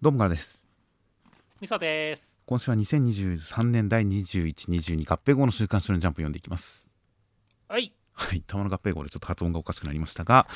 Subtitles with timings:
[0.00, 0.60] どうもからです。
[1.60, 2.38] みさです。
[2.46, 6.86] 今週は2023年第2122合併後の週刊誌のジャンプを読んでいきます。
[7.66, 7.92] はい。
[8.12, 10.46] はい、玉の合併号でちょっと発音がおかしくなりましたが、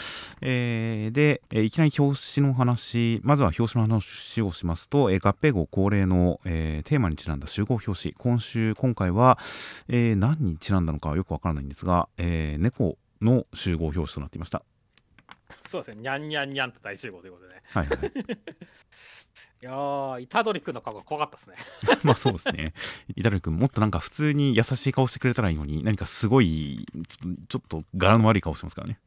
[0.42, 9.40] えー、で、えーいきなり表紙の話、まずは表紙の話をしますと、えー合併号恒例の、えーテーマにちなんだ集合表紙、今週、今回は、
[9.88, 14.62] えー何にちなんだのかはよくわからないんですが、えー猫の集合表紙となっていました。
[15.66, 16.02] そうですね。
[16.02, 17.62] にゃんにゃんにゃんと大集合ということでね。
[17.70, 17.98] はいはい。
[19.62, 22.75] いやー虎杖君の顔が怖かったですね まあそうですね。
[23.16, 28.98] 虎杖君、もっとなんか普通に優しい顔してくれたらいいのに、何かすごい、ちょちょっと柄の悪い顔してますからね。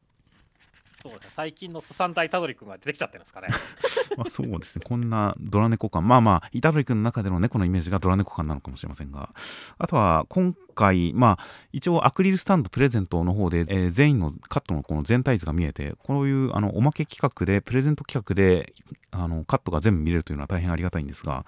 [1.08, 3.50] そうですね最近のすさんだ虎杖君が出てきちゃってるんですかね。
[4.18, 9.30] まあそうですね、こんなドラ猫感、まあまあ、板鳥君の中での猫のイメージがドラ猫感なのかもしれませんが、
[9.78, 18.74] あとは今回、まあ、一応アクリルスタンドプレゼントの方で、えー全員のカットのこの全体図が見えて、こういうあのおまけ企画で、プレゼント企画で
[19.12, 21.46] あのカットが全部見れるというのは大変ありがたいんですが、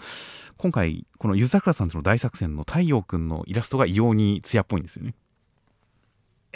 [0.58, 5.16] 今回、このゆずさくらさんちの大作戦の太陽君のイラストが異様に艶っぽいんですよね。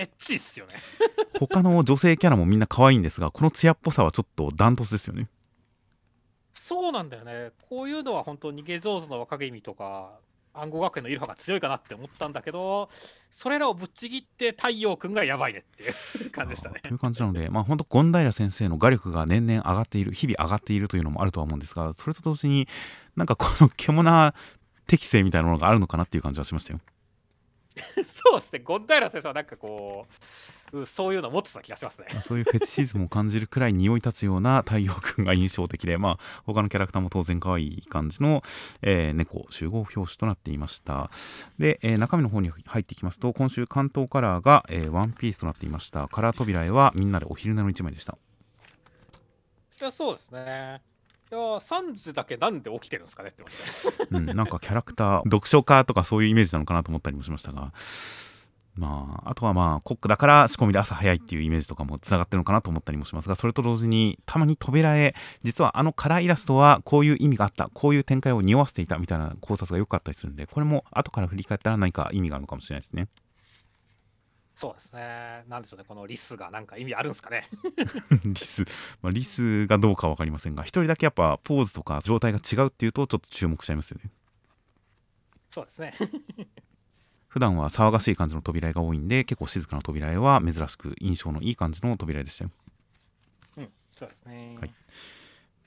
[0.01, 0.73] エッチっすよね
[1.39, 5.27] 他の女性キャラもみんな可愛いんですが、この艶っぽさはちょっとダントツですよね。
[6.53, 10.19] そうなんだよねこういうのは本当逃げ上手の若君とか
[10.53, 12.89] 暗号学園のイルハが強いかなって思ったんだけど
[13.29, 22.67] それらをぶっちぎって太陽君がやばいねっていう 感じでしたねという感じなので、まあ、本当、権平先生の画力が年々上がっている、日々上がっているというのもあるとは思うんですが、それと同時に、
[23.15, 24.33] なんかこの獣
[24.87, 26.79] 適性みたいなものがあるのかなっていう感じはしましたよ。
[28.05, 30.07] そうですねゴンダイラ先生はなんかこ
[30.73, 38.43] ううんそういうの持ってた気がしますねそういうフェチシズムを感じるくらい匂い立つような太陽君が印象的で、まあ、他のキャラクターも当然可愛い感じの、
[38.81, 41.11] えー猫集合表紙となっていました。
[41.59, 46.07] で、えー中身の方に入っていきますと、今週関東カラーが、えーワンピースとなっていました。
[46.07, 48.17] カラー扉絵はみんなでお昼寝の一枚でした。
[49.79, 50.81] いやそうですね
[51.31, 54.15] いや3時だけなんで起きてるんですかねって言って。
[54.15, 57.71] うん、なんかキャラクター読書家とかそういうイメージなのかなと思ったりもしましたが。
[58.75, 73.09] まああとはまあコックだから仕込みで朝早いっていうイメージとかもつながってるのかなと思ったりもしますがそれと同時にたまに扉絵実はあのカラーイラストはこういう意味があったこういう展開を匂わせていたみたいな考察がよくあったりするんでこれも後から振り返ったら何か意味があるのかもしれないですね。
[74.61, 75.43] そうですね。
[75.47, 75.85] なんでしょうね。
[75.87, 77.47] このリスがなんか意味あるんですかね。
[78.23, 78.63] リス、
[79.01, 84.11] まあ、リスがどうかは分かりませんが一人だけやっぱポーズとか状態が違うっていうとちょっと注目しちゃいますよね。
[85.49, 85.95] そうですね。
[87.27, 92.51] 普段は騒がしい感じの扉絵が多いんで結構静かな扉絵は珍しく印象のいい感じの扉絵でしたよ。
[93.57, 94.73] うんそうですね、はい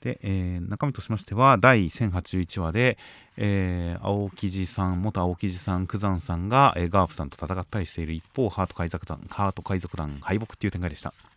[0.05, 2.97] で、えー中身としましては第1081話で、
[3.37, 11.34] えー青木地さん元青木地さん九山さんが、えーガーフさんと戦ったりしている一方ハート海賊団ハート海賊団敗北っていう展開でした。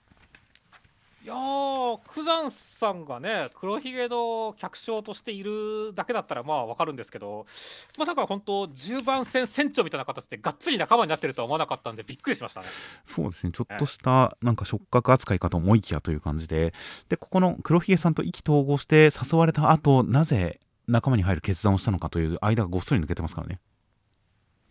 [1.28, 7.44] いやー九山さんがね黒ひげの客将としているだけだったらまあわかるんですけど
[7.99, 12.66] まさか本当10番戦船長みたいな形でがっつり仲間になってるとは思わなかったんでびっくりしましたね。
[13.05, 13.53] そうですね。
[13.53, 16.72] ちょっとしたなんか触覚扱いかと思いきやという感じで。
[17.11, 23.60] でここの黒ひげさんと意気投合して誘われた後なぜ仲間に入る決断をしたのかという間がごっそり抜けてますからね。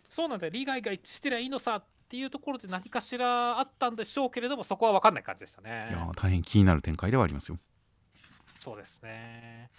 [0.08, 1.76] そうなんで利害が一致してりゃいいのさ。
[1.76, 5.88] っていうところで何かしらあったんでしょうけれどもそこは分かんない感じでしたね。
[5.90, 7.58] いやー大変気になる展開ではありますよ。
[8.58, 9.70] そうですね。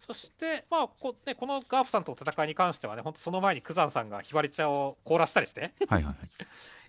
[0.00, 5.72] そしてまあこ,、ね、このガーフさんとの戦いに関してはね本当その前に九山さんがひばり茶を凍らしたりして。
[5.88, 6.16] はいはいはい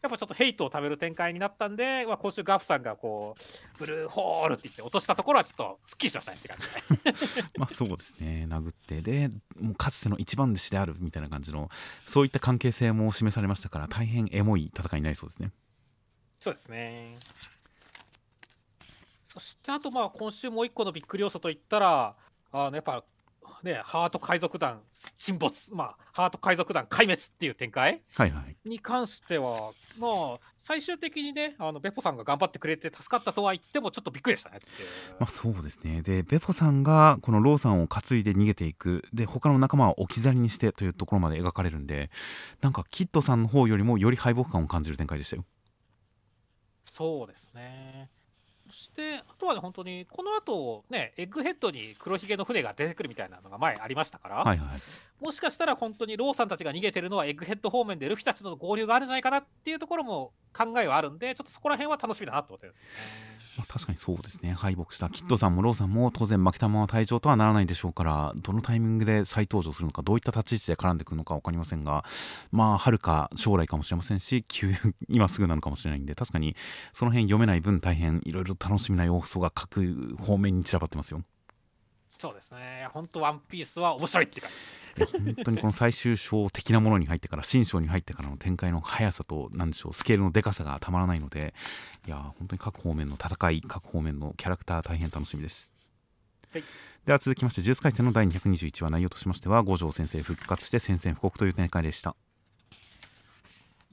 [0.02, 7.44] やっぱちょっとヘイトを食べる展開になったんで、まあ、今週ガーフさんがこうブルーホールって言って落としたところはちょっとすっきりしましたねって感じで。
[7.58, 8.46] まあそうですね。
[8.50, 9.02] 殴って。
[9.02, 11.70] でもうかつての一番弟子であるみたいな感じの
[12.08, 15.52] そういった関係性も示されましたから大変エモい戦いになりそうですね。
[16.40, 17.18] そうですね。
[19.24, 22.16] そしてあとまあ今週もう一個のびっくり要素といったら
[22.52, 23.04] あのやっぱ
[23.64, 28.02] ねハート海賊団沈没まあハート海賊団壊滅っていう展開？
[28.16, 28.56] はいはい。
[28.66, 34.60] に関してはまあ最終的にねあのベポさんが頑張ってくれて助かったとは言ってもちょっとびっくりでしたね
[35.20, 36.02] まあそうですね。
[36.02, 39.04] でベポさんがこのローさんを担いで逃げていく。
[39.14, 42.10] で他の仲間を置き去りにしてというところまで描かれるんで
[42.62, 45.46] なんかキッドさんの方よりもより敗北感を感じる展開でしたよ。
[46.84, 48.10] そうですね
[48.70, 54.80] そしてあとはね本当にこの後ねエッグヘッドに黒ひげの船が出てくるみたいなのが前ありましたから、はいはいはい
[55.20, 63.47] もしかしたら本当にローさんたちが逃げてるのはエッグヘッド方面でルフィたちとの合流があるんじゃないかなっていうところも考えはあるんでちょっとそこら辺は楽しみだなと思ってるんですよね。
[63.58, 64.54] まあ、確かにそうですね。
[64.54, 72.06] 敗北したキッドさんもローさんも当然負けたまま退場とはならないでしょうからどのタイミングで再登場するのかどういった立ち位置で絡んでくるのか分かりませんが
[72.52, 74.74] まあはるか将来かもしれませんし急
[75.10, 76.56] 今すぐなのかもしれないんで確かに
[76.94, 81.24] その辺読めない分大変いろいろ楽しみな要素が各方面に散らばってますよ。
[82.20, 82.88] そうですね。
[82.94, 84.87] 本当ワンピースは面白いって感じです。
[85.06, 91.54] 本当にこの最終章的なものに入ってから新章に入ってからの展開の速さと何でしょうスケールのでかさがたまらないので
[92.08, 95.70] いや本当に各方面の戦い各方面のキャラクター大変楽しみです、
[96.52, 96.64] はい。
[97.06, 102.12] では続きまして「呪術廻戦」の第221話内容としましては五条先生復活して宣戦布告という展開でした。
[102.12, 102.27] い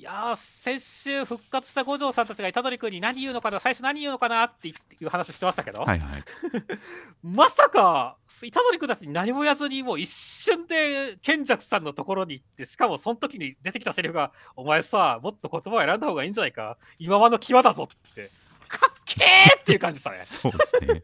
[0.04, 6.24] やー先週復活した五条さんたちが虎杖君に何言うのかな最初何言うのかなっていう話してましたけど、はいはい。
[7.24, 16.76] まさか虎杖君たちに何も言わずにもう一瞬で賢者さんのところに行ってしかもその時に出てきたセリフが「お前さもっと言葉を選んだ方がいいんじゃないか。
[16.98, 18.30] 今はの際だぞ」って。
[18.68, 20.22] かっけーっていう感じでしたね。
[20.24, 21.02] そうですね。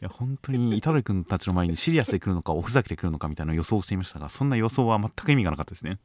[0.00, 5.92] いや本当に虎杖君たちの前にシリアスで来るのかおふざけで来るのかみたいな予想をしていましたがそんな予想は全く意味がなかったですね。
[5.92, 5.96] い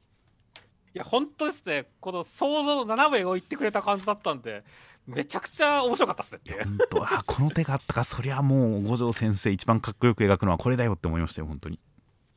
[0.98, 1.86] や本当ですね。
[2.00, 4.64] この想像の斜めを言ってくれた感じだったんで
[5.06, 6.64] めちゃくちゃ面白かったですねっていう。
[6.64, 11.80] 本当あこの手があったかそりゃもう五条先生一番かっこよく描くのはこれだよって思いましたよ本当に。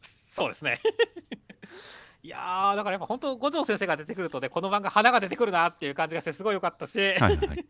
[0.02, 0.80] そうですね。
[2.22, 7.36] いやーだからやっぱ本当五条先生が出てくるとねこの漫画花が出てくるなっていう感じがしてすごい良かったし、はいはい。
[7.48, 7.66] は い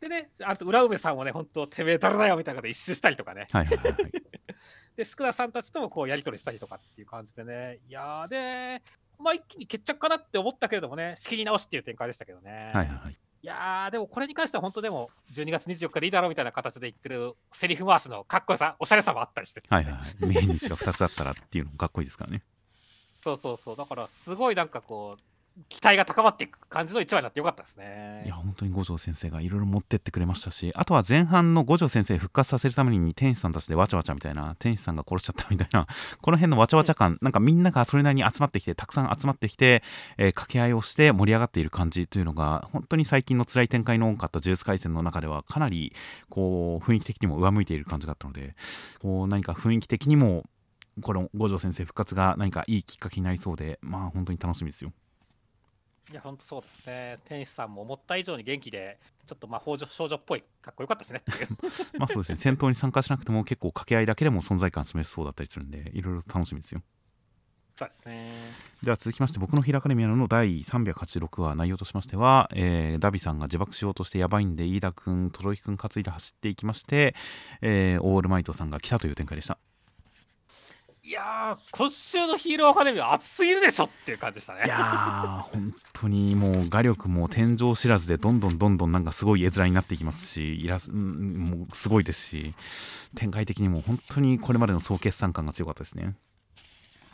[0.00, 3.48] でねあと浦梅さんもね本当てめえ誰だよみたいなので一周したりとかね。
[3.50, 4.12] はいはいはいはい。
[4.96, 7.80] でスクダさんたちともこうやり取りしたりとかっていう感じでね。
[7.88, 8.82] いやーで
[9.18, 12.70] まあ一気に決着かなって思ったけれどもね仕切り直しっていう展開でしたけどね。
[12.72, 13.12] はいはいはい。
[13.42, 20.26] いやーでもこれに関しては本当でも12月24日でいいだろうみたいな形で言ってるセリフ回しのかっこよさおしゃれさもあったりして、はいはいはい。
[20.26, 22.42] 命日が2つあったらっていうのもかっこいいですからね。
[23.14, 23.76] そうそうそう。
[23.76, 25.22] だからすごいなんかこう
[25.68, 28.24] 期待が高まっていく感じの一話になってよかったですね。
[28.26, 35.86] いや本当に五条先生がいろいろ持ってってくれましたしあとは前半の五条先生復活させるために天使さんたちでわちゃわちゃみたいな天使さんが殺しちゃったみたいな
[36.20, 39.82] この辺のわちゃわちゃ感、なんかみんながそれなりに集まってきてたくさん集まってきて、
[40.18, 45.94] えー掛け合いをして盛り上がっている感じというのが本当に最近の辛い展開の多かった呪術廻戦の中ではかなり
[46.28, 48.54] こう雰囲気的にも上向いている感じがあったので
[49.00, 50.44] こう何か雰囲気的にも
[51.00, 54.92] この五条先生復活が何かいいきっかけになりそうでまあ本当に楽しみですよ。
[56.12, 57.18] いや本当そうですね。
[57.24, 61.18] 天使さんも思った以上に元気でちょっと魔法少女っぽいかっこよかったしね。
[61.18, 61.48] っていう。
[61.98, 62.38] まあそうですね。
[62.38, 66.82] 戦闘に参加しなくても結構掛け合いだけでも存在感示せそうだったりするんでいろいろ楽しみですよ。
[67.74, 68.32] そうですね。
[68.82, 77.14] では続きまして僕の「ヒラカデミア」の第386話内容としましては、えーダビさんが自爆しようとしてやばいんで飯田君轟君担いで走っていきまして、
[77.60, 79.58] えーオールマイトさんが来たという展開でした
[81.06, 84.62] いやー今週のヒーローアカデミーは熱すぎるでしょっていう感じでしたね。
[84.66, 92.54] いやー本当にもう画力も天井知らずでどんどんどんどんなんかすごい絵面になっていきますしイラスうんもうすごいですし
[93.14, 96.16] 展開的にも本当にこれまでの総決算感が強かったですね。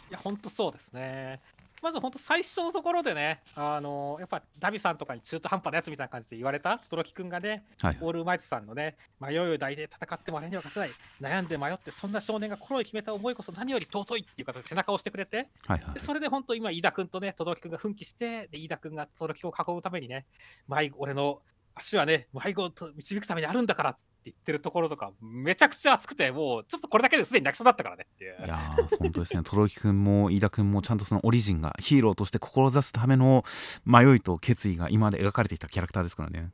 [0.09, 1.43] いや本当そうですね
[1.83, 11.39] まず本当最初のところでねあのやっぱダビさんとかに中途半端なやつみたいな感じで言われた轟くんがねはいオールマイトさんのね迷いを抱いて戦ってもあれには勝てない。
[11.39, 20.27] 悩んで迷ってそんな少年が心に決めた思いこそ何より尊いっていう形で背中を押してくれてはいはいでそれで本当今飯田君とね轟君が奮起してで飯田君が轟君を囲むためにね
[20.69, 21.41] 迷子俺の
[21.75, 24.01] 足はね迷子をと導くためにあるんだからって
[24.31, 28.37] 言ってるところとかめちゃくちゃ熱くてもうちょっとこれだけですでに泣きそうだったからねっていう。
[28.45, 29.43] いやー本当ですね。
[29.43, 33.45] 轟くんも飯田くんもちゃんとそのオリジンがヒーローとして志すための
[33.85, 36.51] 迷いと決意が今まで描かれてきたキャラクターですからね。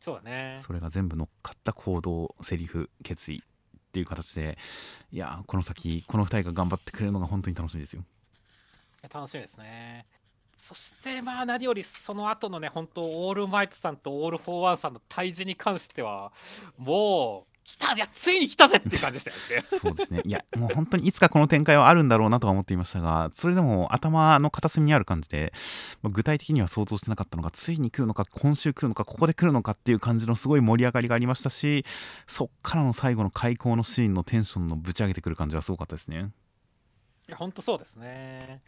[0.00, 0.60] そうだね。
[0.64, 3.40] それが全部乗っかった行動セリフ決意っ
[3.92, 4.58] ていう形で
[5.12, 8.04] いやーこの先この2人が頑張ってくれるのが本当に楽しみですよ。
[9.12, 10.06] 楽しみですね。
[10.56, 16.32] そしてまあ何よりその後のね本当オールマイトさんとオール・フォー・ワンさんの対峙に関しては
[16.78, 19.66] もう来たいやついに来たぜっていう感じでしたよね。
[19.80, 25.52] そうですねいやもう本当にいつかこの展開はあるんだろうなとは思っていましたがそれでも頭の片隅にある感じで、
[26.02, 31.86] まあ具体的には想像してなかったのがついに来るのか今週来るのかここで来るのかっていう感じのすごい盛り上がりがありましたし
[32.26, 36.30] そっからの最後の邂逅のシーンのテンションのぶち上げてくる感じはすごかったですね
[37.28, 38.60] いや本当そうですね。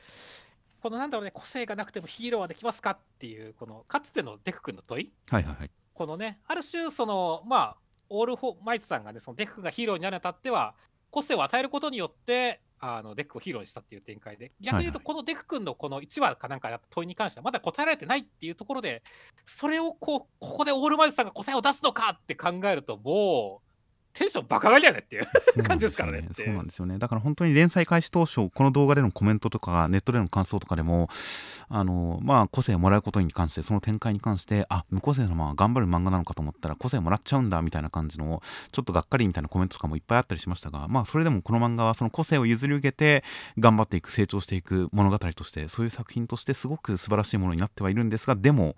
[0.81, 5.13] このなんだろうね個性がなくてもヒーローはできますかっていうこのかつてのデク君の問い？
[5.31, 5.71] はいはいはい。
[5.95, 7.77] このねある種そのまあ
[8.09, 10.75] オール・フォー・マイトさんがねそのデク君がヒーローになるにあたっては
[11.11, 14.53] 個性を与えることによってあのデクをヒーローにしたっていう展開で。
[14.61, 19.03] 逆に言うとはいこのデク君のこの1話かなんかやった問いに関してはまだ答えられてないっていうところで
[19.45, 23.66] それをこうここでオールマイトさんが答えを出すのかって考えるともう
[24.17, 26.99] テンションバカ上がりだよねっていう感じですからねそうなんですよね。
[26.99, 31.11] だから本当に連載開始当初この動画でのコメントとかネットでの感想とかでも
[31.69, 38.43] あのまあ個性をもらうことに関してその展開に関してあ無個性のまま頑張る漫画なのかと思ったら個性もらっちゃうんだみたいな感じの
[38.73, 43.23] ちょっとがっかりみたいなコメントとかもいっぱいあったりしましたがまあそれでもこの漫画はその個性を譲り受けて
[43.59, 48.77] 頑張っていく成長していく物語としてそういう作品としてすごく素晴らしいものになってはいるんですがでも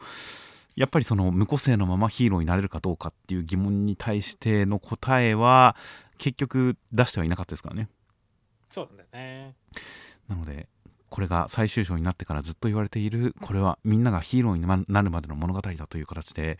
[0.78, 5.74] やっぱりその無個性のままヒーローになれるかどうかっていう疑問に対しての答えは
[6.18, 7.88] 結局出してはいなかったですからね。
[8.70, 9.56] そうだよね。
[10.28, 10.68] なので
[11.10, 16.58] これが最終章になってからずっと言われているこれはみんながヒーローになるまでの物語だという形で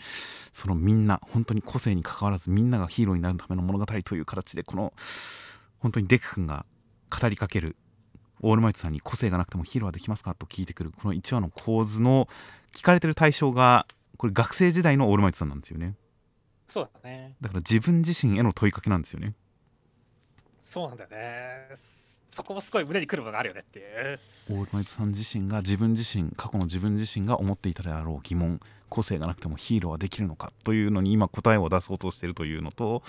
[0.52, 4.92] そのみんな本当に個性に関わらずみんながヒーローになるための物語という形でこの
[5.78, 6.66] 本当にデク君が
[7.08, 7.76] 語りかける
[8.40, 12.28] オールマイトさんに個性がなくてもヒーローはできますかと聞いてくるこの1話の構図の
[12.72, 13.86] 聞かれてる対象が
[14.18, 15.94] これ学生時代のオールマイトさんなんですよね。
[16.66, 17.36] そうだね。
[17.40, 19.34] だから自分自身への問いかけなんですよね。
[20.64, 21.68] そうなんだよね。
[22.30, 24.20] そこもすごい胸にくるものがあるよねっていう。
[24.50, 33.02] オールマイトさん自身が自分自身過去の自分自身が思っていたであろう疑問個性がなくてもヒーローはできるのかというのに今答えを出そうとしているというのと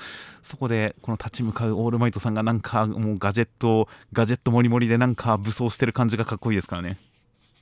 [0.43, 6.97] そこでこの立ち向かうオールマイトさんがなんかもうガジェットガジェットモリモリでなんか武装してる感じがかっこいいですからね。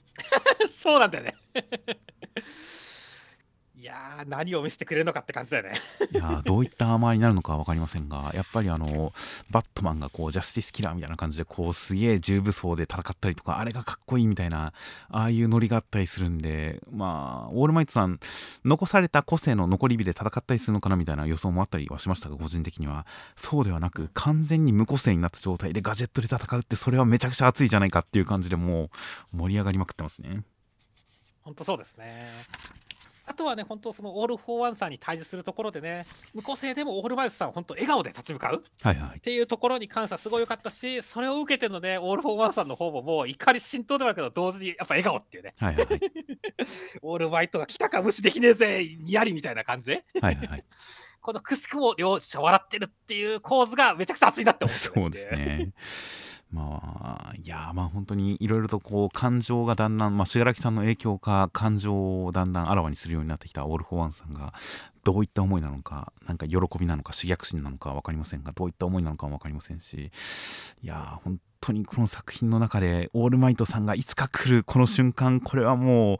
[0.72, 1.36] そうなんだよね。
[1.56, 1.62] い
[3.88, 5.74] やー何を見せてくれるのかって感じだよね
[6.12, 9.14] いやどういったアーマーになるのかは分かりませんがやっぱりあの
[9.50, 14.74] バットマンがこうジャスティスキラーみたいな感じでこうすげえ重武装で戦ったりとかあれがかっこいいみたいな
[15.10, 18.20] ああいうノリがあったりするんでまあオールマイトさん
[18.66, 28.90] 残された個性の残り火で戦ったりするのかなみたいな予想もあったりはしましたが個人的にはそうではなく完全に無個性になった状態でガジェットで戦うってそれはめちゃくちゃ熱いじゃないかっていう感じでも
[29.34, 30.44] う盛り上がりまくってますね。
[31.48, 32.30] 本当そうですね
[33.30, 39.18] あとはね、本当そのオール・フォー・ワンさんに対峙するところでね、無個性でもオールマイトさん、本当笑顔で立ち向かうはいはい。
[39.18, 46.02] っていうところに関してはすごい良かったし、それを受けてのね、オール・フォー・ワンさんの方ももう怒り心頭ではあるけど、同時にやっぱ笑顔っていうね、はいはいはい。
[47.04, 50.64] オールマイトが来たか無視できねえぜ、にやりみたいな感じはいはいはい。
[51.20, 55.28] このくしくも両者笑ってるっていう構図がめちゃくちゃ熱いなって思ってそうです。
[55.32, 55.74] ね。
[56.52, 64.54] まあ、いや、まあ本当にいろいろとこう感情がだんだん、まあ、死柄木さんの影響か、感情をだんだんあらわにするようになってきたオール・フォー・ワンさんが、
[65.04, 70.12] どういった思いなのか、なんか喜びなのか、嗜虐心なのか分かりませんが、どういった思いなのかも分かりませんし、
[70.84, 76.18] いや、本当にこの作品の中で、オールマイトさんがいつか来るこの瞬間、これはもう、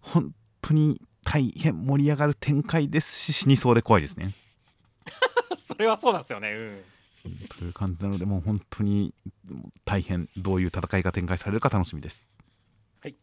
[0.00, 0.32] 本
[0.62, 4.32] 当に大変盛り上がる展開ですし、死にそうで怖いですね。
[5.58, 6.52] それはそうなんですよね。
[6.52, 6.95] うん。
[7.58, 9.14] という感じなので、もう本当に
[9.84, 12.26] 大変どういう戦いが展開されるか楽しみです。
[13.02, 13.14] はい、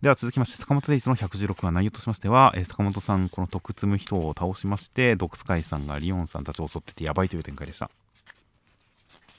[0.00, 7.90] では続きまして坂本デイズの116話内容としましては、えー坂本さんこの徳積む人を倒しましてドクスカイさんがリオンさんたちを襲っててやばいという展開でした。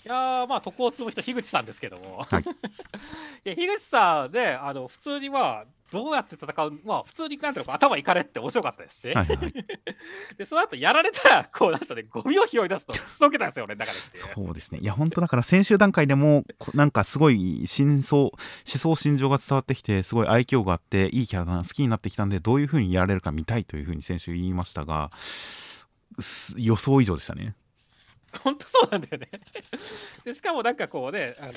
[0.06, 2.44] いやーまあ徳を積む人樋口さんですけども、はい。
[3.46, 9.54] いや樋口さんねあの普通にまあどうやって戦うまあ普通になんていうのか頭いかれって面白かったですし、はいはい。
[10.38, 14.24] でその後やられたらこうなんでしょうねゴミを拾い出すと くっそけたんですよ俺の中でっていう。
[14.34, 14.80] そうですね。
[14.80, 18.32] いや本当だから先週段階でもこ なんかすごい真相思
[18.66, 25.12] 想心情が伝わってきてすごい愛嬌があっていいキャラだな好きになってきたんでどういう風にやられるか見たいという風に先週言いましたが
[26.20, 27.56] す予想以上でしたね。
[28.44, 29.30] 本当そうなんだよね。
[30.24, 31.54] でしかもなんかこうねあの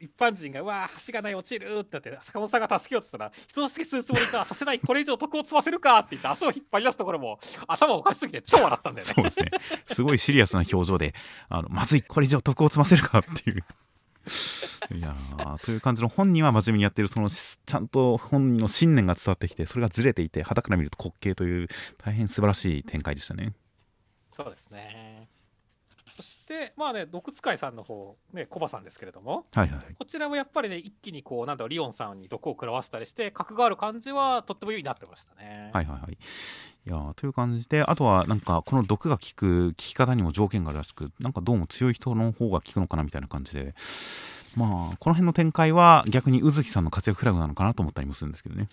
[0.00, 9.50] 一般人が「うわー橋がない落ちる」ってなって坂本さんが助けようとしたら「人助けするつもりかさせないこれ以上徳を積ませるか」って言って足を引っ張り出すところも頭おかしすぎて超笑ったんだよねそうですね。
[9.92, 11.14] すごいシリアスな表情で、
[11.48, 13.64] あのまずい、これ以上徳を積ませるかっていう。
[14.94, 23.54] いやーという感じの本人は真面目にやってるそのしちゃんと本人の信念が伝わってきてそれがずれていて肌から見ると滑稽という大変素晴らしい展開でしたね。
[24.32, 25.19] そうですね
[26.20, 29.94] そしてまあね毒使いさんの方ねコバさんですけれどもはいはい。
[29.98, 36.12] こちらもやっぱりね一気にこうなんだろうリオンさんに毒を食らわせたりして格がある感じはとってもいいなってましたねはいはいはい。
[36.12, 36.16] い
[36.90, 43.74] やーという感じであとはなんかこの毒が効く効き方にも条件があるらしくなんかどうも強い人の方が効くのかなみたいな感じで
[44.56, 48.68] まあこの辺の展開は逆に宇月さんの活躍フラグなのかなと思ったりもするんですけどね。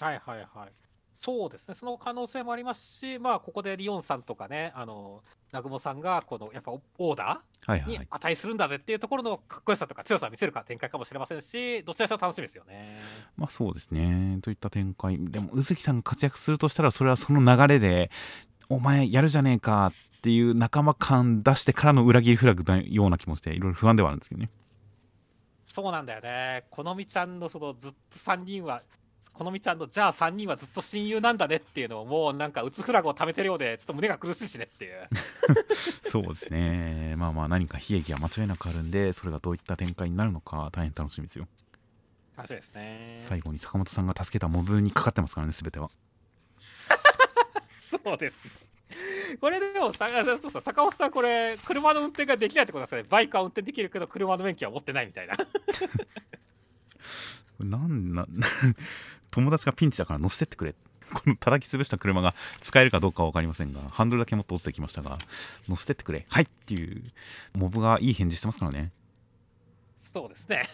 [0.00, 0.83] はいはいはい
[1.14, 7.42] そうですねその可能性もありますしまあここでリオンさんとかねあの南雲さんがこのやっぱオーダ。
[7.66, 13.00] ーに値するんだぜっていうところのかっこよさとか強さを見せるか展開かもしれませんしどちらにし楽しみですよね
[13.38, 14.38] まあそうですね。
[14.42, 15.16] といった展開。
[15.18, 18.10] でも、宇月さんが活躍するとしたら、それはその流れで、
[18.68, 24.50] お前やるじゃねえかっていう仲間感出してからの裏切りフラグのような気もして、いろいろ不安ではあるんですけどね。
[25.64, 28.82] そうなんだよねこのみちゃんのそのずっと3人は
[29.34, 35.08] このみちゃんのじゃあ3人はずっと親友なんだねっていうのをもうなんか打つフラグを貯めてるようでちょっと胸が苦しいしねっていう
[36.08, 37.16] そうですね。
[37.16, 41.48] まあまあ、何か悲劇は間違いなくあるんで、それがどういった展開になるのか、大変楽しみですよ。
[42.36, 45.90] 楽しみですね最後に坂本さんが助けたモブにかかってますからね、すべては。
[47.76, 48.50] そうですね
[49.40, 55.34] これでもさそうそう坂本さんこれ車の運転ができないってことですかねバイクは運転できるけど車の免許は持ってないみたいな
[57.60, 58.26] なんな、
[59.34, 60.76] 友達がピンチだから乗せてってくれ。
[61.12, 65.18] この叩き潰した車が使えるかどうかは分かりませんがハンドルだけ持って落ちてきましたが
[65.68, 66.24] 乗せてってくれ。
[66.28, 67.02] はいっていう
[67.52, 68.92] モブがいい返事してますからね。
[69.96, 70.62] そうですね。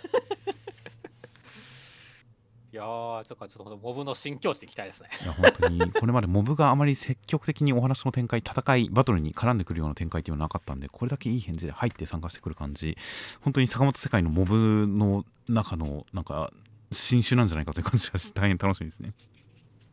[2.73, 5.09] いやーちょっとちょっとモブの新境地に行きたいですね。
[5.25, 12.97] いや本当にこれまでモブがあまり積極的にお話の展開戦いバトルに絡んでくるような展開っていうのはなかったんでこれだけいい返事で入って参加してくる感じ
[13.41, 16.53] 本当に坂本世界のモブの中のなんか
[16.93, 19.13] 新種なんじゃないかという感じがして大変楽しみですね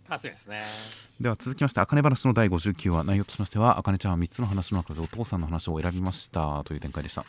[0.09, 0.61] 楽しみですね
[1.19, 7.25] では続きまして、あかね話の第59話、内容としましては、あかねちゃんは3つの話の中でお父さんの話を選びましたという展開でした。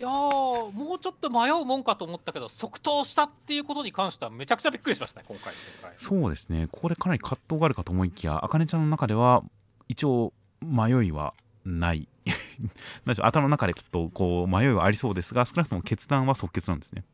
[0.00, 5.58] いやーもうちょっと迷うもんかと思ったけど即答したっていうことに関してはめちゃくちゃびっくりしましたね今回の
[5.96, 9.42] そうですね、ここでかなり葛藤があるかと思いきや、あかねちゃんの中では、
[9.88, 10.32] 一応、
[10.64, 11.34] 迷いは
[11.64, 12.08] ない。
[13.20, 17.04] 頭の中でちょっとこう迷いはありそうですが、少なくとも決断は即決なんですね。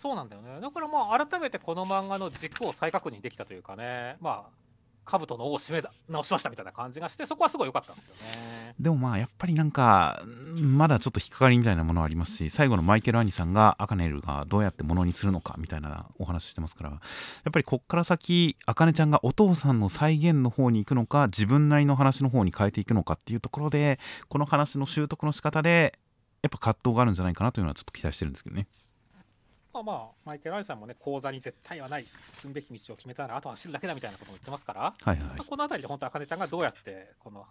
[0.00, 0.62] そうなんだよね。
[0.62, 4.16] だからまあ改めてこの漫画の軸を再確認できたというかね。
[4.22, 4.60] まあ
[5.18, 8.74] 兜の尾を締め直しましたみたいな感じがしてそこはすごい良かったんですよね。
[8.80, 10.22] でもまあやっぱりなんか
[10.56, 17.00] まだちょっと引っかかりみたいなものはありますし最後のマイケル・アニさんがアカネルがどうやってものにするのかみたいなお話してますからやっ
[17.52, 25.98] ぱりこっから先アカネちゃんがお父さんの再現の方に行くのか自分なりの話の方に変えていくのかっていうところでこの話の習得の仕方で
[26.42, 28.66] やっぱ葛藤があるんじゃないかなというのはちょっと期待してるんですけどね。
[29.72, 32.06] まあまあマイケル・アイさんもね講座に絶対はない
[32.40, 37.46] 進むべき道を決めたらあとは走るだけだみたいなことも言ってますから、はいはいまあこの辺りで本当あかねちゃんがどうやってこの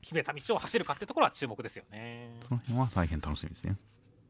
[0.00, 3.76] 決めた道を走るかっていうところは注目ですよねその辺は大変楽しみですね。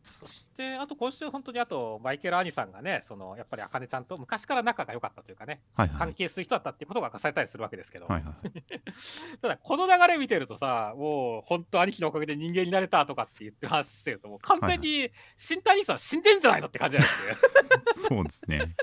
[0.02, 5.98] そしてあと今週本当にあとマイケル・アニさんがねそのやっぱりあかねちゃんと昔から仲が良かったというかねはいはい。
[5.98, 8.80] 関係する人だったっていうことが明かされたりするわけですけど、はいはい。
[9.40, 17.36] ただこの流れ見てるとさもう本当兄貴のおかげで人間になれたとかって言ってる話してるともう完全に新谷さん死んでんじゃないのって感じなんですよ
[18.08, 18.74] そうですね。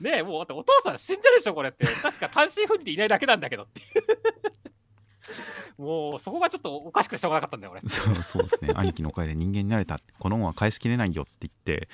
[0.00, 1.86] ねえもうお父さん死んでるでしょこれって。
[1.86, 3.82] 確か単身赴任でいないだけなんだけどって
[5.78, 7.80] もうそこがちょっとおかしくてしょうがなかったんだよ俺。
[7.88, 8.72] そうそうですね。
[8.76, 11.88] 兄貴のおかげで人間になれたこの恩は返しきれないよって言って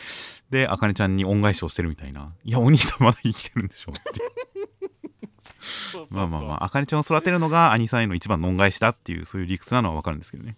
[0.51, 2.35] であかねちゃんに恩返しをしてるみたいな。
[2.45, 4.21] いやお兄さんまだ生きてるんでしょって。
[5.61, 10.57] そうそうそうまあまあまああかねちゃんを育てるのが兄さんへの一番の恩返しだっていうそういう理屈なのは分かるんですけどね。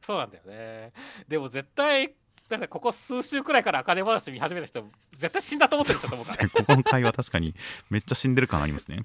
[0.00, 0.92] そうなんだよね。
[1.28, 2.14] でも絶対
[2.48, 6.50] だってここ数週くらいから金話見始めた人絶対死んだと思ってる人と思うからね。
[6.52, 7.54] ここの会話確かに
[7.90, 9.04] めっちゃ死んでる感ありますね。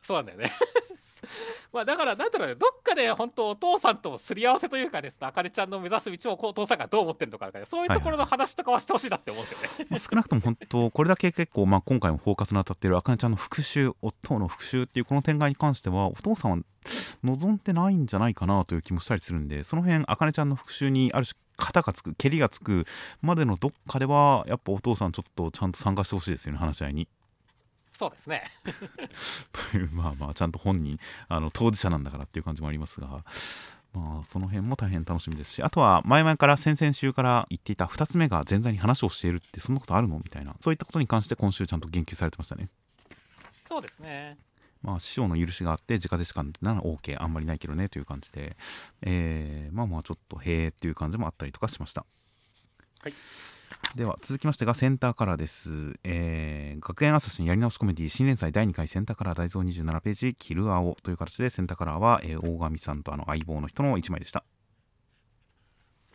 [0.00, 0.52] そうなんだよね
[1.72, 16.58] まあだからなんだろうねどっかで本当お父さんとすり合わせというかねそのあかねちゃんの目指す道をお父さんがどう思ってるのかねそういうところの話とかはしてほしいなって思うんですよね、まあ少なくとも本当これだけ結構、まあ、今回もフォーカスの当たっているあかねちゃんの復讐夫の復讐っていうこの展開に関してはお父さんは
[17.24, 22.86] 望んでないんじゃないかなという気もしたりするんでその辺あかねちゃんの復讐にある種肩がつく蹴りがつく
[23.22, 27.08] までのどっかではやっぱお父さんちょっとちゃんと参加してほしいですよね話し合いに。
[27.96, 28.44] そうですね
[29.72, 33.24] というまあまあちゃんと本人あの当事者なんだからっていう感じもありますが。
[33.94, 42.68] まあ、その辺も大変楽しみですしあとは前々から先々週から言っていた2つ目が前座に話をしているってそんなことあるのみたいなそういったことに関して今週ちゃんと言及されてましたね。
[43.64, 44.36] そうですね
[44.82, 48.54] まあ、師匠の許しがあって直弟子間なら OK あんまりないけどねという感じで、
[49.00, 52.04] えーまあまあちょっとへーっていう感じもあったりとかしました。
[53.02, 53.14] はい
[53.96, 55.70] では続きましてがセンターカラーです、
[56.04, 64.44] えー学園朝日のやり直しコメディ新連載第2回センターカラー大蔵27ページ「キル青」という形でセンターカラーは、えー大神さんとあの相棒の人の1枚でした。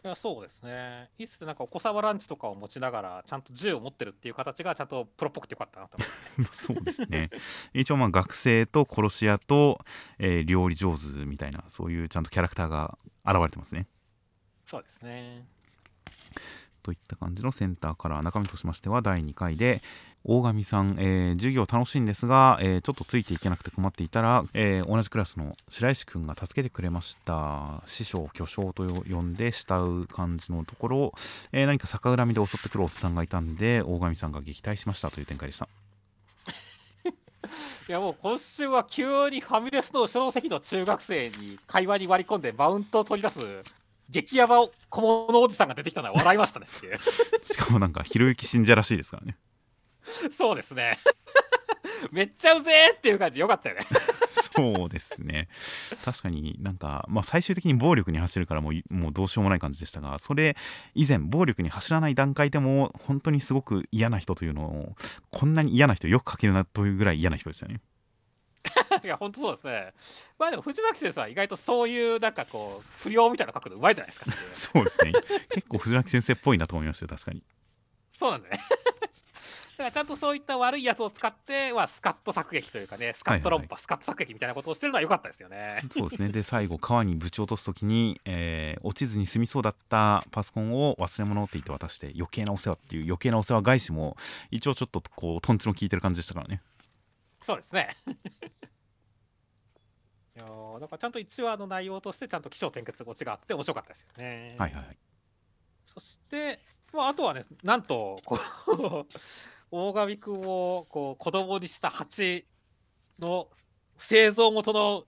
[0.05, 1.09] いやそうですね。
[1.17, 6.05] いっすなんかお子様ランチとかを持ちながらちゃんと銃を持ってるっていう形がちゃんとプロっぽくてよかったなと思
[6.45, 7.31] います そうですね。
[7.73, 9.83] 一応まあ学生と殺し屋と、
[10.19, 13.87] えー料理上手みたいなそういうちゃんとキャラクターが現れてますね。
[14.67, 15.47] そうですね
[16.81, 19.81] といった感じのセンターカラー中身としましては第2回で
[20.23, 27.81] 大神さん、えー授業楽しいんですが、えーちょっとついていけなくて困っていたら、えー同じクラスの白石くんが助けてくれました。
[27.87, 31.13] 師匠巨匠と呼んで慕う感じのところ、
[31.51, 35.67] え何か逆恨みで襲ってくるおっさんがいたんで大神さんが撃退しましたという展開でした。
[37.89, 43.39] いやもう今週は急にファミレスの後ろの席の中学生に会話に割り込んでマウントを取り出す
[44.11, 46.67] 激ヤバ小物おじさんが出てきたのは笑いましたね
[47.43, 49.37] しかもなんかひろゆき信者らしいですからね。
[50.29, 50.97] そうですね。
[52.11, 53.81] めっちゃうぜーっていう感じよかったよね。
[54.55, 55.47] そうですね。
[56.03, 60.57] 確かになんか、まあ、最終的に暴力に走るからもういもうどうしようもない感じでしたがそれ
[60.93, 64.95] 以前暴力に走らない段階でも本当にすごく嫌な人というのを
[65.31, 67.79] こんなに嫌な人よく描けるなというぐらい嫌な人でしたね
[69.03, 69.93] いや本当そうですね。
[70.37, 74.31] まあでも藤巻先生は意外とそういうなんかこう不良みたいなの書くのうまいじゃないですか。
[74.55, 75.13] そうですね。
[75.49, 77.43] 結構藤巻先生っぽいなと思いましたよ確かに。
[78.09, 78.59] そうなんだね。
[79.81, 85.81] からちゃんとそういった悪いやつを使って、まあ、スカット削撃というかねスカット論破、はいはいスカット削撃みたいなことをしてるのは良かったですよね。
[85.91, 86.29] そうですね。
[86.29, 94.17] で最後川にぶち落とす時に、えー落ちずに済みそうだったパソコンを忘れ物って言って渡して余計なお世話っていう余計なお世話返しも
[94.49, 96.61] 一応ちょっとこうトンチの効いてる感じでしたからね。
[97.41, 97.95] そうですね。
[100.37, 104.55] いやーだからちゃんと1話の内容としてちゃんと起承転結オチがあって面白かったですよね。
[104.57, 104.97] はいはいはい。
[105.83, 106.59] そして、
[106.93, 109.05] まあ、あとはねなんとこう
[109.71, 112.45] 大神君をこう子供にした蜂
[113.19, 113.49] の
[113.97, 115.05] 製造元の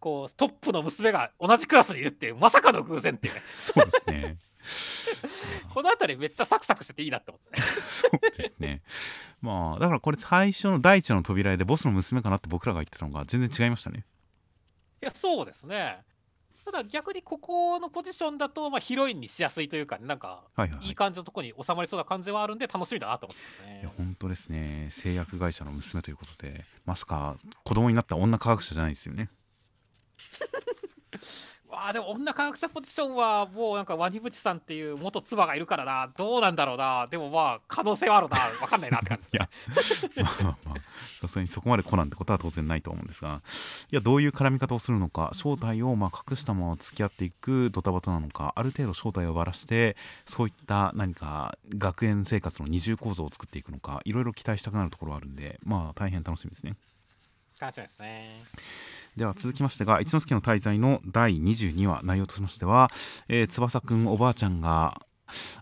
[0.00, 3.42] こうトップの娘が同じクラスにいるっていうまさかの偶然っていうね。
[3.54, 4.38] そうですね。
[5.74, 7.66] この辺りめっちゃサクサクしてていいなって思ってね。
[7.88, 8.82] そうですね。
[9.40, 14.04] まあだからこれ最初の第一の扉絵でボスの娘かなって僕らが言ってたのが全然違いましたね
[15.02, 15.96] いやそうですね。
[16.64, 23.80] ただ逆にここのポジションだと、まあ、ヒロインにしやすいというか、なんかはいはい、感じのところに収まりそうな感じはあるんで楽しみだなと思ってますね。
[23.82, 24.90] いや本当ですね。
[24.92, 29.28] 製薬会社の娘ということでまさか子供になった女科学者じゃないですよね。
[31.12, 31.18] わ
[31.72, 36.10] あでも女科学者ポジションはもうなんかワニブチさんっていう元妻がいるからな。
[36.16, 37.06] どうなんだろうな。
[37.10, 38.36] でもまあ可能性はあるな。
[38.60, 39.30] 分かんないなって感じ。
[39.30, 40.24] ですいや。
[40.24, 40.74] まあまあまあ
[41.22, 43.42] さすがにそこまでコナンってことは当然ないと思うんですが
[43.92, 49.96] いやどういう絡み方をするのか正体をまあ隠したまま付き合っていくドタバタなのかある程度正体をばらして
[50.28, 56.74] そういった何か学園生活の二重構造を作っていくのかいろいろ期待したくなるところはあるんでまあ大変楽しみですね
[57.60, 58.42] 楽しみですね。
[59.16, 62.90] では続きましてが一之輔の滞在の第22話内容としましては、
[63.28, 65.02] えー翼くんおばあちゃんが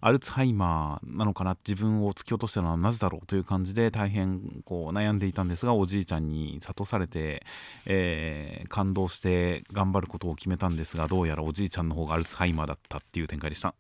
[0.01, 7.45] アルツハイマーなのかな自分を突き落としたのはなぜだろうという感じで大変こう悩んでいたんですがおじいちゃんに諭されて、
[7.87, 13.75] えー感動して頑張ることを決めたんですがどうやらおじいちゃんの方がアルツハイマーだったっていう展開でした。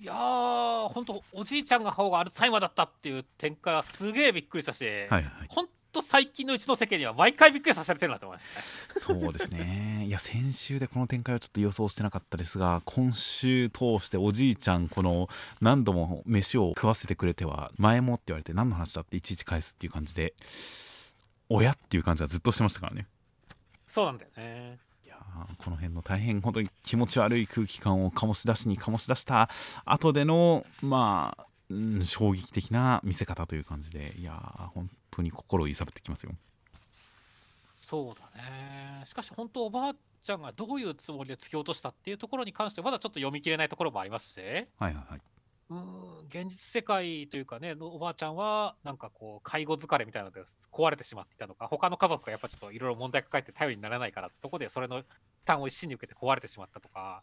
[0.00, 5.48] いやーほんとおじいちゃんが方がアルツハイマーだったっていう展開はすげえびっくりしたし、はいはいはい。
[5.48, 9.22] ほんと最近のうちの世間には毎回びっくりさせれてるなと思いましたね。
[9.22, 10.04] そうですね。
[10.06, 15.28] いや先週でこの展開はちょっと予想してなかったですが今週通しておじいちゃんこの
[15.60, 20.34] 何度も飯を食わせてくれては前もって言われて何の話だっていちいち返すっていう感じで
[21.48, 23.06] 親っていう感じはずっとしてましたからね。
[23.86, 24.78] そうなんだよね。
[25.04, 29.48] いやーこの辺の大変本当に気持ち悪い空気感を醸し出しに醸し出した
[29.84, 36.32] 後でのまあ、うん衝撃的な見せ方という感じでいやー本当に心を揺さぶってきますよ。
[37.76, 39.02] そうだね。
[39.06, 44.40] しかし本当おばあちゃんがどういうつもりで突き落としたっていうところに関してはまだちょっと読み切れないところもありますし。
[44.40, 45.20] はいはいはい。
[45.70, 55.04] うん現実世界というかねのおばあちゃんはなんかこう介護疲れみたいなので壊れてしまっていたのか他の家族がやっぱちょっといろいろ問題抱えて頼りにならないからとこでそれの負
[55.44, 57.22] 担を一身に受けて壊れてしまったとか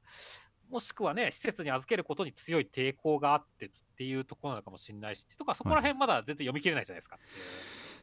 [0.69, 7.15] もしくはね施設に預けることに強い抵抗があってっていうところなのかもしれないしとかそこら辺まだ全然読み切れないじゃないですか。
[7.15, 7.32] っていう。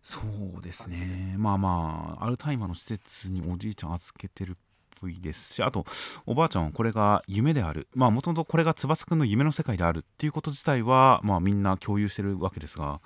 [0.03, 0.21] そ
[0.59, 0.73] うで。
[0.73, 4.55] すねまあまあアルタイマーの施設におじいちゃん預けてるっ
[5.01, 5.85] ぽいですしあと
[6.27, 7.89] おばあちゃんはこれが夢である。
[7.95, 13.01] まあもともとこれが翼くんの夢の世界であるっていうこと自体はまあみんな共有してるわけですが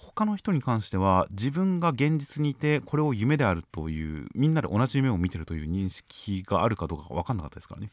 [0.00, 7.92] 他の人に関しては自分が現実にいてこれを夢であるというみんなで同じ夢を見てるという認識があるかどうか分かんなかったですからね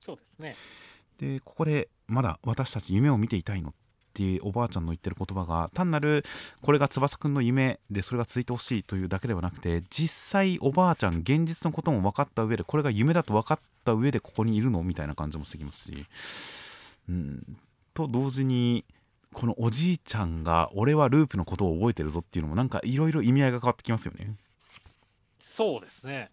[0.00, 0.56] そうですね。
[1.18, 3.72] でここでまだ私たち夢を見ていたいのっ
[4.14, 6.24] ておばあちゃんの言ってる言葉が単なる
[6.62, 16.06] これが翼くんの夢でそれが続いてほしいというだけではなくて実際おばあちゃん現実のことも分かった上でこれが夢だと分かった上でここにいるのみたいな感じもしてきますし。
[17.08, 17.58] うん。
[17.92, 18.84] と同時に
[19.32, 24.34] このおじいちゃんが俺はループのことを覚えてるぞっていうのもなんかいろいろ意味合いが変わってきますよね。
[25.38, 26.30] そうですね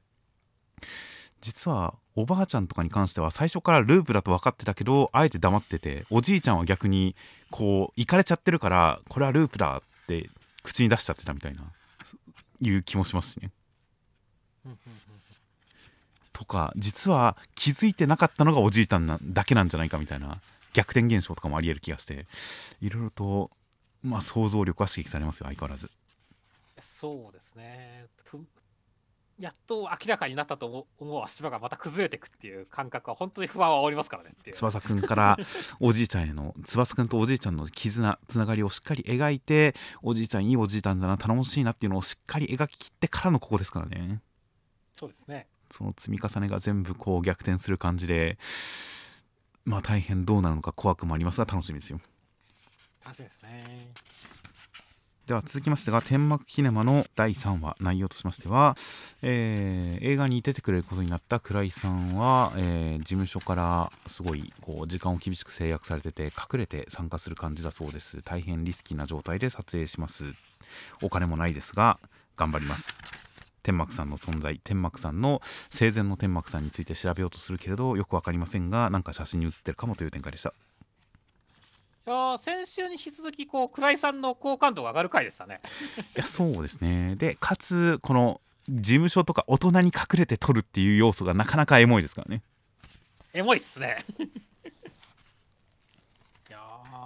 [1.42, 7.16] 実はおばあちゃんとかに関しては最初からループだと分かってたけどあえて黙ってておじいちゃんは逆に
[7.52, 10.30] こう行かれちゃってるからこれはループだって
[10.64, 11.62] 口に出しちゃってたみたいな
[12.62, 13.52] いう気もしますしね。
[16.34, 20.42] とか実は気づいてなかったのがおじいちゃんなだけなんじゃないかみたいな
[20.74, 22.28] 逆転現象とかもありえる気がして
[22.82, 23.52] いろいろと
[24.04, 25.90] まあ想像力は刺激されますよ相変わらず。
[26.80, 28.06] そうですね。
[29.40, 35.38] やっと明らかになったと思う足場がまた崩れていくっていう感覚は本当に不安は煽りますからねって翼くんから
[35.80, 44.22] おじいちゃんへの翼くんとおじいちゃんの絆つながりをしっかり描いておじいちゃんいいおじいちゃんだな頼もしいなっていうのをしっかり描ききってからのここですからね。
[44.94, 45.48] そうですね。
[45.70, 48.38] その積み重ねが全部こう逆転する感じで
[49.66, 52.00] まあ大変どうなるのか怖くもありますが楽しみですよ。
[53.04, 53.92] 楽しみですね
[55.28, 58.78] では続きましてが天幕キネマの第3話内容としましては、
[59.22, 68.22] えー映画に出てくれることになった倉井さんは、えー事務所からすごいこう時間を厳しく制約されてて隠れて参加する感じだそうです。
[68.24, 70.24] 大変リスキーな状態で撮影します。
[71.02, 72.00] お金もないですが
[72.38, 72.98] 頑張ります。
[73.64, 80.54] 天幕さんの存在天幕さんの生前の天幕さんについて調べようとするけれどよく分かりませんがなんか写真に写ってるかもという展開でした。
[82.10, 85.62] やー先週に引き続きこう倉井さんの好感度が上がる回でしたね。
[86.16, 87.16] いやそうですね。
[87.18, 88.40] でかつこの
[88.70, 92.42] 事務所とか大人に隠れて撮るっていう要素がなかなかエモいですからね。
[93.34, 94.06] エモいっすね。
[96.50, 96.60] いや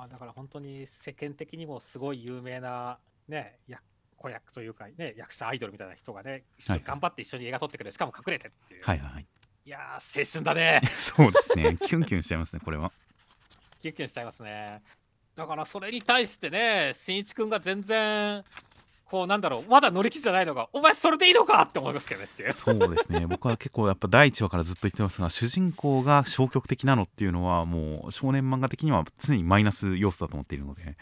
[0.07, 3.81] ーだから本当に世間的にもすごい有名なねや
[4.17, 9.25] 子役というかね役者アイドルみたいな人がね一緒はいに頑張って一緒に映画撮ってくれるしかも隠れてっていう、はいはいはい。
[9.65, 10.81] いやー青春だね。
[10.99, 11.77] そうですね。
[11.77, 12.91] キュンキュンしちゃいますねこれは
[13.81, 14.81] キュンキュンしちゃいますね。
[15.35, 18.43] だからそれに対してねしんいちくんが全然
[19.05, 23.25] こうなんだろうまだ乗り気じゃないのがお前それでいいのかって思いますけどねってそうですね。
[23.27, 30.97] 僕は結構やっぱ第1話からずっと言ってますが主人公が消極的なのっていうのはもう少年漫画的には常にマイナス要素だと思っているので。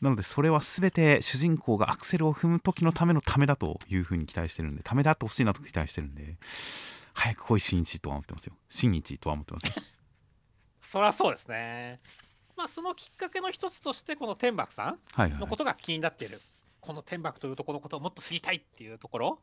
[0.00, 6.36] なのでそれは全て主人公がアクセルを踏む時のためのためだというふうに期待してるんでためであってほしいなと期待してるんで
[7.14, 8.54] 早く来い新一とは思ってますよ。
[8.68, 9.72] 新一とは思ってますよ。
[10.94, 11.98] そりゃそうですね
[12.56, 16.40] まあそのきっかけの一つとしてこの天幕さんはいはいのことが気になっている、
[16.80, 19.38] この天幕というところのことをもっと知りたいっていうところ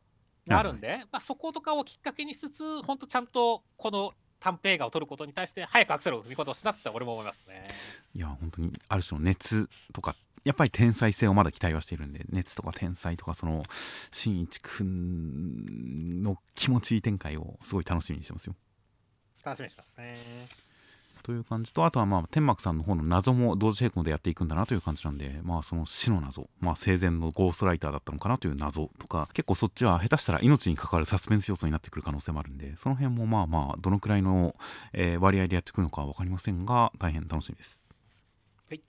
[0.46, 7.68] があるんで、まあ、そことかをきっかけにしつつ本当ちゃんとこの短編映画を撮ることに対して早くアクセルを踏み込んでほしいなって俺も思いますね。
[8.14, 13.62] いや本当にある種の熱とかやっぱり天才性をまだ期待はしているんで熱とか天才とかその
[14.10, 18.54] 新一くんの気持ちいい展開をすごい楽しみにしてますよ。
[19.44, 20.16] 楽しみにしますね。
[21.22, 34.54] という感じとあとはまあ天幕さんの方の謎も同時並行でやっていくんだなという感じなんでまあその死の謎まあ生前のゴーストライターだったのかなという謎とか結構そっちは下手したら命に関わるサスペンス要素になってくる可能性もあるんでその辺もまあまあどのくらいの、
[34.92, 37.80] えー割合でやってくるのかは分かりませんが大変楽しみです。
[38.68, 38.80] はい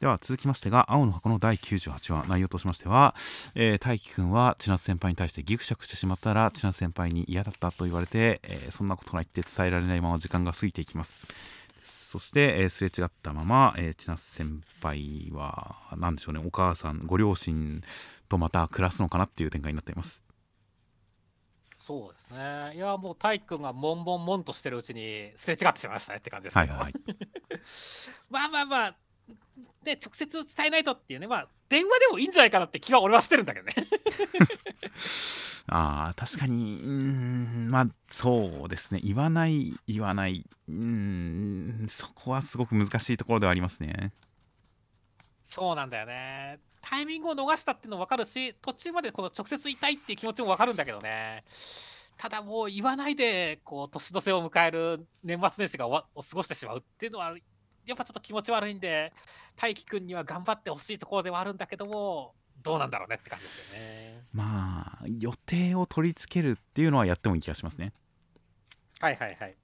[0.00, 3.14] では続きましてが青の箱の第98話内容としましては、
[3.54, 11.14] えー大輝くんは千夏先輩に対してギクシャクしてしまったら千夏先輩に嫌だったと言われて、えーそんなことないって伝えられないまま時間が過ぎていきます
[12.12, 17.82] そして、えーすれ違ったまま、えー千夏先輩は何でしょうねお母さんご両親
[18.28, 20.22] とまた暮らすのかなっていう展開になっています
[21.78, 22.72] そうですね。
[22.74, 26.72] いやもう大輝くんがモンモンモンとしてるうちにすれ違ってしまいましたねって感じですけど。
[26.74, 27.16] はいはいはい
[28.30, 28.96] まあまあまあ、
[29.84, 33.74] ね、直接伝えないとっていうね、まあ、電話でもいいんじゃないかなって気は俺はしてるんだけどね。
[35.68, 44.12] あー確かにうーんまあそうですね言わない言わないうーんそこはすごく難しいところではありますね
[45.42, 46.60] そうなんだよね。
[46.80, 51.44] タイミングを逃したっていうのも分かるし、途中までこの直接言いたいっていう気持ちも分かるんだけどね。
[52.16, 57.34] ただもう言わないで、こう、年の瀬を迎える年末年始が終わを過ごしてしまうっていうのは、
[57.86, 59.12] やっぱちょっと気持ち悪いんで、
[59.56, 64.22] 大輝くんには頑張ってほしいところではあるんだけども、どうなんだろうねって感じですよね。
[64.32, 67.92] まあ予定を取り付けるっていうのはやってもいい気がしますね
[69.00, 69.56] はいはいはい。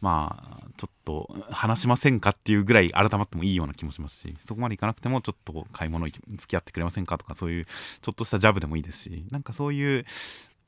[0.00, 10.04] まあちょっと話しませんかっていうぐらい改まってもいいような気もしますしそこまでいかなくてもちょっと買い物に付き合ってくれませんかとかそういうちょっとしたジャブでもいいですしなんかそういう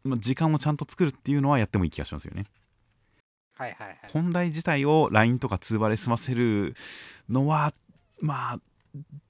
[0.04, 2.46] まあ時間をちゃんと作るっていうのはやってもいい気がしますよね
[3.56, 3.98] はいはいはい。
[4.12, 6.74] 本題自体を LINE とか通話で済ませる
[7.28, 7.72] のは
[8.20, 8.60] まあ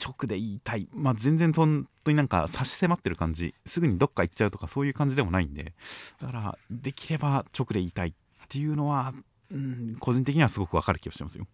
[0.03, 5.73] 直で言いたいまあ全然本当になんか差し迫ってる感じすぐにどっか行っちゃうとかそういう感じでもないんで
[6.21, 8.13] だからできれば直で言いたいっ
[8.49, 9.13] ていうのは、
[9.51, 11.47] うん、個人的にはすごくわかる気がしてますよ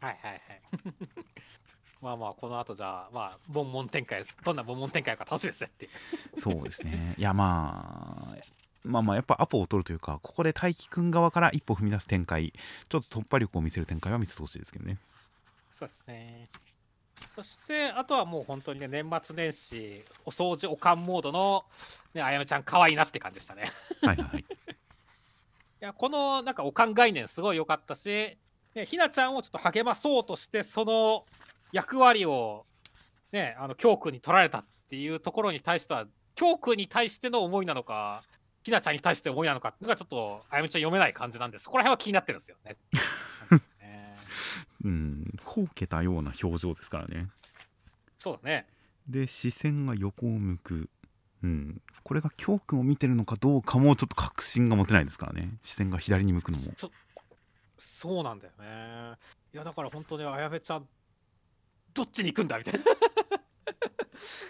[0.00, 0.40] はいはいはい。
[2.02, 4.36] まあまあ、この後じゃあ、まあ、ボンボン展開です。
[4.44, 5.88] どんなボンボン展開か楽しみですねってい
[6.36, 6.40] う。
[6.40, 8.36] そうですねいやまあ
[8.86, 12.52] まあまあやっぱアポを取るというかここで大輝くん側から一歩踏み出す展開
[12.88, 14.98] ちょっと突破力を見せる展開は見せてほしいですけどね
[15.76, 16.48] そうですね。
[17.34, 21.64] そして、あとはもう本当にね、年末年始、お掃除おかんモードの、
[22.14, 23.64] ね、あやめちゃん、可愛いなって感じでしたね。
[24.02, 24.44] いはいはいは い
[25.80, 28.38] や、このなんかおかん概念、すごい良かったし、
[28.74, 31.26] ね、ひなちゃんをちょっと励まそうとして、その
[31.72, 32.64] 役割を、
[33.32, 38.22] ね、あの教訓に取られたっていうところに対しては、教訓に対しての思いなのか、
[38.66, 42.76] ひなちゃんに対して思いなのかっていうのが、ちょっとあやめちゃん読めない感じなんで、そこら辺は気になってるんですよね。
[44.82, 47.28] うんほうけたような表情ですからね。
[48.18, 48.66] そうだね。
[49.06, 50.90] で視線が横を向く、
[51.44, 55.58] うん、これが教訓を見てるのかどうかもちょっと確信が持てないですからね。
[55.62, 56.64] 視線が左に向くのも。
[56.76, 56.90] そ
[57.78, 59.16] そうなんだよね。
[59.54, 60.88] いやだから本当にあやめちゃん
[61.94, 62.80] どっちに行くんだみたいな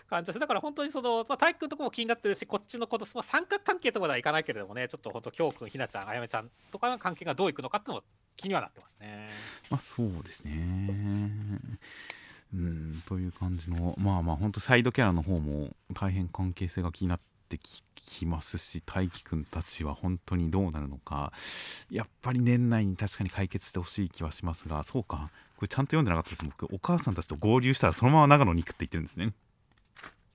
[0.09, 9.29] 感じだしだから本当にその、まあ、体育のとこも気になってるしこっちのこと、まあ、三角関係とまではいかないけれどもねちょっと本当京くんひなちゃんあやめちゃんとかの関係がどういくのかっていうのも気にはなってますね。
[9.71, 10.53] まあそうですね。
[12.55, 21.33] うんという感じのまあまあ本当サイドキャラの方も大変関係性が気になってききますし大輝くんたちは本当にどうなるのか
[21.91, 29.33] やっぱり年内に確かに解決してほしい気はしますがそうかこれちゃんと読んでなかったです僕お母さんたちと合流したらそのまま長野に行くって言ってるんですね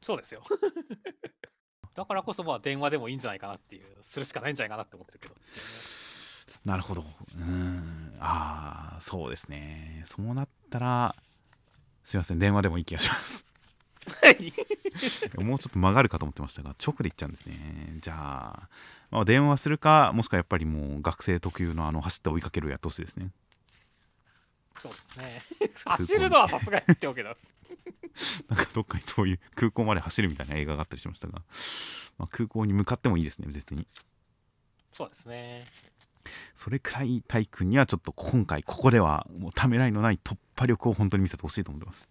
[0.01, 0.43] そうですよ。
[1.95, 5.35] だからこそまあ電話でもいいんじゃないかなっていうするしかないんじゃないかなって思ってるけど。
[6.65, 7.03] なるほど。
[7.35, 8.15] うん。
[8.19, 10.03] ああそうですね。
[10.07, 11.15] そうなったら
[12.03, 12.39] すいません。
[12.39, 13.45] 電話でもいい気がします。
[14.21, 14.53] はい。
[15.43, 17.97] もうちょっと曲がるかと思ってましたが直で行っちゃうんですね。
[18.01, 18.69] じゃあ、
[19.11, 23.31] まあ、電話するかもしくはやっぱりもう学生特有のあの走って追いかけるやってほしいですね。
[24.79, 25.41] そうですね。
[25.85, 27.35] 走るのはさすがにってわけだ
[28.49, 31.43] なんかどっかにそういう空港まで走るみたいな映画があったりしましたが、
[32.17, 33.87] まあ、空港に向かってもいいですね別に。
[34.91, 35.65] そうですね。
[36.53, 42.01] それくらいタイ君にはちょっと今回ここではもうためらいのない突破力を本当に見せてほしいと思ってます。
[42.01, 42.10] はい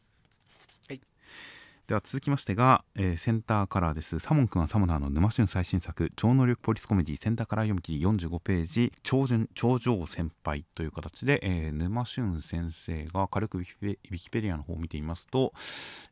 [1.91, 4.21] では続きましてが、えーセンターカラーです。
[4.21, 15.53] サモン君はサモナーの沼俊最新作超能力ポリスコメディセンターカラー読み切り45ページ超順頂上先輩という形で、えー沼俊先生が軽くウィキペディアの方を見ていますと、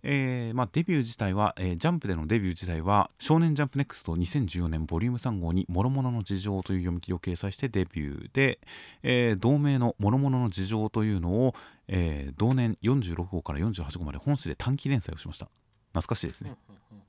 [0.03, 8.59] えーまあ、デビュー自体は、えジャンプでのデビュー自体は「少年ジャンプネクスト2014年ボリューム3号に「諸々の事情」という読み切りを掲載してデビューで、
[9.05, 11.55] え同名の「諸々の事情」というのを、
[11.87, 15.49] え同年46号から48号まで本誌で短期連載をしました。
[16.01, 17.03] 懐かしいですね、うんうんうん。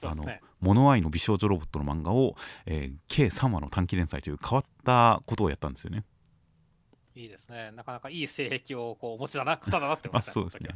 [0.00, 0.40] そうですね。
[0.60, 6.04] モノアイの美少女ロボットの漫画を、えー計3話の短期連載という変わったことをやったんですよね。
[7.14, 7.72] いいですね。
[7.74, 10.68] なかなかいい性癖をこうお持ちだな方だなって思いましたあ そうですね。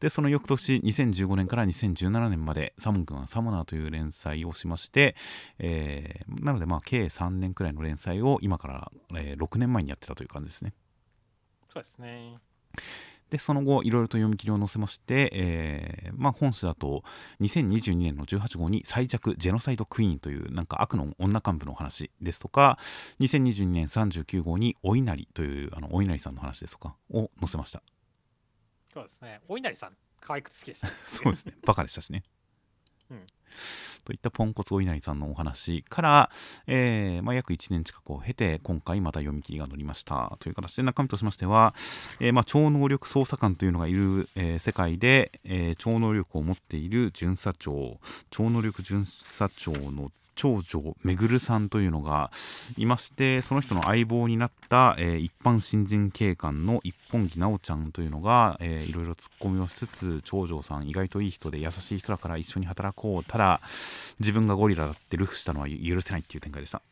[0.00, 5.16] でその翌年2015年から2017年までサモン君はサモナーという連載をしまして、
[5.58, 10.74] えーなのでまあ計3年くらいの連載を今から、えー6年前にやってたという感じですね。
[11.70, 12.38] そうですね
[13.30, 17.02] でその後いろいろと読み切りを載せまして、えーまあ、本誌だと
[17.40, 22.78] 2022年の18号に最弱ジェノサイドクイーンというなんか悪の女幹部のお話ですとか
[23.20, 27.82] 2022年39号にお稲荷というあのお稲荷さんの話ですとかを載せました。
[28.92, 29.40] そうですね。
[29.48, 30.88] お稲荷さん可愛くて好きでした。
[31.06, 31.54] そうですね。
[31.64, 32.22] バカでしたしね、
[34.04, 36.30] といったポンコツお稲荷さんのお話から、
[36.66, 40.36] えーまあ、約1年近くを経て今回また読み切りが載りました。
[40.40, 41.74] という形で中身としましては、
[42.20, 47.98] えーまあ、超能力捜査官というのがいる、えー世界で、え超能力を持っている巡査長
[48.30, 52.30] 超能力巡査長の長女めぐるさんというのが
[52.76, 63.24] いましてその人の相棒になった、えー一般新人警官の一本木直ちゃんというのが、えーいろいろツッコミをしつつ長女さん意外といい人で優しい人だから一緒に働こう。
[63.24, 63.60] ただ
[64.20, 66.82] 自分がゴリラだってルフしたのは許せないっていう展開でした。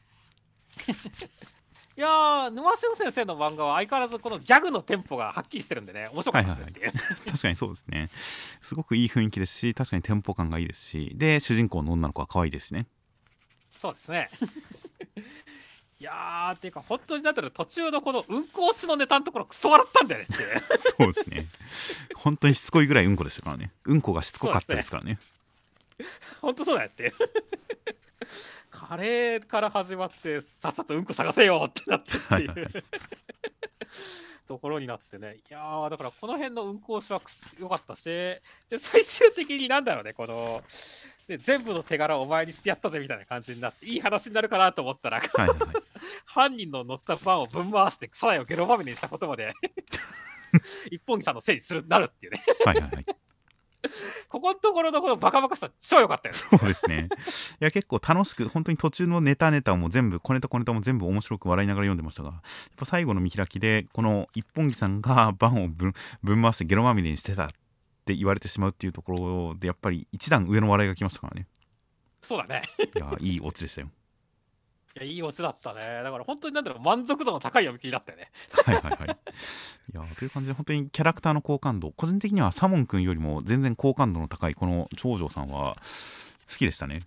[1.97, 6.67] いやー沼俊先生の漫画は相変わらずこのギャグのテンポがはっきりしてるんでね面白かったですね。
[6.69, 6.93] っていう、
[7.25, 8.11] 確かにそうですね。
[8.61, 11.13] すごくいい雰囲気ですし確かにテンポ感がいいですし。
[11.15, 12.87] で主人公の女の子は可愛いですしね
[13.79, 14.31] そうですね。
[15.99, 20.45] いやーっていうか本当になんだろう途中のこのうんこ押しのネタのところクソ笑ったんだよねって。
[20.99, 21.47] そうですね。
[22.15, 23.73] 本当にしつこいぐらいうんこでしたからね。
[23.85, 25.19] うんこがしつこかったですからね。
[26.43, 27.15] 本当そうだよって。
[28.71, 32.31] カレーから始まってさっさとうんこ探せよってなってっていう。
[32.31, 32.85] はいはい
[34.47, 35.39] ところになってね。
[35.51, 38.05] いやーだからこの辺の運行しはくす良かったし。
[38.05, 38.43] で
[38.79, 40.63] 最終的になんだろうねこの
[41.29, 43.97] で全部の手柄をお前にしてやったぜみたいな感じになってい。
[43.97, 45.69] い話になるかなと思ったらはいはいはい。
[46.25, 49.53] 犯人の乗ったバンをぶん回して車内をゲロまみれにしたことまで
[50.91, 52.45] 一本木さんのせいにするなるっていうね。
[52.65, 53.07] はいはいはい。
[54.29, 56.41] ここのところのこのバカバカさ超良かったよね。
[56.59, 57.09] そうですね。
[57.61, 62.41] いや、結構楽しく、本当に途中のネタネタも全部、小ネタ小ネタも全部面白く笑いながら読んでましたが、やっ
[62.77, 67.49] ぱ最後の見開きで、この一本木さんがバンをぶんぶん回してゲロまみれにしてたっ
[68.07, 71.47] て言われてしまうっていうところで、やっぱり一段上の笑いが来ましたからね。
[72.23, 73.89] そうだねいや、いいオチでしたよ。
[74.97, 78.31] いやいいオチだったねだから本当になんだろう満足度の高い読み切りだったよね
[78.65, 79.19] はいはいはい。
[79.93, 85.77] いや、という感じで、本当にキャラクターの好感度、個人的にはサモン君よりも全然好感度の高いこの長女さんは
[86.51, 87.03] 好きでしたね。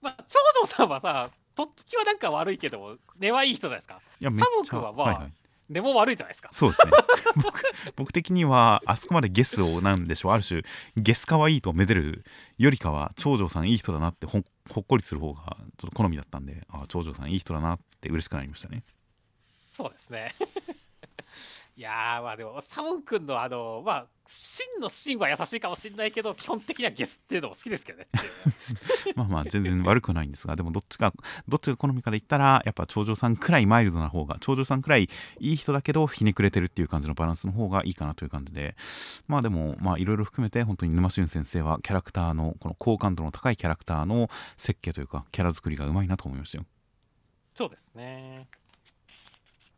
[0.00, 5.32] まあ長女さんはさとっつきはなんか悪いけども根はいい人じゃないですかサモン君はまあはいはい。
[5.68, 6.50] 根も悪いじゃないですか。
[6.52, 6.92] そうですね。
[7.42, 7.62] 僕
[7.96, 10.32] 僕的にはあそこまでゲスをなんでしょう。
[10.32, 10.62] ある種
[10.96, 12.24] ゲスかわいいとめでる
[12.58, 18.84] よりかは長女さんいい人だなってほんほっこりする方がちょっと好みだったんであ長女さんいい人だなって嬉しくなりましたね。
[19.72, 20.34] そうですね
[21.76, 28.06] いやーまあでもサモン君のあのまあ真の芯は優しいかもしれないけど基本的にはゲスっていうのも好きですけどね。
[29.16, 31.12] まあまあ全然悪くないんですがでもどっちが
[31.48, 35.08] どっちが好みから言ったらやっぱ長女さんくらいマイルドな方が長女さんくらい
[35.40, 38.76] いい人だけどひねくれてるっていう感じのバランスの方がいいかなという感じで。
[39.26, 46.66] まあでもまあいろいろ含めて本当に沼俊先生はキャラクターのこの好感度の高いキャラクターの設計というかキャラ作りがうまいなと思いましたよ。
[47.56, 48.48] そうですね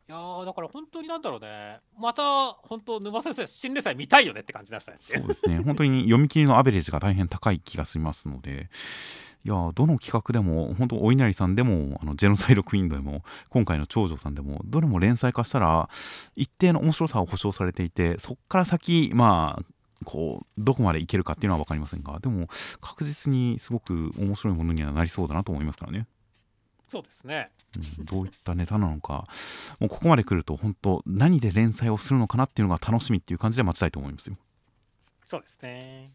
[0.08, 1.80] いやだから本当になんだろうね。
[1.98, 4.98] また本当沼先生新連載見たいよねって感じでしたね。
[5.00, 5.60] そうですね。
[5.64, 8.70] 本当に読み切りのアベレージが大変高い気がしますので。
[9.44, 15.88] いやどの企画でも本当お稲荷さんでもあのジェノサイドクイーンでも今回の長女さんでもどれも連載化したら
[16.34, 19.62] 一定の面白さを保証されていてそっから先まあ
[20.04, 22.48] こうどこまでいけるかっていうのは分かりませんがでも
[22.80, 26.08] 確実にすごく面白いものにはなりそうだなと思いますからね。
[26.96, 27.50] そうですね。
[27.98, 29.26] うん、どういったネタなのか。
[29.78, 34.36] もうここまで来ると本当何で連載をするのかなっていうのが楽しみっていう感じで待ちたいと思いますよ。
[35.26, 36.08] そうですね。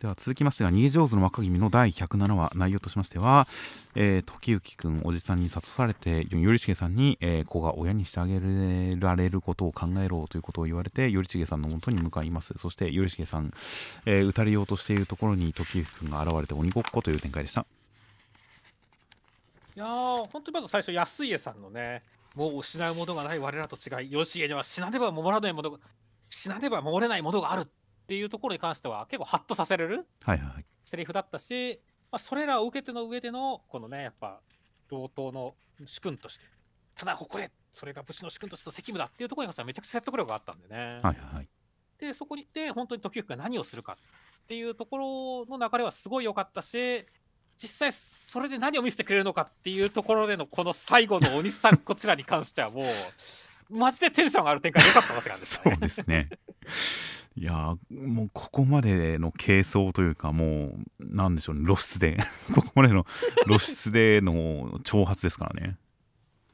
[0.00, 3.48] では続きましてが「逃げ上手の若君」の第107話内容としましては、
[3.94, 8.38] えー時行くんおじさんに諭されて頼重さんに、えー子が親にしてあげ
[9.00, 12.54] られることを考えろということを言われて頼重さんのもとに向かいます。
[12.58, 13.52] そして頼重さん、
[14.04, 17.66] えー撃たれようとしているところに時行くんが現れて鬼ごっこという展開でした
[19.76, 22.02] いやー本当にまず最初安家さんのね
[22.34, 25.78] もう失うものがない我らと違い義家には死なねば守らないものが
[26.30, 27.66] 死なねば守れないものがあるっ
[28.06, 31.78] ていうところに関しては結構ハッとさせれるはいはいセリフだったし、
[32.10, 34.40] まあ、それらを受けての上でのこのねやっぱ
[34.88, 35.54] 同等の
[35.84, 36.46] 主君として
[36.94, 41.48] ただ誇れそれが武士の主君としての責務だっていうところに関してはめちゃくちゃ説得力があったんでね、はいはいはい。
[41.98, 43.98] でそこに行って本当に時行が何をするか
[44.42, 47.04] っていうところの流れはすごい良かったし
[47.56, 52.86] 実際それで何を見せてくれるのかっていうところでのこの最後のお兄さんこちらに関してはもう
[53.78, 55.78] マジでテンション上がる展開で良かったなって感じですそうね。
[55.80, 56.28] ですね。
[57.38, 62.16] いやーもうここまでの軽装というかもうなんでしょうね露出で
[62.54, 63.04] ここまでの
[63.46, 65.76] 露出での挑発ですからね。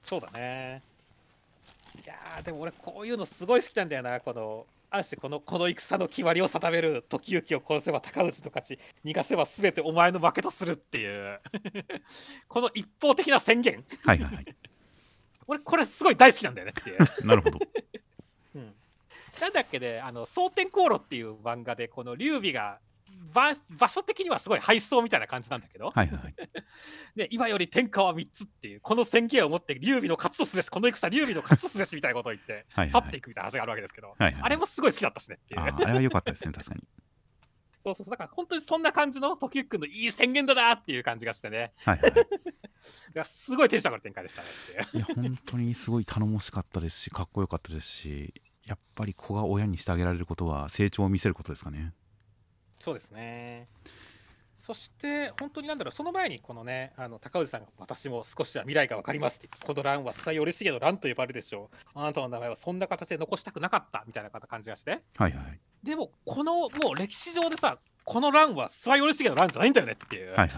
[0.04, 0.82] そうだね。
[2.04, 11.40] いやーでも俺こういうのすごい好きなんだよなこのある種このこの戦の決まりを定める時行を殺せば高氏の勝ち逃がせば全てお前の負けとするっていう
[12.48, 14.56] この一方的な宣言はいはいはい。
[15.46, 17.26] 俺これすごい大好きなんだよねっていう。
[17.26, 17.58] なるほど。
[18.54, 18.74] うん
[19.40, 22.78] なんだっけね、あの、蒼天航路っていう漫画で、この劉備が、
[23.32, 26.34] 場場所的にはすごい配送みたいな感じなんだけど、はいはいはい。
[27.16, 35.60] で今より天下は3つっていう、この宣言を持って、劉備の勝ちとすべし、この戦、劉備の勝ちとすべしみたいなことを言って、はいはい去っていくみたいな話があるわけですけど、はいはいあれもすごい好きだったしねっていう。
[35.60, 36.82] あれは良かったですね確かに。
[37.80, 42.12] そ うそうそう、だから本当にそんな感じの時行くんのいい宣言だなっていう感じがしてね、はいはい
[43.24, 44.48] すごいテンション上がる展開でしたね
[44.82, 44.96] って。
[44.96, 48.34] いや本当にすごい頼もしかったですしかっこよかったですし
[48.66, 51.94] やっぱり子が親にしてあげられることは成長を見せることですかね。
[52.82, 53.68] そうですね。
[54.58, 61.76] そして、本当になんだろう、その前に、このね、あの高氏さんが、私も少しは未来が分かりますって、この乱は須頼重の乱と呼ばれるでしょう。
[61.94, 65.00] あなたの名前はそんな形で残したくなかったみたいな感じがして。
[65.16, 70.48] はいはいでも、このもう歴史上でさ、この乱は諏訪頼重の乱じゃないんだよねっていう、はいはい。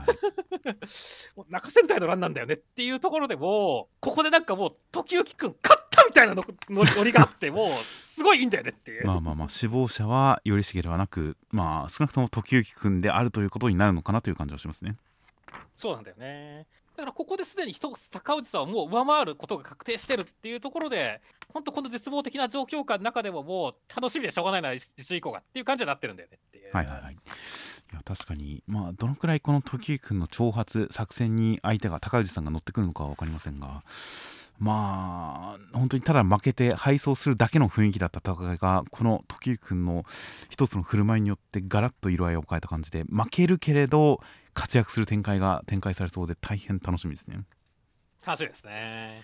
[1.34, 7.68] もう中戦隊の乱なんだよねっていうところでもう、ここでなんかもう、時行くん、勝ったみたいなのノリがあって、もう、
[8.14, 9.06] すごいいいんだよねっていう。
[9.06, 14.96] まあまあまあ死亡者は頼重ではなくまあ少なくとも時行くんであるということになるのかなという感じはしますね。
[15.76, 16.66] そうなんだよね。
[16.96, 21.20] だからここですでに一つ高氏さんをもう上回ることが確定してるっていうところで、
[21.52, 26.72] 本当この絶望的な状況下の中でももう楽しみでしょうがないな、自主以降がっていう感じになってるんだよねっていう。
[26.72, 27.14] はいはいはい。
[27.14, 27.16] い
[27.96, 33.82] や確かにまあどのくらいこの時行くんの挑発作戦に相手が高氏さんが乗ってくるのかは分かりませんが
[34.58, 40.04] まあ本当にただ負けて敗走するだけの雰囲気だった戦いがこの時行君の
[40.48, 44.20] 一つの振る舞いによってガラッと色合いを変えた感じで負けるけれど
[44.52, 47.40] 活躍する展開が展開されそうで大変楽しみですね。
[48.24, 49.22] 楽しみですね。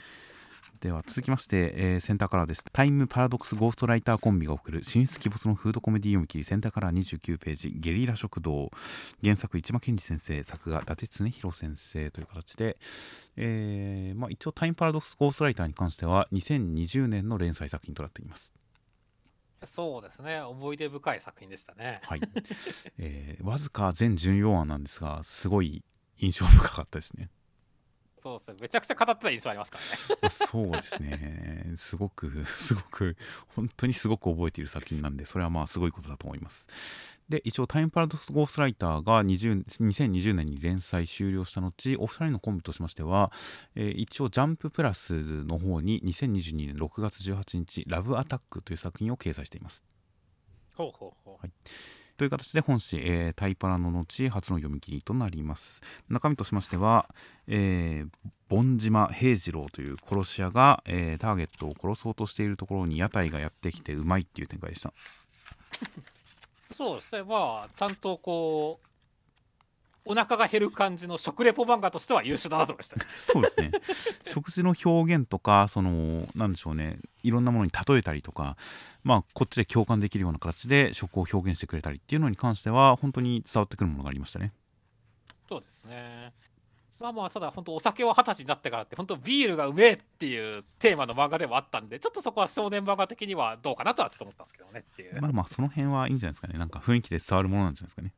[0.81, 2.65] では続きまして、えーセンターカラーです。
[2.73, 8.71] タイムパラドックスゴーストライターコンビが送る進出鬼没のフードコメディ読み切りセンターカラー29ページゲリラ食堂。
[9.23, 12.79] 原作市間健二先生作画伊達恒弘先生という形で、
[13.37, 18.55] えーまあ、一応タイムパラドックスゴーストライターに関しては2020年の連載作品となっています。
[19.67, 22.01] そうですね、思い出深い作品でしたね。
[22.05, 22.23] はい、
[22.97, 25.85] えーわずか全14話なんですがすごい
[26.17, 27.29] 印象深かったですね
[28.21, 28.57] そうですね。
[28.61, 30.19] めちゃくちゃ語ってた印象ありますからね。
[30.23, 31.75] まあそうですね。
[31.79, 33.17] すごく すごく
[33.57, 36.67] 本当にすごく覚えている作品なんでそれはまあすごいことだと思います。
[37.31, 43.33] で一応タイムパラドックスゴーストライターが20 2020年に連載終了した後お二人のコンビとしましては、
[43.77, 45.15] えー一応ジャンププラス
[45.45, 49.83] の方に2022年6月18日ラブアタックという作品を掲載しています。
[50.75, 51.47] ほうほうほう
[52.21, 55.81] という形で本誌、えータイパラの後初の読み切りとなります。
[56.11, 57.09] 中身としましては、
[57.47, 58.09] えー、
[58.51, 64.93] 盆島平次郎という殺し屋が、えーターゲットを殺そうとしているところに屋台がやってきてうまいっていう展開でした。
[66.75, 67.23] そうですね。
[67.23, 68.87] まあちゃんとこう
[70.05, 72.97] お腹が減る感じの食レポ漫画としては優秀だなと思いました。
[72.97, 73.71] ねそうですね。
[74.27, 76.99] 食事の表現とかそのなんでしょうね。
[77.23, 78.57] いろんなものに例えたりとか
[79.03, 84.53] まあこっちで共感できるような形で食を表現してくれたりっていうのに関しては本当に伝わってくるものがありましたね。
[85.49, 86.33] そうですね。
[87.01, 95.21] まあまあただ本当お酒を二十歳になってからって本当ビールがうめえっていうテーマの漫画でもあったんでちょっとそこは少年漫画的にはどうかなとはちょっと思ったんですけどねっていう。
[95.21, 96.59] まあまあその辺はいいんじゃないですかね。
[96.59, 98.13] なんか雰囲気で伝わるものなんじゃないですかね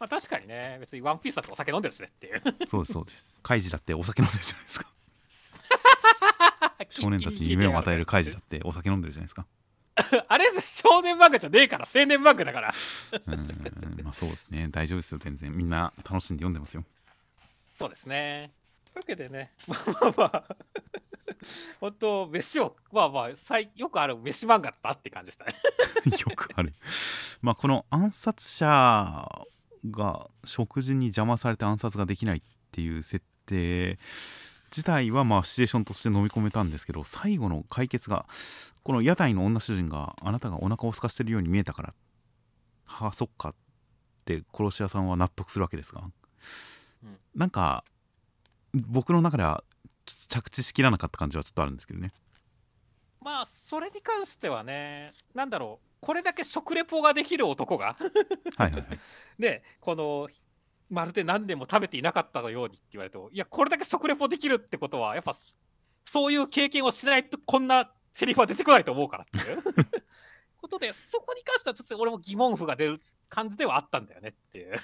[0.00, 2.42] まあ確かにね別にワンピースだってお酒飲んでるしねっていう。
[2.66, 3.24] そうですそうです。
[3.42, 4.86] カイジだってお酒飲んでるじゃないですか。
[6.88, 9.46] 少年たちに夢を与えるカイジだってお酒飲んでるじゃないですか。
[10.28, 12.68] あれ少年漫画じゃねえから青年漫画だから。
[12.68, 14.68] うーんまあそうですね。
[14.70, 15.52] 大丈夫ですよ全然。
[15.52, 16.84] みんな楽しんで読んでますよ。
[17.74, 18.52] そうですね。
[18.94, 20.56] というわけでねまあまあまあ。
[21.80, 25.54] 本当飯をまあまあ最よくある飯漫画だったって感じでしたね。
[26.18, 26.74] よくある。
[27.42, 29.46] まあこの暗殺者
[29.90, 33.98] が食事に邪魔されて暗殺ができないっていう設定
[34.70, 38.26] 自体はまあシチュエーションとして飲み込めたんですけど最後の解決が
[38.82, 41.94] この屋台の女主人があなたがお腹を空かしてるように見えたから
[42.84, 43.52] はあそっかっ
[44.24, 47.84] て殺し屋さんは納得するわけですが、うんなんか
[48.74, 49.64] 僕の中では
[50.28, 52.12] 着地しきらなかった感じはちょっとあるんですけどね。
[53.20, 55.89] まあそれに関してはねなんだろう。
[56.00, 57.96] これだけ食レポができる男が
[58.56, 58.98] はいはいはい。
[59.38, 60.28] ねこの
[60.88, 65.36] まるで何年も食べていなかったようにって言われてもいやこれだけ食レポできるってことはやっぱ
[66.04, 69.62] そういう経験をしないとこんなセリフは出てこないと思うからっていう。
[70.60, 74.76] ことでそこに関してはちょっと俺も疑問符が出る感じではあったんだよねっていう。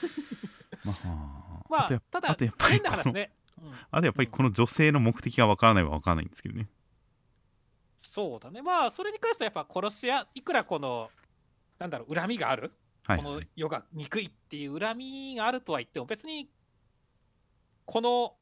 [0.84, 2.36] まあまあただ
[2.68, 3.72] 変な話ね、うん。
[3.90, 6.68] あとやっぱりこの女性の目的がわからないはわからないんですけどね。
[7.96, 11.10] そうだねまあそれに関してはやっぱ殺し屋いくらこの
[11.78, 12.72] なんだろう恨みがある？
[13.06, 13.48] はい、このはい。
[13.56, 16.48] 世が憎いっていう恨みがあるとは言っても別に
[17.84, 18.34] この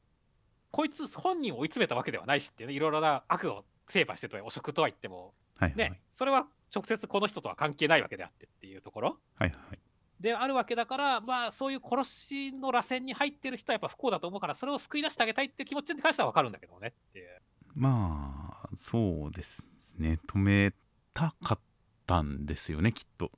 [0.71, 5.77] こいつ本人を追い詰めたわけではないしっていうねいろいろな悪を成敗してとは汚職とは言ってもはいはい。
[5.77, 9.79] ねそれは直接この人とは関係ないわけであってっていうところはいはい。
[10.19, 17.27] であるわけだからまあそういう殺しの螺旋に入ってる人はやっぱ不幸だと思うからそれを救い出してあげたいっていう気持ちに関しては分かるんだけどねっていう
[17.75, 19.63] まあ、そうです
[19.97, 20.19] ね。
[20.27, 20.73] 止め
[21.13, 21.59] たかっ
[22.05, 23.31] たんですよね、きっと。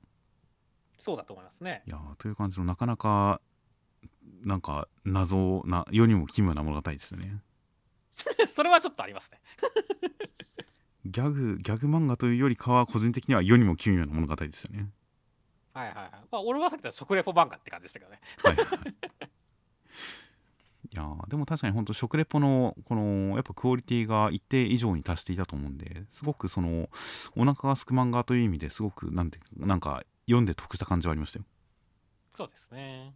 [0.98, 3.40] そうだと思いますねいやーという感じのなかなか、
[4.44, 7.42] なんか謎な、世にも奇妙な物語ですよね。
[8.52, 9.40] それはちょっとありますね
[11.06, 14.90] ギャグ、ギャグ漫画というよりかは、個人的には世にも奇妙な物語ですよね。
[15.78, 18.78] はいはいはいまあ俺はさっき言った食レポ漫画って感じでしたけどねはいはいは
[20.92, 20.94] い。
[20.94, 26.88] いやーでも確かに本当食レポのこのやっぱクオリティが一定以上に達していたと思うんですごくその
[27.36, 31.44] お腹がすく漫画という意味ですごくなんてなんか読んで得した感じはありましたよ。
[32.36, 33.14] そうですね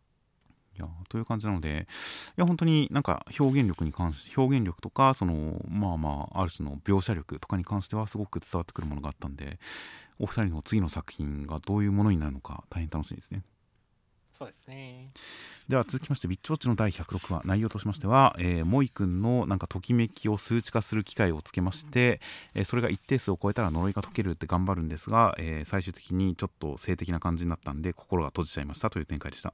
[0.77, 1.87] いやーという感じなので
[2.31, 9.59] いや本当になんか表現力に関し表現力とかそのまあまあある種の描写力とかに関してはすごく伝わってくるものがあったんで
[10.19, 13.43] お二人の次の作品がどういうものになるのか大変楽しみですね。
[14.33, 15.11] そうですね。
[15.69, 22.21] では続きまして「ビッチウォッチ」の第106話内容としましては、えー、モイ君のなんかときめきを数値化する機械をつけまして、
[22.55, 29.53] えーそれが一定数を超えたら呪いが解けるって頑張るんですが、えー最終的にちょっと性的な感じになったんで心が閉じちゃいましたという展開でした。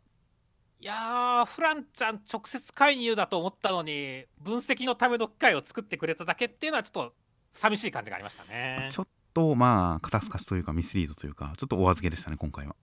[0.81, 7.15] いやーフランちゃん直接介入だと思ったのに分析のための機械を作ってくれただけっていうのはちょっと
[7.51, 8.89] 寂しい感じがありましたね。
[8.93, 12.77] ちょっとまあ肩透かしというかミスリードというかちょっとお預けでしたね今回は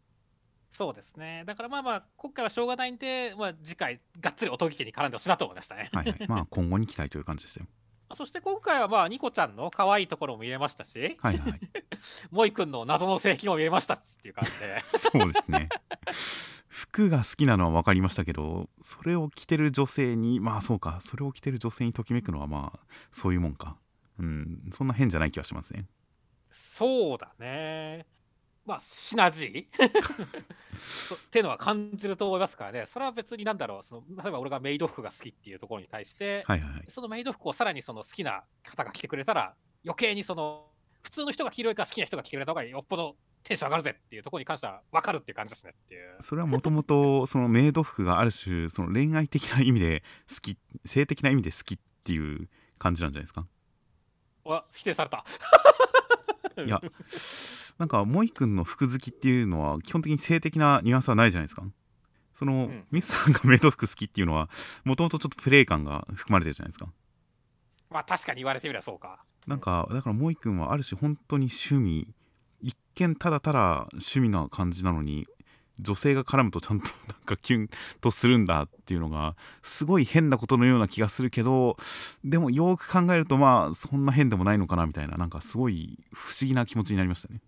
[0.75, 1.43] そうですね。
[1.45, 5.89] だからまあまあ今回はしょうがないんで、まあ、次回がっつり音聞きに絡んでほしいなと思いましたね。
[5.93, 6.27] はいはい。
[6.27, 7.67] まあ今後に期待という感じでしたよ
[8.13, 11.59] そして今回はまあニコちゃんの可愛いところも見れましたしはいはい。
[12.29, 14.83] モイくんの謎の性癖も見れましたっていう感じで。
[14.99, 15.69] そうですね。
[16.67, 20.99] 服が好きなのは分かりましたけどそれを着てる女性にまあそうか。
[21.05, 22.79] それを着てる女性にときめくのはまあ
[23.13, 23.77] そういうもんか。
[24.19, 24.69] うん。
[24.73, 25.87] そんな変じゃない気はしますね。
[26.51, 28.05] そうだね
[28.65, 29.85] まあシナジー
[30.77, 32.85] そっていうのは感じると思いますからね。
[32.85, 33.83] それは別になんだろう。
[33.83, 36.83] その例えば俺がメイド服が好きっていうところに対して、はいはいはい。
[36.87, 39.53] そのメイド服をさらにその好きな方が着てくれたら
[39.85, 40.65] 余計にその
[41.03, 46.17] 普通の人が着るよりか好きな人が着てくれた方がよっぽどテンション上がるぜっていうところに関しては分かるっていう感じだしねっていう。
[46.23, 52.49] それはもともとそのメイド服がある種その恋愛的な意味で好き性的な意味で好きっていう
[52.79, 53.45] 感じなんじゃないですか？
[54.43, 55.23] わ否定された。
[56.65, 56.81] いや
[57.77, 61.63] なんか萌くんの服好きっていうのは基本的に性的なニュアンスはないじゃないですか。
[62.37, 62.85] その、ん。
[62.91, 64.49] ミスさんがメイド服好きっていうのは
[64.83, 66.89] もともとちょっとプレイ感が含まれてるじゃないですか。
[67.89, 69.23] まあ確かに言われてみればそうか。
[69.47, 72.07] なんかだから萌くんはある種本当に趣味。
[72.61, 75.27] 一見ただただ趣味な感じなのに
[75.79, 77.69] 女性が絡むとちゃんとなんかキュン
[78.01, 81.77] とするんだっていうのがすごい変なことのような気がするけど
[82.23, 87.41] でもよく考えるとまあそんな変でもないのかなみたいななんかすごい不思議な気持ちになりましたね。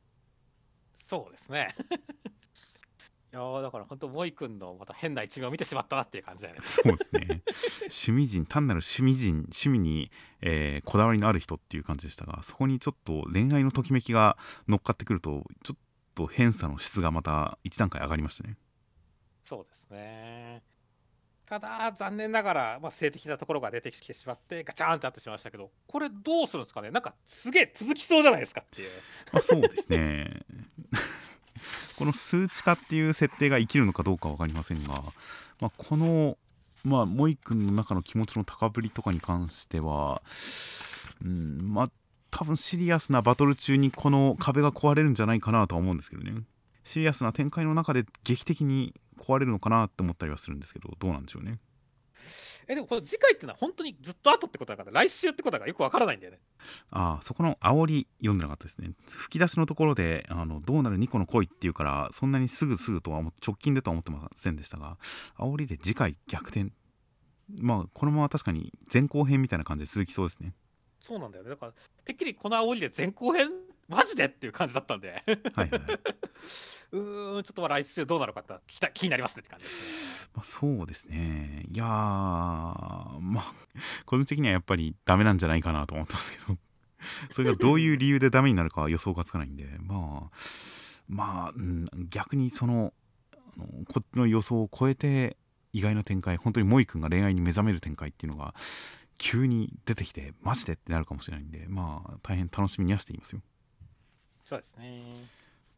[0.98, 1.76] そうですね。
[3.34, 6.62] いやーだから本当モイ君のまた変な一面を見てしまったなっていう感じだよね。
[6.64, 7.43] そうですね。
[7.82, 14.38] 趣味人単なる趣味人趣味に、えーこだわりのある人っていう感じでしたがそこにちょっと恋愛のときめきが
[14.68, 15.80] 乗っかってくるとちょっ
[16.16, 18.58] と偏差の質がまた一段階上がりましたね。
[19.43, 20.64] そうですね
[21.48, 26.91] ただ残念ながら、まあ、性的なところが出てきてしまってガチャーンってなってしまいましたけどこれどうするんですかね？
[26.91, 28.89] なんかすげえ続きそうじゃないですかっていう。
[29.32, 30.41] まあ、そうですね。
[31.98, 35.02] この数値化っていう設定が生きるのかどうか分かりませんが、
[35.62, 36.38] まあ、この、
[36.84, 40.22] まあ、モイ君の中の気持ちの高ぶりとかに関しては、
[41.24, 41.89] うん、まあ
[42.30, 46.41] 多分シリアスなバトル中にこの壁が壊れるんじゃないかなとは思うんですけどね。
[46.84, 51.59] シリアスな展開の中で劇的に壊れるのかなって思ったりはするんですけどどうなんでしょうね。
[52.68, 56.39] えでもこの次回ってのは本当にずっと後ってことだから来週ってことだからよくわからないんだよね。
[56.91, 58.91] ああそこの煽り読んでなかったですね。
[59.07, 64.97] 吹き出しのところであのどうなる2個の恋っていうからそんなにすぐすぐとは直近でとは思ってませんでしたが
[65.38, 66.72] 煽りで次回逆転。
[67.57, 70.53] まあこのまま確かに前後編みたいな感じで続きそうですね。
[70.99, 71.51] そうなんだよね。
[71.51, 73.49] だからてっきりこの煽りで前後編
[73.88, 74.26] マジで？
[74.26, 75.24] っていう感じだったんで。
[75.56, 75.80] はいはい、
[76.92, 80.30] うーんちょっとまあ来週どうなるかって気た気になりますねって感じですね。
[80.36, 81.66] まあ、そうですね。
[81.72, 83.54] いやーまあ
[84.06, 86.58] 個人的にはやっぱりダメなんじゃないかなと思ってますけど。
[87.34, 89.66] それがどういう理由でダメになるかは予想がつかないんで。
[89.80, 90.38] まあ
[91.08, 92.92] まあ、うん、逆にその
[93.32, 95.38] あのこっちの予想を超えて
[95.74, 98.54] 意外な展開本当に萌君が恋愛に目覚める展開っていうのが
[99.18, 103.42] 急に出てきてマジでってなるかもしれないんでまあ大変楽しみにはしていますよ
[104.48, 105.04] そうですね。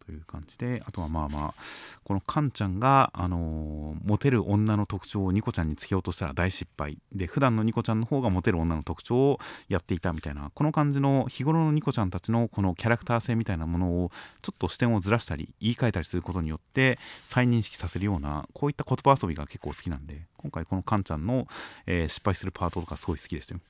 [0.06, 1.62] という感じであとはまあまあ
[2.04, 7.00] このカンちゃんが、あのーモテる女の特徴をニコちゃんにつけようとしたら大失敗。
[7.12, 9.40] で普段のニコちゃんの方がモテる女の特徴を
[9.70, 14.12] やっていたみたいなこの感じの日頃のニコちゃんたちのこのキャラクター性みたいなものを
[14.44, 21.48] ちょっと視点をずらしたり言い換えたりすることによって再認識させるようなこういった言葉遊びが結構好きなんで今回このカンちゃんの、
[21.88, 23.62] えー失敗するパートとかすごい好きでしたよ。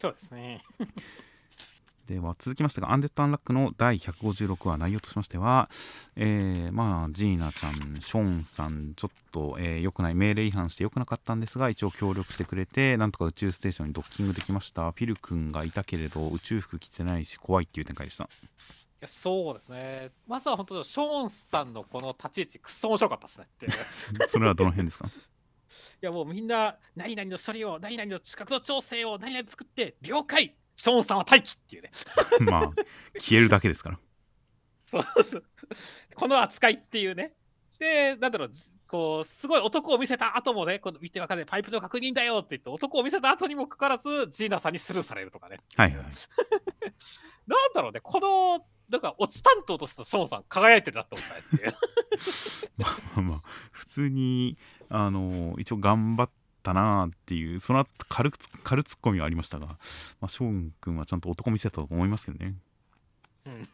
[0.00, 0.62] そうですね
[2.06, 5.70] では続きましてが「アンデッド・アンラック」の第156話内容としましては、
[6.16, 14.92] えーまあジーナちゃんショーンさんちょっと、えー良くない命令違反して良くなかったんですが一応協力してくれてなんとか宇宙ステーションにドッキングできました。
[14.92, 18.24] フィル君がいたけれど宇宙服着てないし怖いっていう展開でした。
[18.24, 18.28] い
[19.00, 20.10] やそうですね。
[20.26, 23.68] まずは本当にショーンさんのこの立ち位置くっそ面白かったですねってい
[24.28, 25.08] それはどの辺ですか？
[26.00, 31.90] やもうみんな何々の処理を何々の近くの調整を何々作って了解ショーンさんは待機っていうね。
[32.40, 32.72] まあ
[33.18, 33.98] 消えるだけですから。
[34.84, 35.44] そうそう。
[36.14, 37.34] この扱いっていうね。
[37.78, 41.46] でなんだろうじこうすごい男を見せた後もねこの見てわかんない。
[41.46, 45.58] パイプの確認だよって言って男を見せた後にもかかわらずジーナさんにスルーされるとかね。
[45.76, 46.06] はいはい
[47.46, 48.00] なんだろうね。
[48.00, 51.74] このなんか落ち担当としてのショーンさん輝いてるなって思ったねっていう。
[52.78, 54.56] まあまあ普通に
[54.88, 56.30] あの一応頑張っ
[56.64, 59.76] たなっていうその後軽く軽ツッコミはありましたが、ま
[60.22, 62.54] あ、ショーン君はちゃんと男見せたと思いますけどね。
[63.46, 63.68] うん。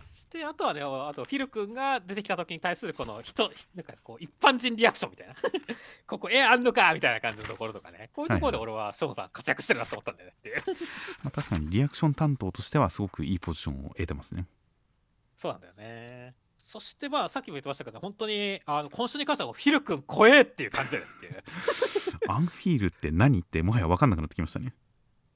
[0.00, 5.34] そしてあとはねあとフィル君が出てきた時に対するこの人ひなんかこう一般人リアクションみたいな。
[6.06, 8.10] ここえあんのかみたいな感じのところとかね。
[8.12, 10.62] こういうところで俺はショーンさん活躍してるなと思ったんだよねっていう。
[11.22, 14.46] まあ、確かにリアクション担当としてはすごくいいポジションを得てますね。
[15.36, 16.34] そうなんだよね。
[16.68, 21.42] そしてまあさっきも言ってましたけど本当にあの今週に関してはフィル君怖えっていう感じだよねっていう
[22.28, 24.74] unfeel って何ってもはや分かんなくなってきましたね。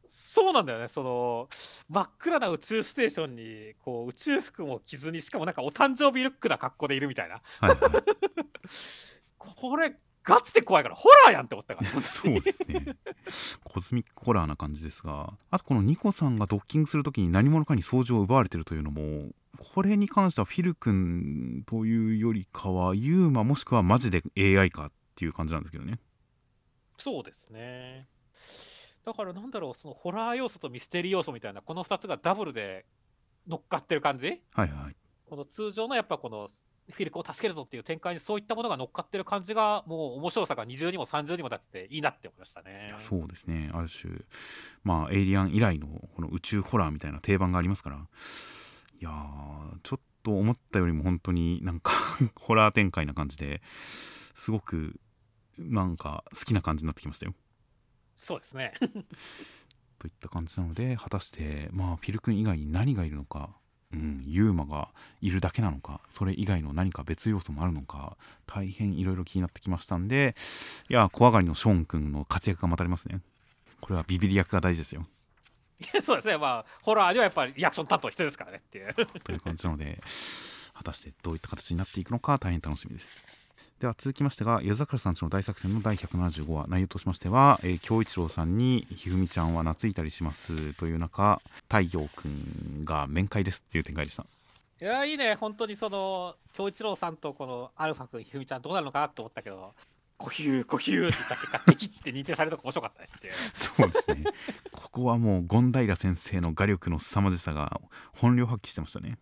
[0.08, 0.88] そうなんだよね。
[0.88, 1.48] その
[1.88, 7.42] 真っ暗な宇宙ステーションにこう宇宙服も着ずにしかもなんかお誕生日ルックな格好でいるみたいな。
[7.60, 7.78] はいはい、
[9.36, 11.90] これガチで怖いからホラーやんって思ったから。
[12.02, 12.96] そうですね。
[13.62, 25.98] コズミックホラーな感じですがあとこのニコさんがドッキングする時に何者かに操縦を奪われてるというのもこれに関してはフィル君というよりかはユーマもしくはマジで AI かっていう感じなんですけどね
[27.02, 28.06] そうですね。
[29.04, 32.86] だからなんだろうそのホラー要素とミステリー要素みたいなこの2つがダブルで
[33.48, 34.40] 乗っかってる感じ？
[34.54, 34.96] はいはい。
[35.26, 36.48] この通常のやっぱこの
[36.90, 42.94] フィルクを助けるぞっていう展開にそういったものが乗っかってる感じがもう面白さが20にも30にもなってていいなって思いましたね。
[42.98, 43.70] そうですね。
[43.72, 44.12] ある種
[44.84, 47.96] まあエイリアン以来のこの宇宙ホラーみたいな定番がありますから。
[47.96, 51.92] いやーちょっと思ったよりも本当になんか
[52.38, 53.60] ホラー展開な感じで
[54.36, 55.00] すごく
[55.58, 57.34] なんか好きな感じになってきましたよ。
[58.16, 58.72] そうですね。
[59.98, 63.50] といった感じなので果たしてまあフィル君以外に何がいるのか
[63.92, 64.88] うん、ユーマが
[65.20, 70.34] いるだけなのかそれ以外の何か別要素もあるのか大変いろいろ気になってきましたんで
[70.88, 73.20] いや怖がりのショーン君の活躍が待たれますね。
[73.80, 75.02] これはビビり役が大事ですよ。
[76.02, 76.38] そうですね。
[76.38, 78.94] まあホラーではやっぱりリアクション担当必要ですからねっていう。
[78.94, 80.00] という感じなので
[80.72, 83.41] 果たしてどういった形になっていくのか大変楽しみです
[83.82, 94.24] では続きましてが夜桜さんちの大作戦の第175話内容としましてはえー京一郎さんにひふみちゃんは懐いたりしますという中太陽くんが面会ですっていう展開でした。
[94.80, 95.34] いやいいね。
[95.34, 99.74] 本当にその京一郎さんとこのアルファ君ひふみちゃんどうなるのかなと思ったけど
[100.16, 103.32] 呼吸呼吸って言った結果敵って認定されるとこ面白かったねっていう。
[103.32, 104.30] そうですね。
[104.70, 107.80] ここはもう権平先生の画力の凄まじさが
[108.16, 109.18] 本領発揮してましたね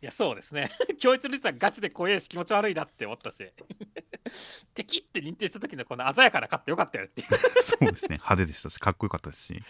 [0.00, 0.70] いやそうですね。
[1.00, 3.44] 京一郎さんガチで怖いし気持ち悪いなって思ったし。
[4.74, 7.28] 敵って認定した時のこの鮮やかなカットよかったよっていう。
[7.62, 8.16] そうですね。
[8.16, 9.62] 派手でしたしかっこよかったですし。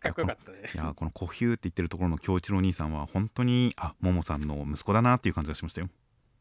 [0.00, 0.70] かっこよかったね。
[0.74, 5.88] いやこの「呼吸」って言ってるところの京一郎兄さんは本当にあももさんの息子だなっていう感じがしましたよ。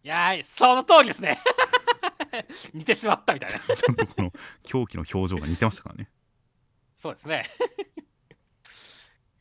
[0.04, 1.38] いやーその通りですね。
[2.74, 3.60] 似てしまったみたいな。
[3.60, 6.10] ちゃんとこの狂気の表情が似てましたからね。
[6.96, 7.46] そうですね。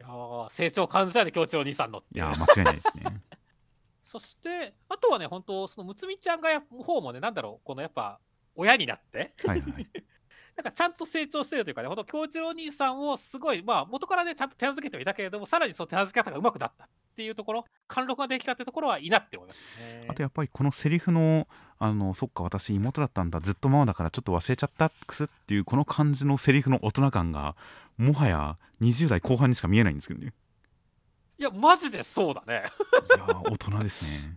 [0.00, 3.22] いやー成長を感じたよね京一郎兄さんのいや間違いないですね
[4.08, 8.18] そしてあとはね本当そのむつみちゃんがや方もねなんだろうこのやっぱ
[8.56, 9.34] 親になって。
[9.46, 9.88] はいはい。
[10.56, 19.62] なんかちゃんと成長してるというかね、ほんと京一郎兄さんをすごい、まあ元からね、ちゃんと手なずけてはいたけれども、さらにその手なずけ方が上手くなったっていうところ、貫禄ができたってところはいいなって思いまし。
[20.08, 21.46] あとやっぱりこのセリフの
[21.78, 27.54] 「あのそっか私妹だったんだずっとママだからちょっと忘れちゃったくす」っていうこの感じのセリフの大人感が
[27.96, 30.32] もはや20代後半にしか見えないんですけどね
[31.38, 32.64] いや、マジでそうだね。
[33.16, 34.36] いやー大人ですね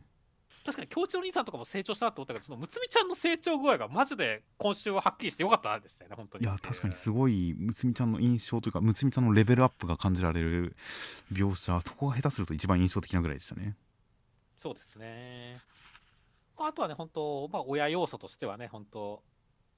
[0.64, 6.46] 確かに京一郎兄さんとかも成長したなと思ったけど、そのむつみちゃんの成長具合がマジで今週ははっきりしてよかったですね、本当に。
[6.46, 10.76] いや確かにすごいむつみちゃんの印象というかむつみちゃんのレベルアップが感じられる
[11.34, 13.76] 描写そこが下手すると一番印象的なぐらいでしたね
[14.56, 15.58] そうですね。
[16.60, 19.24] あとはね、本当、まあ、親要素としてはね、本当、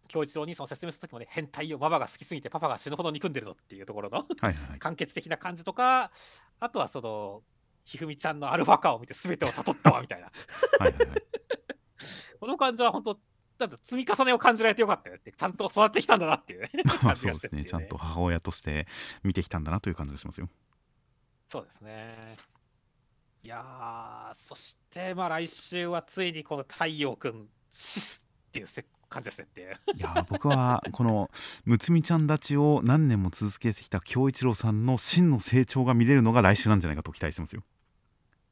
[0.09, 6.11] 京一郎兄さんを説明するときもね、変態をママが好きすぎてパパが死ぬほど憎んでるぞっていうところのはい的な感じとか、
[6.63, 7.43] あとはその、
[7.83, 10.31] ひふみちゃんのアルファ化を見て全てを悟ったわみたいな、
[10.79, 11.23] はいはいはい。
[12.39, 13.19] この感じは本当、
[13.59, 17.69] なんだ積み重ねを感じられてよかったよって、ちゃんと育ってきたんだなっていうねまあ感じそうですがしてっていうね。
[17.69, 18.87] ちゃんと母親として
[19.23, 20.49] 見てきたんだなという感じがしますよ。
[21.49, 22.37] そうですね。
[23.43, 29.75] いやー、そして、まあ来週はついにこの太陽くん、シスっていうせ感じですねっていう。
[29.95, 31.29] いやー僕はこの
[31.65, 37.63] むつみちゃんたちを何年も続けてきた京一郎さんの真の成長が見れるのが来週なんじゃないかと期待してますよ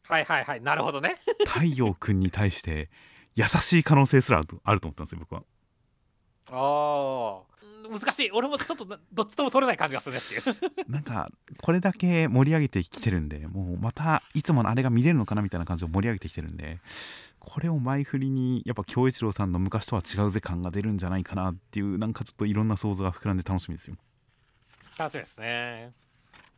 [0.03, 1.21] はいはいはい、なるほどね。
[1.45, 2.89] 太陽くんに対して
[3.35, 5.43] 優しい可能性すらあるとあると思ったんですよ僕は
[6.53, 7.41] あ
[7.87, 8.31] あ、難しい。
[8.31, 10.91] 俺もちょっとなどっちとも取れない感じがするねっていう。
[10.91, 11.29] なんか
[11.61, 16.79] これだけ盛り上げてきてるんでもうまたいつものあれが見れるのかなみたいな感じを盛り上げてきてるんで
[17.41, 23.97] これを前振りにやっぱ京一郎さんの昔とは違うぜ感が出るんじゃないかなっていうなんかちょっといろんな想像が膨らんで楽しみですよ
[24.97, 25.93] 楽しみですね。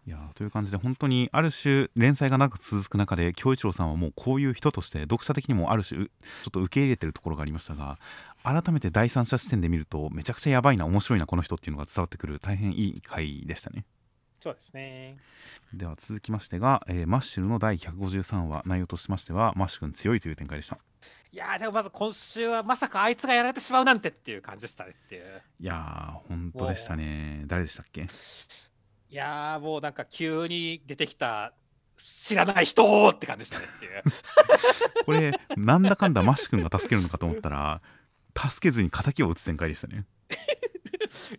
[0.05, 6.09] いやーという感じで本当にある種連載が長く続く中で京一郎さんはもうこういう人として読者的にもある種ちょ
[6.49, 7.97] っと受け入れてるところがありましたが
[8.43, 13.85] 改めて第三者視点で見るとめちゃくちゃやばいな面白いなこの人っていうのが伝わってくる大変いい回でしたね
[14.43, 15.15] そうですね。
[15.73, 20.77] では続きましてが、えーマッシュルの第153話内容としましてはマッシュ君強いという展開でした
[21.31, 25.23] いやー、でもまず今週はまさかあいつがやられてしまうなんてっていう感じでしたねっていう。
[25.61, 28.01] いやー本当でしたね誰でしたっけ？
[28.01, 28.05] い
[29.15, 31.53] やー、もうなんか急に出てきた
[31.95, 34.03] 知らない人って感じでしたねっていう。
[35.05, 37.81] これなんだかんだマッシュ君が助けるのかと思ったら
[38.37, 40.35] 助けずに敵を撃つ展開でしたねい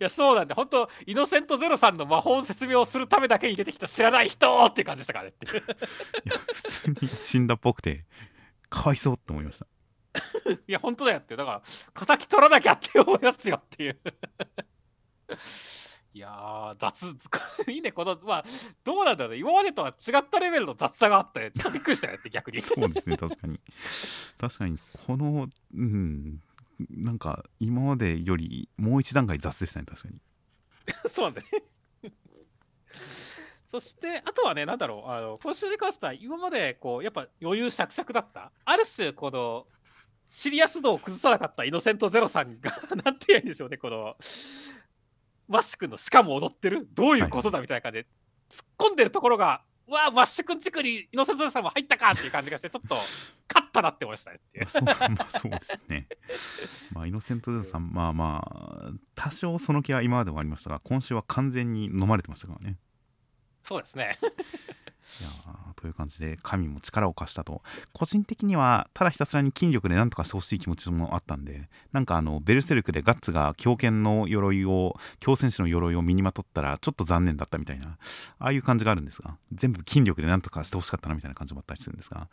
[0.01, 5.51] や、そうなんで、本当イノセントゼロさんの魔法の説明をするためだけに出てきた知らない人っていう感じでしたからねってい
[6.31, 8.05] や普通に死んだっぽくて
[8.69, 9.67] かわいそうって思いました
[10.67, 11.37] いや、本当だよって。
[11.37, 11.63] だか
[11.97, 13.99] ら、敵取らなきゃって思いますよっていう。
[16.13, 17.07] い いやー、雑、
[17.71, 18.45] いいね、この、まあ、
[18.85, 22.61] どうなんだろうね、今までとは違ったレベルの雑さがあって、ちょっとびっくりしたよって、逆に。
[22.63, 23.61] そうですね確かに
[24.39, 26.41] 確かにこのうん
[26.91, 30.21] なんか今までよりもう一段階雑でしたね確かに
[31.09, 31.49] そうなんだね。
[33.65, 39.67] そして、あとはね、なんだろう、あの今週に関しては、今までこうやっぱ余裕しゃくしゃくだった、ある種、この
[40.29, 42.71] シリアス度を崩さなかったイノセントゼロさんが、
[43.05, 44.17] なんて言うんでしょうね、この
[45.49, 48.07] マッシュ君のしかも踊ってる、どういうことだみたいな感じで、
[48.49, 54.67] 突っ込んでるところが、うわあ、マッシュ君チックにイノセントさんも入ったかっていう感じがして、ちょっと勝ったなって思いましたねっていう。
[54.85, 56.09] まあそうですね
[56.93, 62.77] まあイノセントズさんまあまあ多少その気は今までもありましたが今週は完全に飲まれてましたからね
[63.63, 64.19] そうですね。
[65.21, 65.29] いや
[65.77, 77.99] という感じで神も力を貸したと個人的にはただひたすらに筋力で何とかしてほしい気持ちもあったんでなんかあのベルセルクでガッツが狂犬の鎧を強戦士の鎧を身にまとったらちょっと残念だったみたいな
[78.39, 82.29] ああいう感じがあるんですが全部筋力で何とかしてほしかったなみたいな感じもあったりするんですが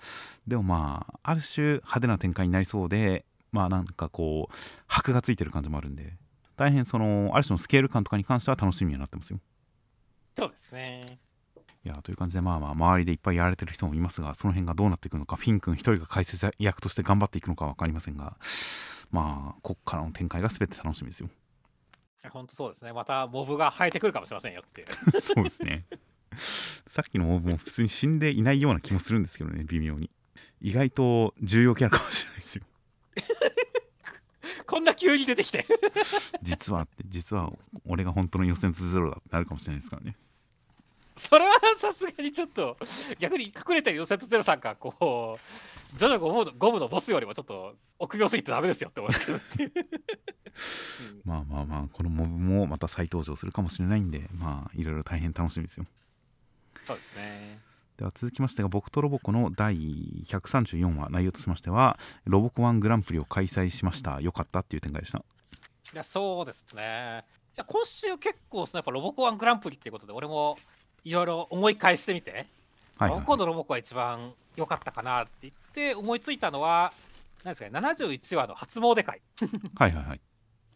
[0.47, 4.55] でもまあある種派手な展開になりそうでまあなんかこう
[4.87, 6.13] 箔がついてる感じもあるんで
[6.55, 9.39] 大変そのある種のスケール感とかに関しては楽しみにはなってますよ
[10.37, 11.19] そうですね。
[11.83, 18.35] いやという感じでまあまあ周りでいっぱいやられてる人もいますがその辺がどうなっていくのかフィン君一人が解説役として頑張っていくのか分かりませんが
[19.09, 21.29] まあこっからの展開が全て楽しみですよ
[22.29, 22.93] 本当そうですね。
[22.93, 24.87] またモブが生えてくるかもしれませんよっていう。
[25.21, 25.85] そうですね
[26.87, 30.09] さっきのモブも普通に死んでいないような気もするんですけどね微妙に
[30.61, 32.63] 意外と重要キャラかもしれないですよ
[34.65, 35.65] こんな急に出てきて。
[36.41, 37.51] 実はって実は
[37.85, 40.15] 俺が本当の予選ゼロだってなるかもしれないですからね
[41.15, 42.77] それはさすがにちょっと
[43.19, 45.37] 逆に隠れてるヨセットゼロさんがこ
[45.93, 49.77] うジョジョゴムのゴムのボスよりもちょっと臆病すぎてダメですよって思ってるう。
[49.77, 55.85] ん まあまあまあこのモブもまた再登場するかもしれないんでまあいろいろ大変楽しみですよ。
[56.83, 57.59] そうですね。
[57.97, 59.75] では続きましてが僕とロボコの第
[60.25, 64.21] 134話内容としましてはロボコワングランプリを開催しました。
[64.21, 65.19] よかったっていう展開でした。
[65.19, 65.23] い
[65.97, 67.25] やそうですね。
[67.55, 70.57] いや今週結構そのやっぱロボコワングランプリっていうことで俺も
[71.03, 72.47] いろいろ思い返してみて、
[72.97, 73.19] はいはい。
[73.19, 76.93] どこのロボコが一番良かったかなって言って思いついたのは
[77.43, 79.21] 何ですかね71話の初詣会。
[79.75, 80.21] はいはいはい。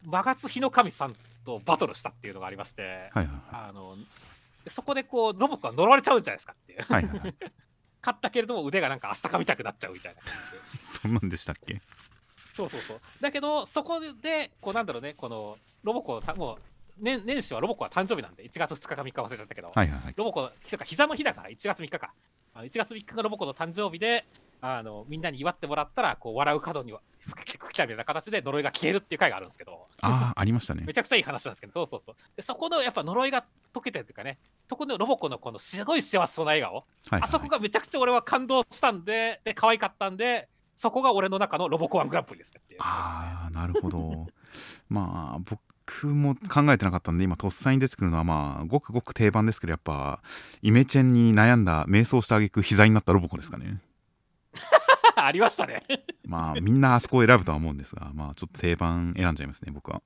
[0.03, 1.15] マガツヒの神さん
[1.45, 3.31] とバトルしたっていうのがありまして、はいはいはい。
[3.69, 3.95] あの
[4.67, 6.81] そこでこうロボコが呪われちゃうんじゃないですかっていう。
[6.81, 7.35] はいはいはい。
[8.01, 10.57] 勝ったけれども腕がなんか明日かみたくなっちゃうみたいな感じで。
[11.01, 11.81] そんなんでしたっけ？
[12.53, 13.01] そうそうそう。
[13.19, 16.57] だけどそこでこうなんだろうねこのロボコたもう
[16.97, 20.13] 年年始はロボコは誕生日なんで1月2日か3日忘れちゃったけど、はいはいはい。
[20.15, 22.13] ロボコそうか膝の日だから1月3日か
[22.53, 24.25] あの1月3日がロボコの誕生日で
[24.61, 29.87] あのみんなに祝ってもらったらこう笑う角には吹き吹きたみたいな形で呪いが消えるっていう回があるんですけど。
[30.01, 30.83] ああありましたね。
[30.87, 32.15] めちゃくちゃいい話なんですけどそうそうそう。
[32.35, 34.37] でそこのやっぱ呪いが解けてるっていうかね
[34.69, 36.85] そこのロボコのこのすごい幸せそうな笑顔はい
[37.15, 44.27] はいあそこがめちゃくちゃ俺は感動したんでで可愛かったんでそこが俺の中のロボコワングランプリですねっていう話でああなるほど。
[44.89, 45.59] まあ僕
[46.03, 50.21] も考えてなかったんで今とっさに出てくるのはまあごくごく定番ですけどやっぱ
[50.61, 53.79] イメチェンに悩んだ迷走した挙句膝になったロボコですかね。
[55.15, 55.83] ありましたね。
[56.25, 60.01] まあみんなあそこを選ぶとは思うんですがまあちょっと定番選んじゃいますね僕は。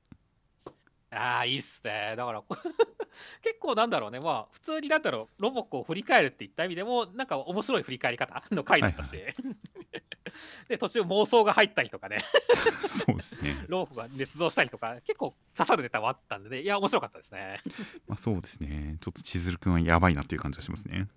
[1.11, 2.13] ああいいっすね。
[2.15, 2.43] だから
[3.41, 4.19] 結構なんだろうね。
[4.19, 9.17] まあ普通になんだろうロボコを振り返るって言った意味でもなんか面白い振り返り方の回だったし、
[10.67, 12.23] で途中妄想が入ったりとかね。
[12.87, 13.65] そうですね。
[13.67, 16.61] ロボコが捏造したりとか結構刺さるネタもあったんでね。
[16.61, 17.61] いや面白かったですね。
[18.07, 18.97] まあそうですね。
[19.01, 21.07] ちょっと千鶴くんはやばいなっていう感じがしますね。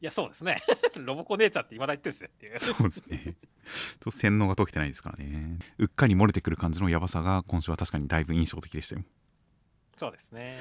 [0.00, 0.62] いやそうですね。
[0.96, 2.58] ロボコ姉ちゃんって今だ言ってるしねっていう。
[2.58, 3.18] そうですね。
[3.24, 5.58] ちょっと洗脳が解けてないですからね。
[5.78, 9.04] うっかり漏れてくる感じのやばさが今週は確かにだいぶ印象的でしたよ。
[9.96, 10.56] そうですね。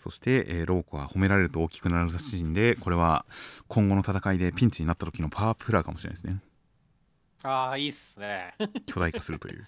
[0.00, 3.26] そして、えーローコは褒められると大きくなるらしいんでこれは
[3.68, 6.40] 今後の戦いでピンチになった時のパワープラーかもしれないですね
[7.42, 8.54] ああいいっすね。
[8.86, 9.66] 巨大化するという。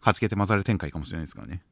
[0.00, 1.62] はじけて混ざる展開かもしれないですからね。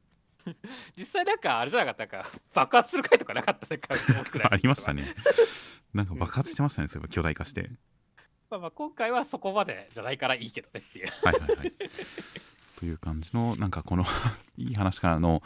[0.97, 2.07] 実際なんかあれじゃなかった？
[2.07, 3.67] か爆発する回とかなかった？
[3.69, 5.03] なんか大きくなありましたね。
[5.93, 7.69] なんか爆発してましたねそういえば巨大化して。
[8.49, 11.07] まあまあ今回はそこまでじゃないからいいけどねっていう。
[11.23, 11.73] はいはいはい。
[12.75, 14.03] という感じのなんかこの
[14.57, 15.41] いい話からの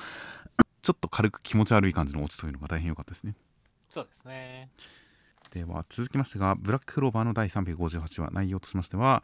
[0.82, 3.36] ちょっと軽く気持ち悪い感じのオチというのが大変良かったですね。
[3.89, 4.70] そうですね
[5.52, 9.24] では続きましてがブラッククローバーの第358話内容としましては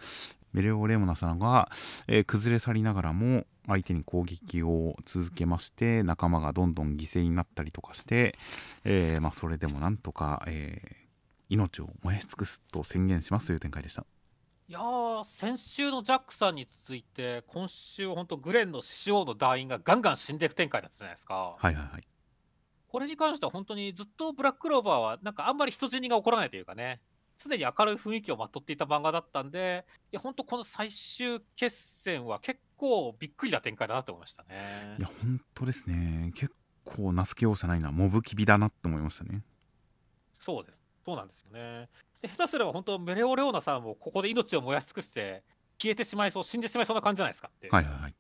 [0.54, 1.70] メレオ・レモナさんが、
[2.08, 8.38] えー崩れ去りながらも相手に攻撃を続けまして仲間がどんどん犠牲になったりとかして、
[8.84, 11.06] えーまあ、それでもなんとか、えー
[11.50, 14.06] 命を燃やし尽くすと宣言しますという展開でした。
[14.68, 21.36] いやー先週のジャックさんに続いて今週は本当グレンの獅子王の団員がガンガン死んでいく展開だったじゃないですか。
[21.36, 22.02] はいはいはい
[22.96, 27.02] これに関しては本当にずっとブラッククローバーはなんかあんまり人死にが起こらないというかね、
[27.38, 29.84] 常に明るい雰囲気をまとっていた漫画だったんで、
[30.14, 35.02] いや本当この最終決戦は結構びっくりな展開だなと思いましたねい。
[35.02, 36.54] や本当ですね結
[36.86, 39.44] 構名付けようじゃないなモブキビだなって思いましたね
[40.40, 40.80] そうです。
[41.06, 41.90] そうなんですよね。
[42.22, 45.44] で下手すれば本当メレオレオーナさんもここで命を燃やし尽くして
[45.82, 47.68] 消えてしまいそう死んでしまいそうな感じじゃないですかって。
[47.70, 48.16] はいはいはい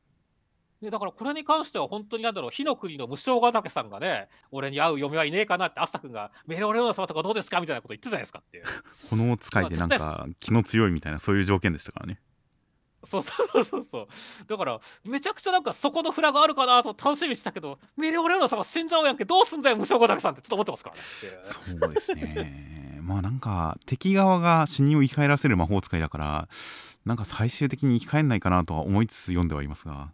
[0.86, 8.64] でだからこれに関しては本当になんだろう火の国の無償ヶ岳さんがね俺に会う嫁はいねえかなってアスタ君がメレオレオーナ様とかどうですかみたいなこと言ってたじゃないですかっていう。
[9.10, 12.20] 炎使いでなんまあか気の強いみたいなそういう条件でしたからね。
[13.04, 14.08] そうそうそうそう
[14.48, 21.02] だからめちゃくちゃなんかそこのフラがあるかなと楽しみにしたけどメレオレオーナ様死んじゃうやんけどうすんだよ無償ヶ岳さんってちょっと思ってますからね。
[21.44, 22.86] そうですね。
[23.04, 26.48] まあなんか敵側が死人を生き返らせる魔法使いだから
[27.06, 30.10] なんか最終的に生き返んないかなとは思いつつ読んではいますが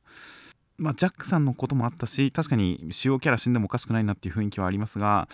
[0.81, 5.29] まあジャックさんのこともあったし確かに主要キャラ死んでもおかしくないなっていう雰囲気はありますが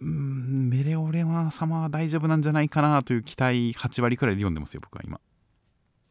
[0.00, 5.20] うーんメレオレマ様は大丈夫なんじゃないかなという期待8割くらいで読んでますよ僕は今。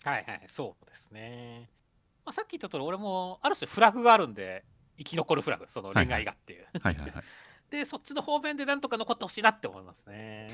[0.03, 1.69] はいはいそうですね、
[2.25, 4.65] まあ、さっき言った通り俺もある種フラグがあるんで
[4.97, 7.23] 生き残るフラグその恋愛がっていう、はいはいはい。
[7.69, 10.49] でそっちの方面でなんとか残ってほしいなって思いますね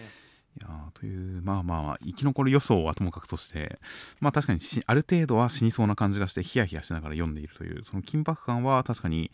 [0.57, 3.79] いやというまあまあ生き残る予想はともかくとして
[4.19, 9.31] まあ確かにある程度は死にそうな感じがしてヒヤヒヤしながら読んでいるというその緊迫感は確かに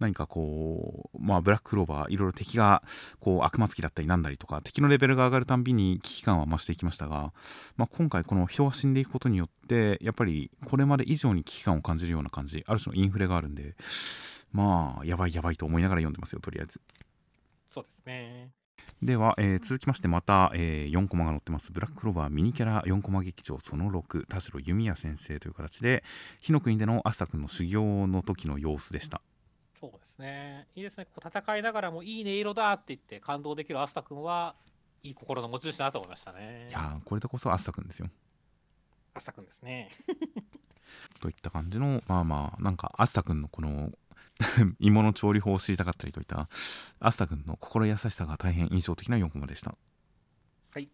[0.00, 2.82] 何かこうまあブラッククローバーいろいろ敵が
[3.20, 7.32] こう悪魔つきだったりなんだりとか敵のレベルが上がるたんびに危機感は増していきましたが、
[7.76, 13.74] まあ、今回この人が死んでいくことによってやっぱりこれまで以上に危機感を感じるような感じある種のインフレがあるんで
[14.52, 16.80] まあやばいやばいと思いながら読んでますよとりあえず。
[17.68, 18.50] そうですね
[19.02, 21.72] では、えー続きましてまた、え4コマが載ってます。
[21.72, 26.02] ブラッククローバーミニキャラ4コマ劇場その6田代弓矢先生という形で
[26.40, 29.20] 火の国でのアスタ君の修行の時の様子でした。
[29.78, 30.66] そうですね。
[30.74, 31.06] いいですね。
[31.06, 34.54] こう戦いながらもいい音色だって言って感動できるアスタ君は
[35.02, 36.68] いい心の持ち主だなと思いましたね。
[36.70, 38.08] いやーこれでこそアスタ君ですよ。
[39.12, 39.90] アスタ君ですね。
[41.20, 43.92] といった感じのまあまあなんかアスタ君のこの
[44.80, 46.48] 芋の調理法を知りたかったりといった
[46.98, 49.76] アスタ君の心優しさが大変印象的な4コマでした。
[50.72, 50.88] はい。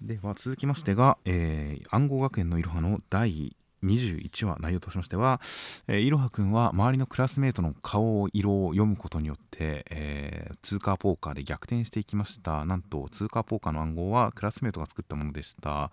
[0.00, 5.40] では続きましてが、えー暗号学園のいろはの第21話内容としましては、
[5.86, 12.64] えーいろはくんは周りのクラスメートの顔色を読むことによって、えー通貨ポーカーで逆転していきました。
[12.64, 15.90] なんと通貨ポーカーの暗号はクラスメートが作ったものでした。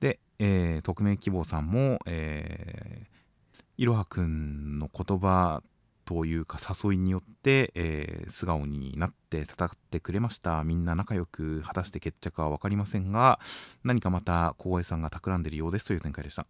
[0.00, 3.18] で、えー匿名希望さんも、えー
[3.80, 5.62] いろはくんの言葉
[6.08, 10.64] というか誘いによって、えー素顔になって戦ってくれました。
[10.64, 13.38] みんな仲良く果たして決着は分かりませんが
[13.84, 16.46] 何かまた光栄さんが企んでいるようですという展開でした。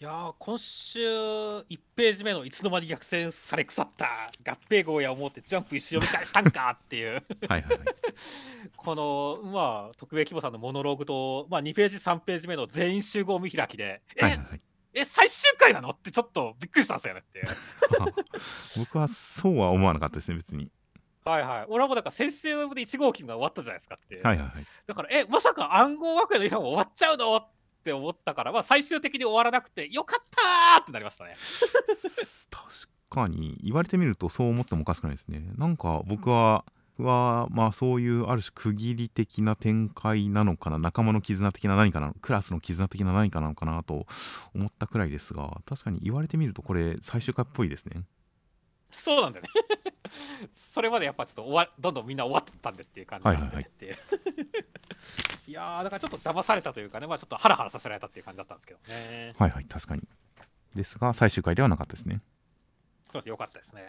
[0.00, 1.64] いやー今週1
[1.94, 4.06] ページ目のいつの間に逆転され腐った
[4.44, 7.22] 合併号や思ってジャンプ一周読み返したんかっていう。
[7.48, 7.78] はいはいはい。
[8.76, 14.60] このまあ特命希望さんのモノローグと、まあ、2ページ3ページ目の全員集合見開きでえ、はいはいはい
[14.94, 15.90] え最終回なの？
[15.90, 17.42] ってちょっとびっくりしたんですよねって。
[18.78, 20.70] 僕はそうは思わなかったですね別に。
[21.24, 21.64] はいはい。
[21.68, 24.16] 俺はもうなんか先週で1号機が終わったじゃないですかって。
[24.22, 24.64] はいはいはい。
[24.86, 27.36] だからえまさか暗号学園のイラも終わっちゃうの？
[27.36, 27.48] っ
[27.84, 31.36] て思ったから、まあ、最終的に終わらなくてよかったーってなりましたね。
[32.50, 35.40] 確かに言われてみるとそう思ってもおかしくないですね。
[35.56, 36.64] なんか僕は、
[36.98, 44.06] はまあそういうある種区切り的な展開なのかな仲間の絆的な何かなクラスの絆的な何かなのかなと
[44.54, 48.02] 思ったくらいですが確かに言われてみるとこれ最終回っぽいですね。
[48.90, 49.48] そうなんだよね。
[50.52, 53.66] それまでやっぱちょっと終わどんどんみんな終わってたんでっていう感じなんでね。
[53.68, 53.96] って
[55.48, 59.34] い やーだからちょっと騙されたというかねまあちょっとハラハラさせられたっていう感じだったんですけどね。
[59.36, 60.06] はいはい確かに。
[60.74, 62.20] ですが最終回ではなかったですね。
[63.24, 63.82] よかったですね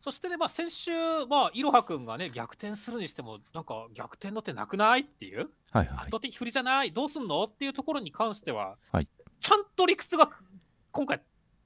[0.00, 0.92] そしてね、まあ、先週、
[1.28, 5.98] まあ、いろはくんがね、逆転するにしても、なんか逆転の手なくないっていう、はいはい。
[5.98, 7.44] 圧倒的不利じゃない、どうすんの？
[7.44, 9.08] っていうところに関しては、はい。
[9.40, 10.30] ちゃんと理屈が
[10.92, 11.20] 今回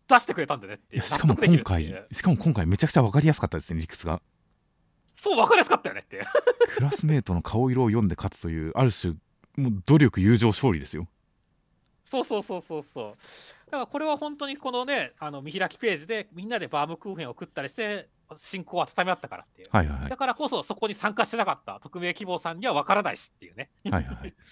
[0.09, 4.21] 出してくれたんでねっていう、しかも今回しかも今回めちゃくちゃ分かりやすかったですね理屈が。
[5.13, 6.25] そう、分かりやすかったよねっていう。
[6.75, 9.15] クラスメートの顔色を読んで勝つというある種
[9.57, 11.07] もう努力友情勝利ですよ。
[12.05, 13.11] そうそうそうそうそう。
[13.71, 18.09] だからこれは本当にこのね、あの見開きページでみんなでバームクーヘンを食ったりして、
[18.39, 19.69] 進行を温め合ったからっていう。
[19.71, 23.71] はいはいはいだからこそそこに参加してなかった匿名希望さんには分からないしっていうね。
[23.85, 24.35] はいはいはい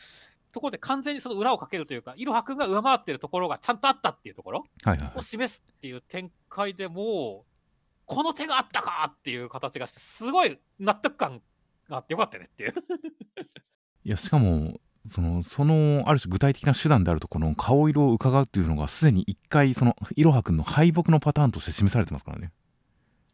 [0.53, 4.65] ところで完全にその裏をかけるというか、いろはくんが上回ってるところがちゃんとあったっていうところ
[5.15, 7.51] を示すっていう展開でもう、
[8.05, 11.41] この手があったかっていう形がして、すごい納得感
[11.89, 12.75] があってよかったよねっていう。
[14.03, 22.53] いやしかもそのそのある種具体的な手段であるとこの顔色を伺うっていうのがすでに一回そのいろはくんの敗北のパターンとして示されてますからね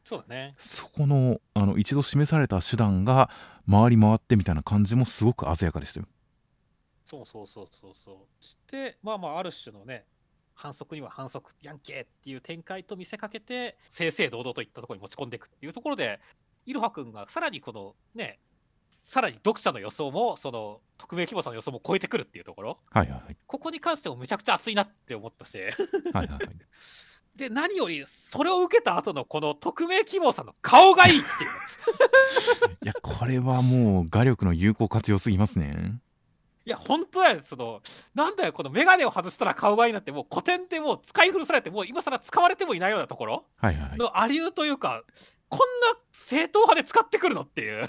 [0.06, 3.28] そうだねそこのあの一度示された手段が
[3.68, 6.06] 回り回ってみたいな感じもすごく鮮やかでしたよ。
[7.04, 10.04] そうそうそうそうそうしてまあまあある種のね
[10.54, 16.20] 反則には反則やんけっていう展開と見せかけて正々堂々といったところに持ち込んでいくっていうところで
[16.66, 18.38] いろはくんがさらにこのね
[18.88, 23.36] さらに読者の予想もその匿名希望さんの予想も超えてくるっていうところはいはいはい。
[23.46, 25.72] ここに関してもめちゃくちゃ熱いなって思ったしはい
[26.12, 26.40] はいはい。
[27.36, 36.00] で何よりそれを受けた後のこの匿名希望さんの顔がいいっていう いや、これはもう画力の有効活用すぎますね。
[36.64, 37.80] いや本当だよその
[38.12, 43.98] なんだよこの眼鏡を外したら顔がいいなんてもう古典でもう使い古されてもう今更使われてもいないようなところはいはいはい。
[43.98, 45.04] のありうというか
[45.48, 47.86] こんな正統派で使ってくるのっていう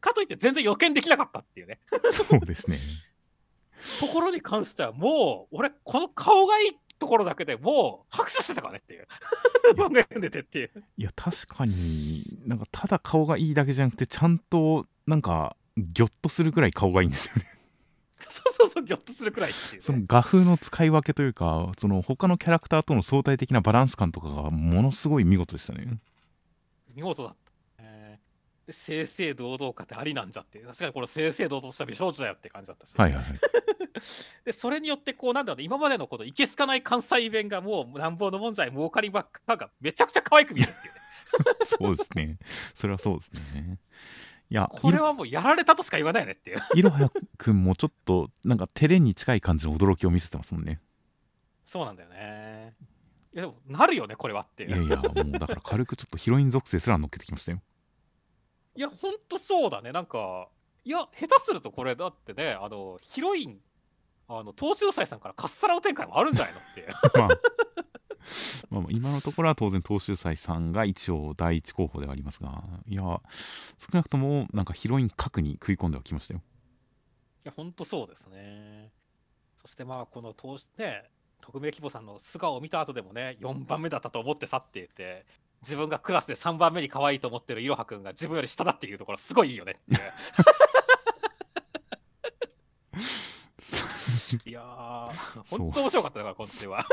[0.00, 1.80] かといって全然予見できなかったっていうね
[2.12, 2.78] そうですね。
[4.00, 9.06] ところに関してはもう俺この顔がいいところだけでもう拍手してたからねっていう
[9.76, 17.44] 漫画読んでてっていういや、確かになんかただ顔がいいだけじゃなくて、ちゃんとなんかギョッとするくらい顔がいいんですよね。
[18.28, 25.98] そうそうそうギョッとするくらいっていう、ね、その画風の使い分けというか、その他のキャラクターとの相対的なバランス感とかがものすごい見事でしたね。
[26.94, 27.36] 見事だっ
[28.68, 33.38] で正々堂々かってありなんじゃって確かにこれ正々堂々とした美少女だよって感じだったし、はいはいはい。
[34.44, 41.00] でそれによってこうなんだろうね今までのこのいけすかない関西弁がもうなんぼのもんじゃい儲かりばっかがめちゃくちゃ可愛く見えるっていうね
[41.66, 42.38] そうですね。
[42.74, 43.78] それはそうですね。
[44.50, 50.80] いや、これはもうやられたとしか言わないよねっていういろはやくんもちょっとなんか照れに近い感じの驚きを見せてますもんね。
[51.64, 52.74] そうなんだよね
[53.34, 57.60] いやでもなるよねこれはっていういやいや、もうだから軽くちょっとヒロイン属性すら乗っけてきましたよ。
[58.78, 59.90] いやほんとそうだね。
[59.90, 60.48] なんか
[60.84, 63.58] いや下手するとこれだってねあのヒロイン
[64.28, 66.88] あの東秀斎さんからかっさらう展開もあるんじゃないのっていう。
[68.70, 73.22] まあ、今のところは当然東秀斎さんが一応第一候補ではありますがいや少
[73.94, 76.40] なくともなんかヒロイン核に食い込んではきましたよ。
[76.40, 78.92] いや、ほんとそうですね。
[79.56, 81.10] そしてまあ、この投資ね、
[81.40, 85.24] 匿名希望さんの素顔を見た後でもね、4番目だったと思って去っていって、
[85.62, 89.74] 自分がクラスで3番目に可愛いと思ってるいろはくんが自分より下だっていうところ、すごいいいよねっ
[94.44, 95.12] てい やー、
[95.48, 96.84] ほんと面白かっただから、今週は。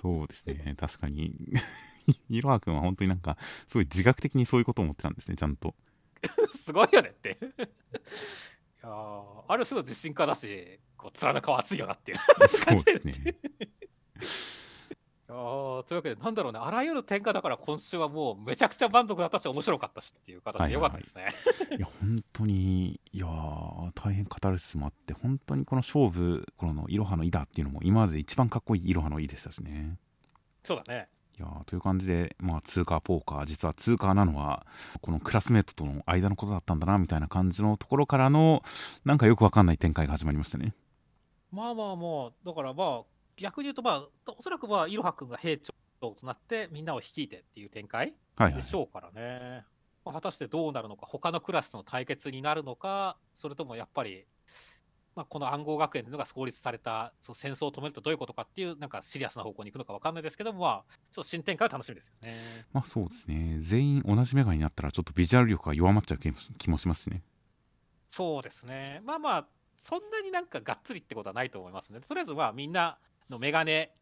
[0.00, 1.34] そうですね確かに
[2.28, 3.36] いろはくんは本当になんか
[3.68, 5.74] すごい自覚的にそういうことを思ってたんですねちゃんと
[6.54, 7.30] すごいよねって。
[7.30, 7.34] い
[8.82, 12.18] やーある種の自信家だし、こう面の顔熱いよなっていう。
[12.48, 13.14] そうですね
[15.28, 21.28] いやーというわけで、なんだろうね、あらゆる点がだから今週はもうめちゃくちゃ満足だったし、面白かったしっていう形でよかったですね。
[21.76, 29.98] いや本当にいやー大変カタルシスもあって本当にこの勝負このいろはの「い」だっていうのも今までで一番かっこいいいろはの「い」でしたしね
[30.62, 31.08] そうだね。
[31.38, 34.64] いやーという感じで、まあ、通過ポーカー実は通過なのは
[35.02, 38.62] このクラスメートとの間のことだったんだなみたいな感じのところからの
[39.04, 40.72] なんかよくわかんない展開が始まりましたね。
[41.52, 43.02] まあまあまあ、だからまあ、
[43.36, 49.64] 逆に言うと、まあ、おそらくまあ、いろはくんが兵長となって、みんなを率いてっていう展開はいはいでしょうからね。
[50.04, 54.24] まあ果たしてどうなるのか、他のクラスの対決になるのか、それともやっぱり、
[55.16, 62.36] まあ、この暗号学園というのが創立されたその戦争を止めるとどういうことかっていう、なんかシリアスな方向に行くのか分かんないですけども、まあ、ちょっと新展開は楽しみですよね。
[62.72, 67.22] まあそうですね全員同じメガになったらちょっとビジュアル力が弱まっちゃう気も気もしますしね。
[68.08, 69.00] そうですね。
[69.04, 72.00] まあまあ、そんなになんかがっつりってことはないと思いますね。
[72.00, 72.98] とりあえずまあみんな
[73.30, 73.92] のメガネ、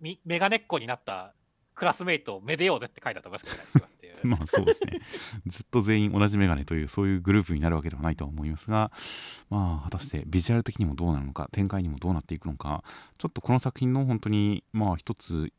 [0.00, 1.34] メガネっ子になった
[1.74, 3.78] クラスメイトをめでようぜって書いたと思います。
[4.24, 5.00] まあそうですね
[5.46, 8.90] ずっと全員同じメガネというそういうグループになるわけではないとは思いますが
[9.48, 12.82] まあ果たしてビジュアル的にもどうなのか展開にもどうなっていくのか
[13.18, 15.52] ちょっとこの作品の本当にまあ一つ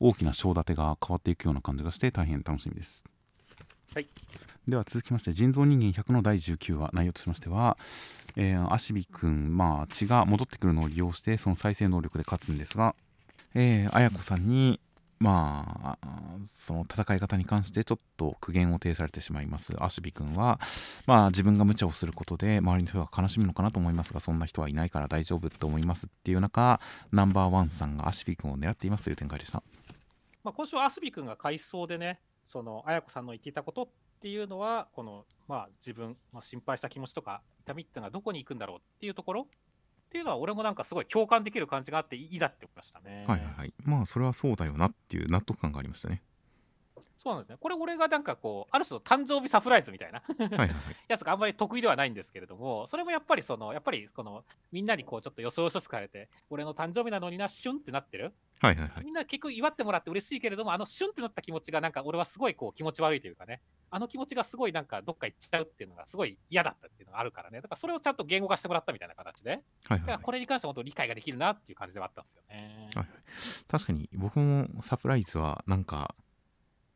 [0.00, 3.04] 大きな章立てが変わっていくような感じがして大変楽しみです。
[3.96, 4.08] はい。
[4.68, 7.78] では続きまして人造人間100の第19話内容としましては、
[8.36, 12.94] えー、アシビ君、まあ、血が戻ってくるのを利用してその再生能力で勝つんですが、
[13.54, 14.80] えー、綾子さんに
[15.18, 20.60] まあその戦い方に関してちょっと苦言を呈されてしまいますアシビ君は
[21.06, 26.80] まあ自分が無茶をすることで周りの人が悲しむのかなと思いますがそんな人はいないから大丈夫と思いますっていう中
[27.12, 29.62] ナンバーワンさんがアシビ君を狙っていますという展開でした
[30.44, 33.88] まあ今週はアスビ君が回想でね、その綾子さんの言っていたことっ
[34.20, 39.48] ていうのは、このまあ自分、まあ、心配した気持ちとか痛みっていうのはどこに行くんだろうっていうところ
[40.06, 43.24] っていうのは俺もなんかすごい共感できる感じがあっていいだって思いましたね。
[43.26, 46.22] はいはいまあそれはそうだよなっていう納得感がありましたね
[47.16, 47.56] そうなんですね。
[47.60, 50.22] これ俺がなんかこう、ある種の誕生日サプライズみたいな。
[51.08, 58.34] やつがあんまり得意ではないんですけれども、それもやっぱりその、やっぱりこの、みんなにこうちょっとよそよそしくされて、俺の誕生日なのにな、シュンってなってる。
[58.60, 59.04] はいはいはい。
[59.04, 63.60] みんな結局祝ってもらって嬉しいけれども、あのシュンってなった気持ちがなんか俺はすごいこう気持ち悪いというかね、
[63.90, 72.88] あの気持ちがすごいなんかどっか行っちゃうっていうのがすごい嫌だったっていうのがあるからね、だからそれをちゃんと言語化してもらったみたいな形で、はいだはいこれに関しては本当理解ができるなっていう感じではあったんですよね。
[72.94, 73.08] はいはい
[73.68, 76.14] 確かに僕もサプライズはなんか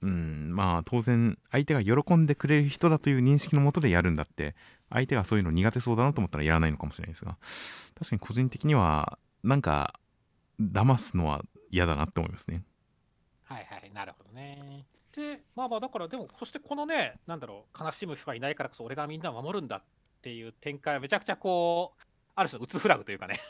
[0.03, 4.55] うんまあ当然相手が喜んでくれる人だという認識のもとでやるんだって
[4.89, 7.37] 相手がそういうの苦手そうだなと思ったらやらないのかもしれないですが
[7.99, 10.01] 確かに個人的にはなんか
[10.61, 12.65] 騙すのは嫌だなって思いますね
[13.51, 14.87] はいはい、なるほどね。
[15.13, 19.83] で、まあまあ、だから、でも、そしてこのね、なんだろう、悲しむ人がいないからこそ、俺がみんなを守るんだっ
[20.23, 22.03] ていう展開は、めちゃくちゃこう、
[22.37, 23.41] ある種のうつフラグというかね。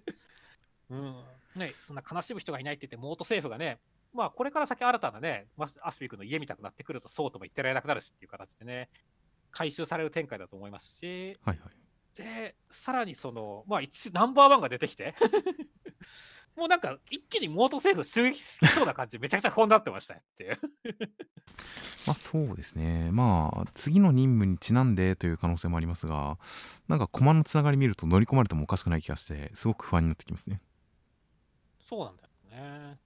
[0.88, 1.14] うん。
[1.56, 3.78] ね、そんな悲しむ人がいないって言って、モート政府がね、
[4.12, 8.88] まあ、これから先新たなね、まアシビ君の家みたくなってくると、そうとも言ってられなくなるしっていう形でね、
[9.50, 11.72] 回収される展開だと思いますし、はいはい
[12.16, 15.14] で、さらにその、まあ、一ナンバーワンが出てきて、
[16.56, 20.58] もうなんか、一気にモート政府襲撃しそうな感じ、めちゃくちゃ不安になってましたねっていう。
[22.06, 26.38] まあそうですねまあ次の任務にちなんでという可能性もありますが
[26.88, 30.60] なんか駒のつながり見ると乗り込まれてもおかしくない気がしてすごく不安になってきますね
[31.80, 32.98] そうなんだよね。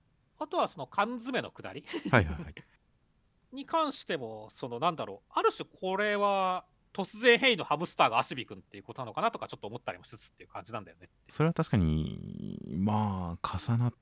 [0.42, 2.54] あとはその缶詰のくだりはいはいはい。
[3.52, 11.08] に関しても、そのなんだろう、ある種これは突然変異のハムスターがアシビ君っていうことなのかなとかちょっと思ったりもしつつっていう感じなんだよね。
[11.28, 13.94] それは確かにまあ重なっ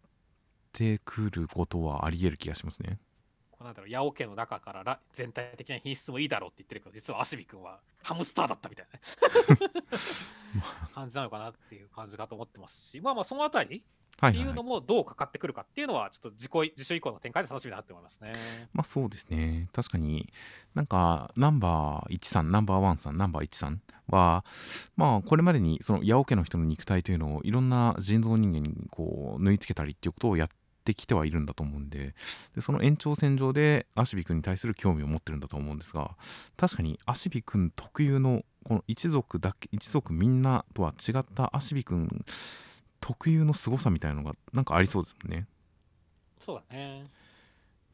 [0.72, 2.98] てくることはあり得る気がしますね。
[3.50, 8.98] こうなんだろう、ヤオ家の中からら全体的な品質もいいだろうって言ってるけど、実はアシビ君はハムスターだったみたいな
[10.94, 13.84] 感じなのかなっていう感じかと思ってますし、まあまあそのあたり
[14.28, 18.32] っていうのはい、もどうかかってくるかっていうのは、ちょっと自己自主以降の展開で楽しみだなって思いますね。
[18.72, 19.68] まあそうですね。
[19.72, 20.32] 確かに。
[20.74, 23.78] なんかナンバー13ナンバーワンさんナンバー13
[24.08, 24.44] は
[24.96, 30.48] まあこれまでにその八尾家の人の肉体というのをいろんな人造人間にこう縫い付けたりっていうことをやっ
[30.84, 32.14] てきてはいるんだと思うんで
[32.54, 36.16] でその延長線上でアシビ君に対する興味を持ってるんだと思うんですが
[36.56, 42.24] 確かにアシビ君特有のこの一族だけ一族みんなとは違ったアシビ君
[43.00, 45.46] 特有の凄さみたいなのがなんかありそうですもんね。
[46.38, 47.04] そうだね。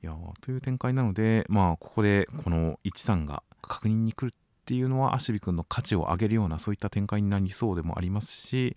[0.02, 4.34] いやーという展開なのでまあここでこの13が確認に来るっ
[4.66, 8.76] ていうのはアシビ君の価値を上げるようなそういった展開になりそうでもありますし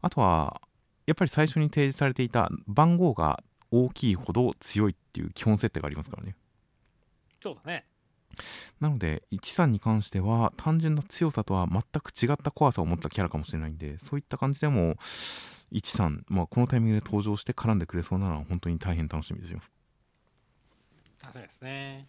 [0.00, 0.60] あとは
[1.06, 6.36] やっぱり最初に提示されていた番号が大きいほど強いっていう基本設定がありますからね
[7.40, 7.86] そうだね。
[8.80, 14.96] なので13に関しては単純な強さとは全く違った怖さを持ったキャラかもしれないんでそういった感じでも
[15.72, 19.60] 13、まあ、このタイミングで登場して絡んでくれそうなのは本当に大変楽しみですよ
[21.22, 22.08] 楽しみですね。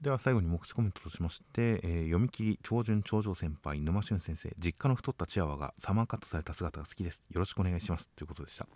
[0.00, 8.66] では最後に目視コメントとしまして、えー読み切り超順長女先輩沼俊先生実家の太ったチワワがサマーカットされた姿が好きですよろしくお願いしますということでした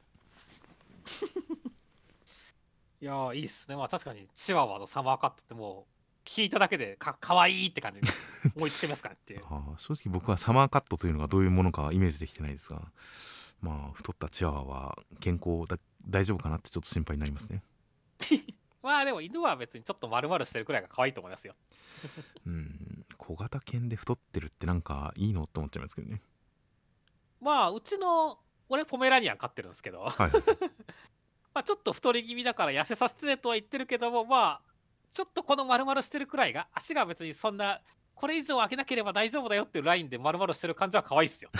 [3.02, 3.76] いやーいいっすね。
[3.76, 8.08] まあ確かにチワワのサマーカットってもう聞いただけでかかわいいって感じで
[8.56, 9.44] 思いつけますからっていう。
[9.78, 12.90] 正直僕はサマーカットというのがどういうものかはイメージできてないですが
[13.60, 15.78] まあ太ったチワワは健康だ
[16.08, 17.62] 大丈夫かなってちょっと心配になりますね。
[18.82, 21.54] まあでも犬は別にちょっと丸々してるくらいが可愛いと思いますよ。
[22.46, 26.22] うん小型犬で太ってるってなんかいいのって思っちゃいますけどね。
[27.40, 28.38] まあうちの
[28.68, 30.42] 俺ポメラニアン飼ってるんですけど、はいはい。
[31.52, 34.70] まあちょっと太り気味だから痩せさせてねとは言ってるけどもまあ
[35.12, 37.80] ちょっとこの丸々してるくらいが足が別にそんな
[38.20, 41.50] これ以上上げなければ大丈夫だよっていうラインで丸々してる感じは可愛いっすよ。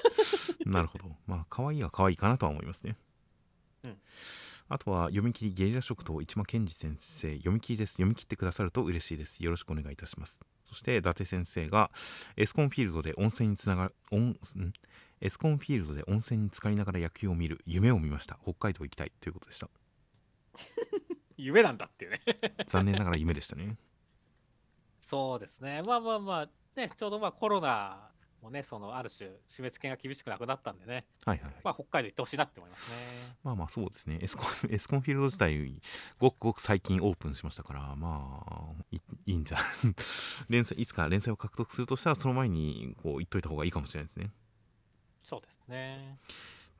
[0.64, 1.04] なるほど。
[1.26, 2.96] まあ、可愛いは可愛いかなとは思いますね。
[3.84, 4.00] うん
[4.72, 7.94] あとは、読み切りゲリラ食堂市間健二先生、読み切りです。
[7.94, 9.42] 読み切ってくださると嬉しいです。
[9.42, 10.38] よろしくお願いいたします。
[10.64, 11.90] そして、伊達先生が、
[12.36, 14.72] エスコンフィールドで温泉につながる、温ん？
[15.20, 18.38] エスコンフィールドで温泉に浸かりながら野球を見る夢を見ました。
[18.44, 19.68] 北海道行きたいということでした。
[21.36, 22.20] 夢なんだっていうね。
[22.68, 23.76] 残念ながら夢でしたね。
[25.10, 25.82] そうですね。
[25.84, 28.10] まあまあまあ、ね、ちょうどまあコロナ
[28.40, 31.54] もね、そのある種、締め付けが厳しくなくなったんでね、はいはいはい。
[31.64, 32.96] まあ北海道行ってほしいなって思いますね。
[33.42, 34.20] まあまあそうですね。
[34.22, 35.82] エスコン エスコンフィールド自体、
[36.20, 39.58] ごくごく最近オープンしましたから、まあ、いいいんじゃ
[40.48, 44.30] 連載、いつか連載を獲得するとしたら、その前にこう言っといた方がいいかもしれないですね。
[45.24, 46.20] そうですね。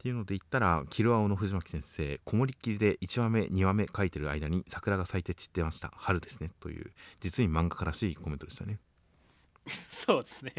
[0.00, 5.92] っていうので言ったら、キルアオの藤巻先生、こもりっきりで1話目、2話目書いてる間に桜が咲いて散ってました。
[5.94, 6.52] 春ですね。
[6.58, 6.90] という、
[7.20, 8.78] 実に漫画家らしいコメントでしたね。
[9.68, 10.54] そうですね。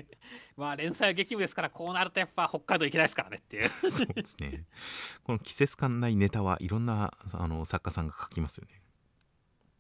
[0.55, 3.69] まあ連載は激務ですから、こうなるとやっぱ北海道行けないですからねっていう。
[3.89, 4.65] そうですね。
[5.23, 8.79] この季節感ないネタはいろんなあの作家さんが書きますよね。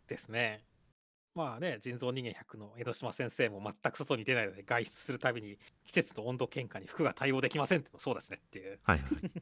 [0.07, 0.63] ですね。
[1.33, 8.79] まあね、人造人間100の江戸島先生も全く外に出ないので外出するたびに季節の温度変化に服が対応できませんってのもそうだしねっていう。
[8.83, 9.09] はいはい。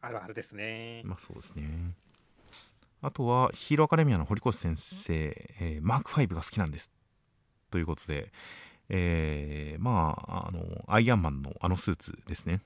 [0.00, 1.02] あるあるですね。
[1.04, 1.94] まあそうですね。
[3.00, 5.14] あとはヒーローアカデミアの堀越先生、
[5.60, 6.90] えーマーク5が好きなんです。
[7.70, 8.32] ということで、
[8.88, 12.60] えーまあ、あの、アイアンマンのあのスーツですね。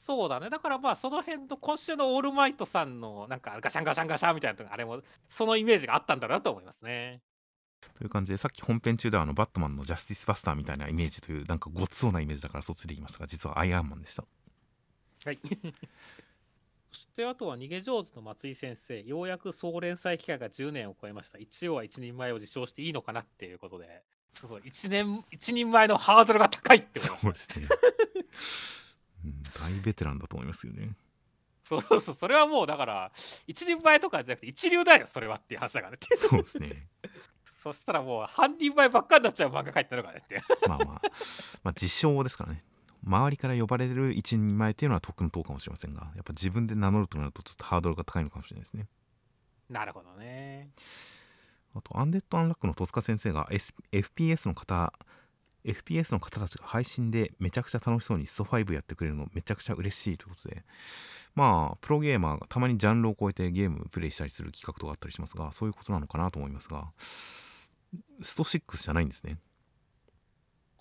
[0.00, 0.48] そうだね。
[0.48, 7.20] だからまあその辺の今週のオールマイトさんのなんかガシャンガシャンガシャンみたいなあれもそのイメージがあったんだなと思いますね。
[7.98, 14.24] という感じで、さっき本編中ではあのバットマンのジャスティスバスターみたいなイメージという、なんかごつそうなイメージだからそっちでいきましたが、実はアイアンマンでした。
[15.26, 15.38] はい。
[16.92, 21.36] そしてあとは逃げ上手の松井先生、ようやく総連載期間が10年を超えました。
[21.36, 24.02] 一応は一人前を受賞していいのかなっていうことで、
[24.32, 27.32] そうそう、一年、一人前のハードルが高いって思いましたそう。
[27.34, 27.68] ですね。
[29.24, 30.90] うん、大ベテランだと思いますよね。
[31.62, 33.12] そうそうそう、それはもうだから、
[33.46, 35.98] 一人前とかじゃなくて一流だよ、それはっていう話だからね。
[36.16, 36.88] そうですね。
[37.44, 40.42] そしたらもう半人前ばっかになっちゃう漫画描いてるからねって。
[40.66, 42.64] まあまあ、まあ、自称ですからね。
[43.04, 48.88] 周りから呼ばれる一人前っていうのは得の党かもしれませんが、やっぱ自分で名乗るとなるとちょっとハードルが高いのかもしれないですね。
[49.68, 50.70] なるほどね。
[51.74, 54.92] あと、アンデッド・アンラックの戸塚先生が、S、FPS の方、
[55.64, 60.64] FPS の方たちが配信でめちゃくちゃ楽しそうにスト5やってくれるのめちゃくちゃ嬉しいということで、
[61.34, 66.90] まあ、プロゲーマーがたまにジャンルを超えてゲームプレイしたりする企画とかあったりしますが、そういうことなのかなと思いますが、
[68.22, 69.38] スト6じゃないんですね。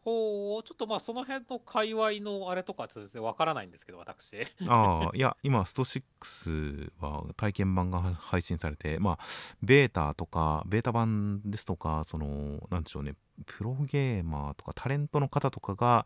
[0.03, 4.41] ほう、ちょっとまあその辺の界隈のあれとか全然わからないんですけど、私。
[4.67, 9.19] ああ、いや、今、スト6は体験版が配信されて、まあ、
[9.61, 13.15] ベータとか、ベータ版ですとか、その、なんでしょうね、
[13.45, 16.05] プロゲーマーとか、タレントの方とかが、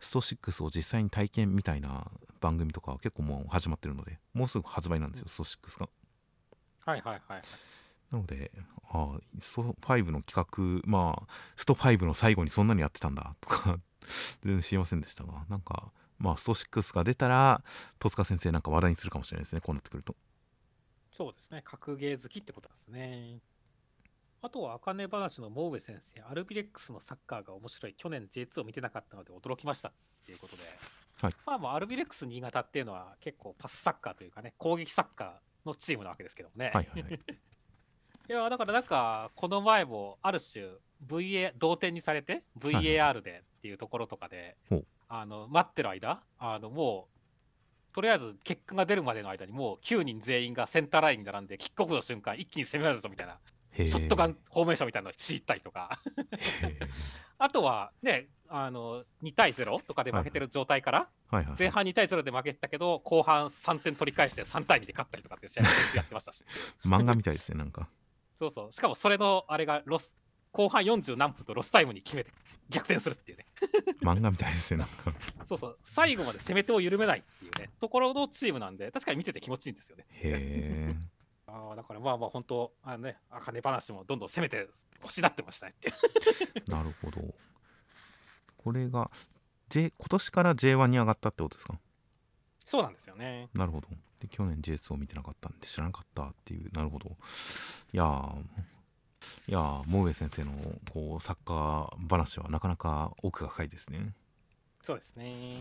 [0.00, 2.10] スト6を実際に体験みたいな
[2.40, 5.88] 番組とかは結構もう始まってるので、もうすぐ発売なんですよ、スト6が。
[6.86, 7.42] はいはいはい。
[8.14, 8.52] なので、
[8.90, 13.78] ああ、スト5の企画、まあ、スト5の最後にそんなにやってたんだとか、
[14.42, 17.62] 全然知りませんでしたが、なんか、まあ、スト6が出たら、
[17.98, 20.14] 戸塚先生なんか話題にするかもしれないですね、こうなってくると。
[21.10, 21.62] そうですね。
[21.64, 23.40] 格ゲー好きってことですね。
[24.42, 27.94] あとは、あかね話のモウエ先生、アルビレックスのサッカーが面白い。
[27.94, 29.92] 去年 J2 を見てなかったので驚きましたっ
[30.24, 30.62] ていうことで。
[31.20, 36.72] はいまあもうアルビレックス新潟っていうのは結構パスサッカーというかね、攻撃サッカーのチームなわけですけどもね。
[36.74, 37.20] はいはいはい。
[38.28, 40.64] いやだからなんかこの前もある種
[41.06, 53.38] VA 同点にされてはい VAR でっていうところとかで、ほうあの待ってる間あのもうとりあえず結果が出るまでの間にもう9人全員がセンターラインに並んでキックオフの瞬間一気に攻められるぞみたいな
[53.76, 55.98] ショットガンフォーメーションみたいなのを敷いたりとか。
[57.38, 61.56] あとはねあの2対0とかで負けてる状態からはいはいはい。
[61.58, 66.44] 前半2対0で負けてたけど後半3点取り返して3対2で勝ったりとかって試合をやってましたし。
[66.86, 67.88] 漫画みたいですね、なんか。
[68.38, 68.72] そうそう。
[68.72, 70.12] しかもそれのあれがロス
[70.52, 72.30] 後半40何分とロスタイムに決めて
[72.70, 73.46] 逆転するっていうね。
[74.02, 74.94] 漫画みたいですね、なんか。
[75.42, 75.78] そうそう。
[75.82, 80.06] 最後まで攻め手を緩めないっていうね、ところのチームなんで、確かに見てて気持ちいいんですよね。
[80.10, 80.96] へえ。
[81.48, 84.68] ああ、だからまあまあ本当、あのね、あかね噺もどんどん攻めて
[85.02, 85.92] 欲しいなってましたねって。
[86.70, 87.20] なるほど。
[88.56, 89.10] これが、
[89.68, 91.78] J、今年から J1 に上がったってことですか？
[92.64, 93.48] そうなんですよね。
[93.54, 93.88] なるほど。
[94.20, 97.10] で、去年 J2 を見てなかったんで知らなかったっていう、なるほど。
[97.92, 98.36] いやー、
[99.48, 100.52] いやー、モウエ先生の
[100.92, 104.14] こうサッカー話はなかなか奥が深いですね。
[104.82, 105.60] そうですね。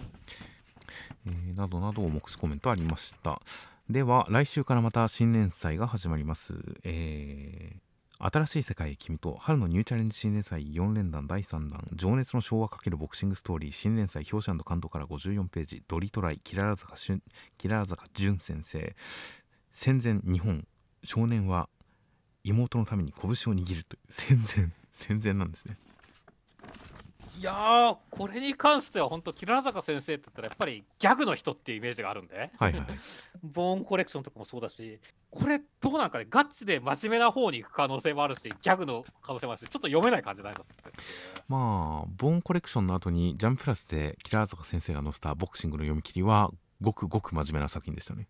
[1.26, 3.42] えーなどなど目視コメントありました。
[3.90, 6.54] では、来週からまた新連載が始まります。
[6.84, 17.22] えー新しい世界へ君と春のニューチャレンジ新連載4連弾第3弾情熱の昭和×ボクシングストーリー新連載表紙関東から54ページドリトライキララ坂俊
[17.57, 18.95] キララ坂淳先生。
[19.73, 20.65] 戦前日本
[21.03, 21.68] 少年は
[22.44, 25.77] 妹のために拳を握るという戦前戦前なんですね。
[27.40, 32.35] いやー、これに関しては本当、キララ坂先生って言ったらやっぱりギャグの人っていうイメージがあるんで。
[32.38, 32.81] はいはいはい。
[33.44, 34.99] ボーンコレクションとかもそうだし、
[35.35, 40.91] これどうなんかね、ガチで真面目な方に行く可能性もあるし、ギャグの可能性もあるし、ちょっと読めない感じになりますね。
[41.47, 46.51] まあボーンコレクションの後にジャンププラスでキラー坂先生が載せたボクシングの読み切りは
[46.81, 48.27] ごくごく真面目な作品でしたね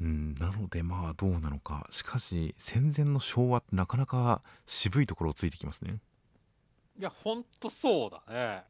[0.00, 5.98] うんなのでまあどうなのかしかし戦前の昭和ってなかなか渋いところをついてきますね
[6.98, 8.64] いや、ほんとそうだね。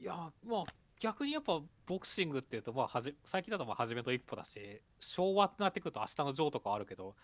[0.00, 0.14] いや、
[0.44, 0.64] まあ、
[1.00, 7.14] 逆にやっぱボクシングっていうと、まあ、はじ最近だとまあ初めと一歩だし、昭和ってなってくると明日のジョーとかはあるけど、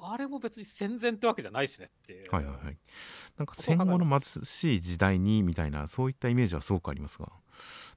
[0.00, 2.30] あれも別に戦前ってわけじゃないしねっていう。
[2.30, 2.76] はいはいはい。
[3.36, 7.28] なんか戦後の貧しい時代にみたいなそういったイメージはすごくありますが、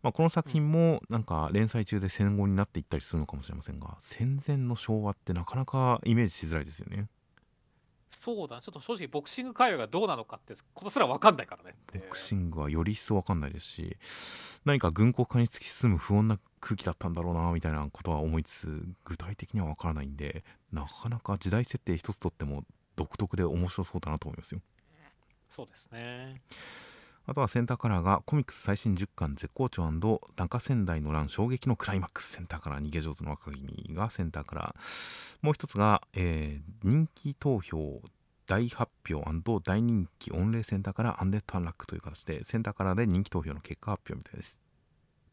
[0.01, 7.07] まあ、この作品もなんか連載中で戦後になっていったりするのかもしれませんが戦前の昭和ってなかなかイメージしづらいですよね。
[8.11, 11.75] そうだねちょっと正直ボクシング界隈がどうなのかってことすら分かんないからね。
[11.93, 13.97] ボクシングはより一層わかんないですし
[14.65, 22.63] 何か軍国化に突き進む不穏な空気だったんだろうなみたいなことは思いつつ具体的にはわからないんでなかなか時代設定一つとっても
[22.95, 24.61] 独特で面白そうだなと思いますよ。
[25.47, 26.41] そうですね
[27.27, 35.45] あとはセンターカラーがコミックス最新10巻絶好調中仙台の乱衝撃のクライマックスセンターカラー逃げ上手の若君がセンターカラー。
[35.45, 38.01] もう一つが、えー、人気投票
[38.47, 39.23] 大発表
[39.63, 44.57] 大人気御礼センターカラーアンデッドアンラックという形でセンターカラーで人気投票の結果発表みたいです。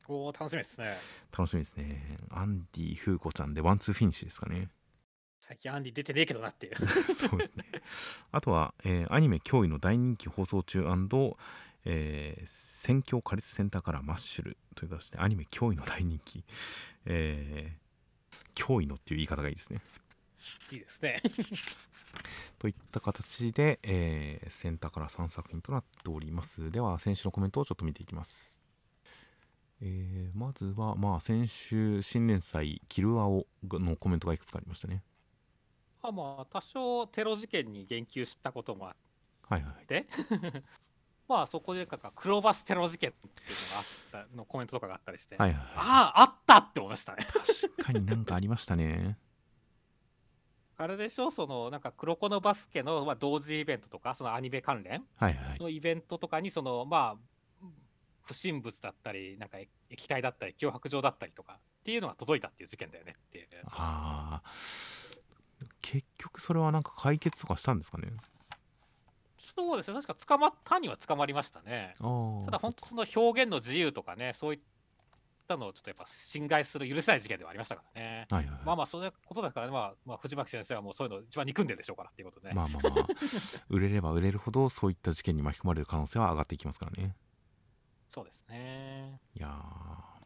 [0.08, 0.96] おお楽しみですね。
[1.36, 2.18] 楽しみですね。
[2.30, 4.68] アンディフーコちゃんでワンツーフィニッシュですかね。
[5.48, 6.76] 最近アンディ出てねえけどなっていう
[7.14, 7.64] そうですね
[8.32, 10.86] あとは、えー、アニメ驚異の大人気放送中
[11.90, 16.44] えー、戦況仮立センターからマッシュルという形でアニメ驚異の大人気、
[17.06, 19.80] えー、驚異のっていう言い方がいいですね。
[20.70, 21.22] いいですね。
[22.58, 26.70] といった形で、えー、センターから3作品となっております。
[26.70, 28.58] では、先週のコメントをちょっと見ていきます。
[29.80, 35.02] えー、まずは、まあ、先週、新連載、キルアオのコメントがいくつかありましたね。
[36.02, 39.04] あまあ、多少テロ事件に言及したこともあって、
[39.42, 40.54] はいはい、
[41.28, 47.18] まあそこでかクロバステロ事件っていうのがあったのコメントとかがあったりして、はいはいはい、あああったって思いましたね。
[47.24, 49.18] 確かになんかありましたね。
[50.80, 55.04] あれでしょそのなんか黒子のバスケの、まあ、同時イベントとかそのアニメ関連
[55.58, 57.66] のイベントとかにそのまあ
[58.22, 59.58] 不審物だったりなんか
[59.90, 63.48] 液体だったり脅迫状だったりとかっていうのが届いたっていう事件だよねっていう。
[63.66, 64.50] ああ
[65.82, 68.12] 結局それはなんか解決とかしたんですかね
[69.38, 69.94] そうですね。
[69.94, 71.94] 確か捕まったには捕まりましたね。
[71.98, 72.02] た
[72.50, 74.60] だ本当その表現の自由とかねそういっ
[75.46, 83.06] たのをちょっとやっぱ侵害する許せない事件ではありましたからね、はいはい、まあまあそういうことだからね、まあ、まあ藤巻先生はもうそういうの一番憎んでるでしょうからっていうことで、ね、まあまあまあ。
[83.70, 87.14] 売れれば売れるほどそういった事件に巻き込まれる可能性は上がっていきますからね。
[88.08, 89.20] そうですね。
[89.34, 89.62] いや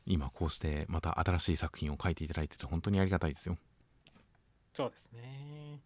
[0.07, 3.57] 今こうしてまた新しい作品を書いていただいてて本当にありがたいですよ。
[4.75, 5.81] そうですね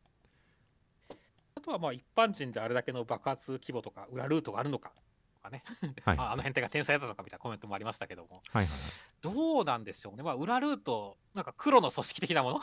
[1.67, 5.03] とはまあ一般人であれだけの爆発規模とか裏ルートがあるのかと
[5.43, 5.63] かね、
[6.05, 8.73] はい、 あの変態が天才だったのかみたいなコメントもありましたけども、はいはい、
[9.21, 12.61] どうなんでしょうね、まあ、裏ルートなんか黒の組織的なもの。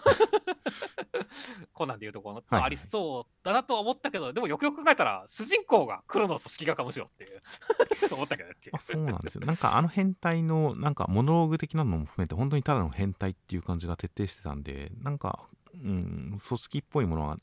[1.74, 7.42] コナンでいうところ、はいはい、ありそうだなと思ったけどでもよくよく考えたら主人公が黒の組織画かもしろっていう。
[8.14, 8.82] 思ったけどっていう。
[8.82, 9.46] そうなんですよ。
[9.46, 17.38] なんかあの変態のなんかモノローグ的なのも含めて本当にただの変態っていう感じが徹底してたんでなんかうん、組織っぽいものは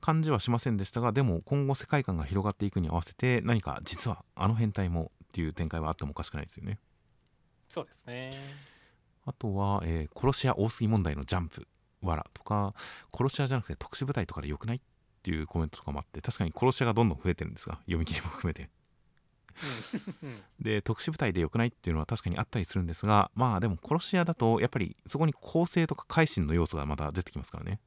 [0.00, 6.78] 感じはしませんでしたがでも今後世界観が広がっていくに合わせて何か実はあの変態もっていう展開はあってもおかしくないですよね。
[7.68, 8.32] そうですね。
[9.26, 11.66] あとは、えー、殺し屋多すぎ問題のジャンプ
[12.02, 12.74] わらとか
[13.12, 14.80] 殺し屋じゃなくて特殊部隊とかでよくないっ
[15.22, 18.68] ていうコメントとかもあって確かに殺し屋がどんどん増えてるんですが読み切りも含めて
[20.60, 27.80] で特殊部隊で良くないっていうのは確かにあったりするんですがまあでも殺し屋だとやっぱりそこに構成とか改心の要素がまた出てきますからね。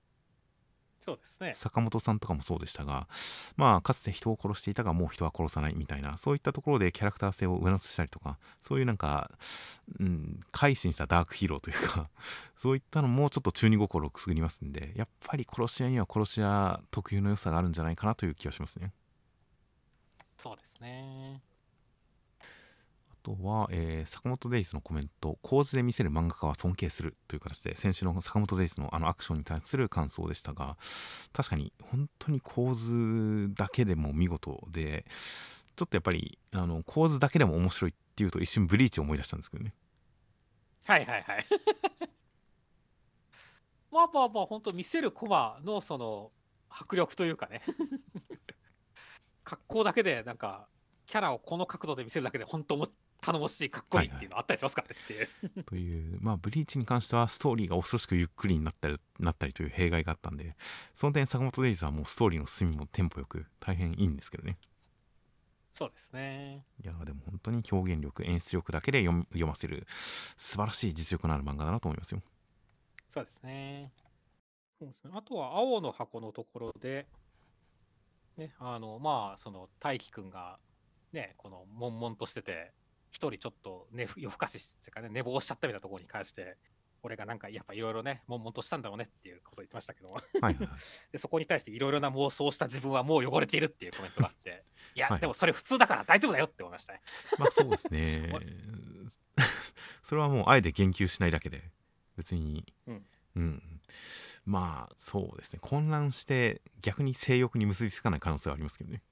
[1.07, 1.53] そうですね。
[1.55, 3.07] 坂本さんとかもそうでしたが
[3.55, 9.31] まあかつて人を殺していたがもう人は殺さないみたいなそういったところでキャラクター性を上乗せしたりとかそういうなんか、
[10.01, 12.09] うん、改心したダークヒーローというか
[12.59, 18.91] そういったのもちょっと中二心をくすぐりますんでやっぱり殺し屋には殺し屋特有の良さがあるんじゃないかなという気がしますね。
[20.37, 21.41] そうですね
[23.27, 30.77] とは、えー、坂本デイズのコメント構図で見せる漫画家は尊敬するという形で先週の坂本デイズのあのアクションに対する感想でしたが
[31.33, 35.03] 確かに本当に構図だけでも見事で
[35.75, 39.73] ちょっとやっぱりあの構図だけでも面白いっていうと一瞬ブリーチを思い出したんですけどね。
[40.85, 41.45] はいはいはい。
[43.91, 46.31] まあまあまあ本当見せるコマのその
[46.69, 47.61] 迫力というかね。
[49.43, 50.67] 格好だけでなんか
[51.05, 52.77] キャラをこの角度で見せるだけで本当
[53.21, 55.19] 頼もしいかっこいいっていうのあったりしますからね っていう。
[55.19, 60.55] はいはい、というまあブリーチに関してはストーリーが恐ろしくゆっくりになったりなったりという弊害があったんで
[60.95, 64.57] その点坂本デイズはもうストーリーの進みもテンポよく大変いいんですけどね。
[65.73, 66.65] そうですね。
[66.83, 69.85] いやでも本当に表現力演出力だけで読ませる
[70.35, 72.21] 素晴らしい実力のある漫画だなと思いますよ。
[73.07, 73.91] そうですね。
[74.79, 77.07] そうですねあとは青の箱のところで、
[78.37, 80.59] ね、あのまあその大輝くんが
[81.13, 82.71] ねこの悶々としてて
[83.11, 86.57] 一人ちょっと、ね、夜更かしってかね寝坊しちゃったみたいなところに関して
[87.03, 90.09] 俺がなんかやっぱいろいろね悶々としたんだろうねっていうことを言ってましたけど
[90.41, 90.57] はい
[91.11, 94.63] でそこに対していろいろな妄想をした自分はもう汚れているっていうコメントがあって
[94.97, 94.99] い。
[94.99, 97.01] や、はいでもそれ普通だから大丈夫だよって思いましたね。
[97.37, 98.33] まあそうですね。
[98.33, 98.39] あ。
[100.03, 101.69] それはもうあえて言及しないだけで
[102.15, 103.05] 別に、うん。
[103.35, 103.81] うん。
[104.45, 105.59] まあそうですね。
[105.61, 109.03] 混乱して逆に性欲に結びつかない可能性はありますけどね。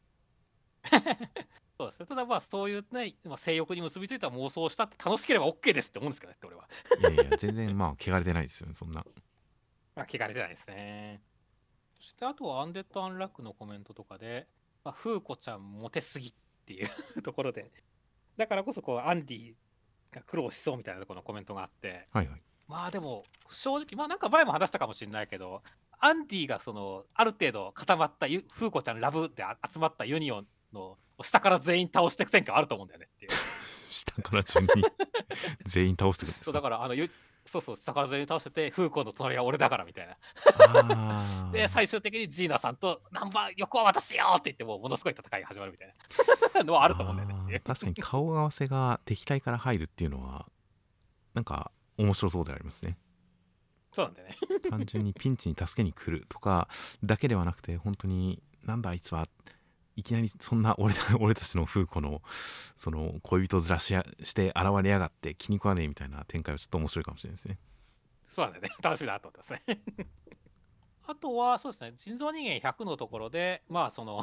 [1.78, 6.68] そうですねただまあそういうね、まあ、性欲に結びついた妄想をしたって楽しければ OK ですって思うんですけどねって俺は
[7.00, 9.04] いやいや全然まあ汚れてないですよねそんな。
[9.96, 11.22] まあ、汚れてないですね。
[11.96, 14.48] そしてあとはアンデッド・アンラックのコメントとかで、
[14.84, 16.34] まあ、フーコちゃんモテすぎっ
[16.66, 16.84] てい
[17.18, 17.72] うところで、
[18.36, 19.54] だからこそこうアンディ
[20.12, 22.42] が苦労しそうみたいなところのコメントがあって、はいはい。
[22.68, 25.62] まあでも正直、まあなんか前も話したかもしれないけど、
[26.00, 33.32] アンディがそのある程度固まったユフーコちゃんラブであ集まったユニオンの下から全員倒していく展開あると思うんだよねっていう。
[33.88, 34.70] 下から順に
[35.66, 37.10] 全員倒してくるんですそうかだからあのゆ
[37.46, 41.24] そうそう下から全員倒してて、フーコの隣は俺だからみたいな。
[41.52, 45.94] で最終的にジーナさんとナンバー横は私よって言ってもうものすごい戦いが始まるみたい
[46.56, 50.48] な のはあると思うんだよね確かに顔合わせが敵対から入るっていうのは
[51.36, 52.98] なんか面白そうでありますね。
[53.92, 54.36] そうなんだよね
[54.70, 56.68] 単純にピンチに助けに来るとか
[57.04, 59.28] だけではなくて本当になんだあいつは
[59.96, 62.22] いきなりそんな 俺た俺たちの風子の
[62.78, 67.58] その恋人ずらしやして現れやがって気に食わねえみたいな展開はちょっと面白いかもしれないですね。
[68.28, 68.70] そうだよね。
[68.82, 70.08] 楽しみだなと思ってますね。
[71.08, 71.94] あとはそうですね。
[71.96, 74.22] 人造人間100のところでまあその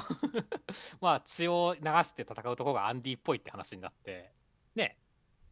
[1.00, 4.32] まあ血を流して戦うところがアンディっぽいって話になって
[4.74, 4.98] ね。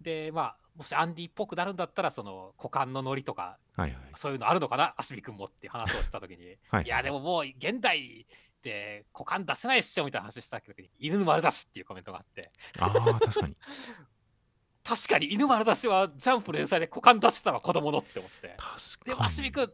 [0.01, 4.01] でまあもしアンディっぽくなるんだったらその股間のノリとかはいはい。
[4.16, 4.94] そういうのあるのかな？
[4.97, 6.59] 足見君もっていう話をした時に。
[6.68, 6.84] はい。
[6.84, 8.26] いやでももう現代
[8.61, 12.53] って股間出せないっしょみたいな話した時に犬丸出しっていうコメントがあって。
[12.78, 13.57] ああ確かに。
[14.85, 18.49] 確かに犬丸出しはジャンプ連載で股間出してたわ子供のって思って。
[18.49, 18.70] で確
[19.07, 19.15] かに。
[19.15, 19.73] も足見君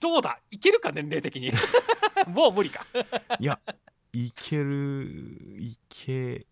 [0.00, 0.40] どうだ？
[0.50, 1.52] いけるか年齢的に。
[2.28, 2.86] もう無理か。
[3.38, 3.60] いや
[4.12, 6.46] いけるいけ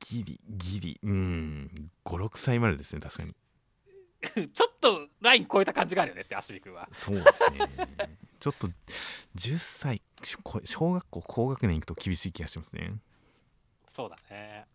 [0.00, 1.00] ギリギリ。
[1.02, 1.90] うん。
[2.04, 3.34] 56歳までですね確かに。
[4.52, 6.88] ちょっとライン超えた感じがあるよねって足見君は。
[6.92, 7.88] そうですね。
[8.40, 8.68] ちょっと
[9.36, 10.02] 10歳
[10.64, 12.94] 小学校高学年行くと厳しい気がしますね。
[13.86, 14.66] そうだね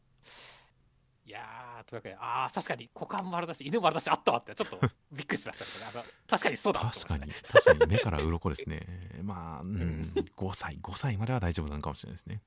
[1.26, 4.80] いやーというわけでああ確かに股間丸出し犬丸出しあったわってちょっと
[5.12, 8.88] びっくりしましたけどね確かにそうだ確かに確かに目から鱗ですね。
[9.22, 12.42] まあ、うん、5歳5歳までは大丈夫なのかもしれないですね。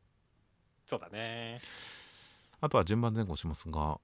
[0.87, 1.61] そうだね
[2.61, 4.01] あとは順番前後しますが。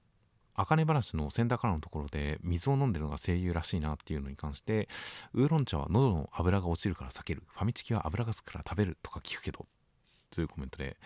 [0.61, 4.89] 茜話のセンターからのところで水を飲んでるのが声優らしいなっていうのに関して
[5.33, 7.43] ウーロン茶は喉の油が落ちるから避ける。
[7.47, 9.65] ファミチキは油がつくから食べるとか聞くけど。
[10.31, 10.97] というコメントで。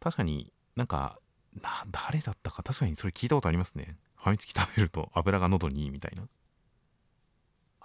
[0.00, 1.18] 確かになんか
[1.62, 3.96] な誰だったか確かにそれ聞いたことありますね。
[4.16, 6.28] ファミチキ食べると油が喉にいいみたいな。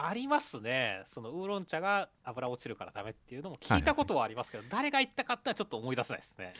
[0.03, 1.03] ありますね。
[1.05, 6.53] そのウーロン茶が油落ちるからダメっていうのも聞いたことはありますけど、誰が言ったかってのはちょっと思い出せないですね、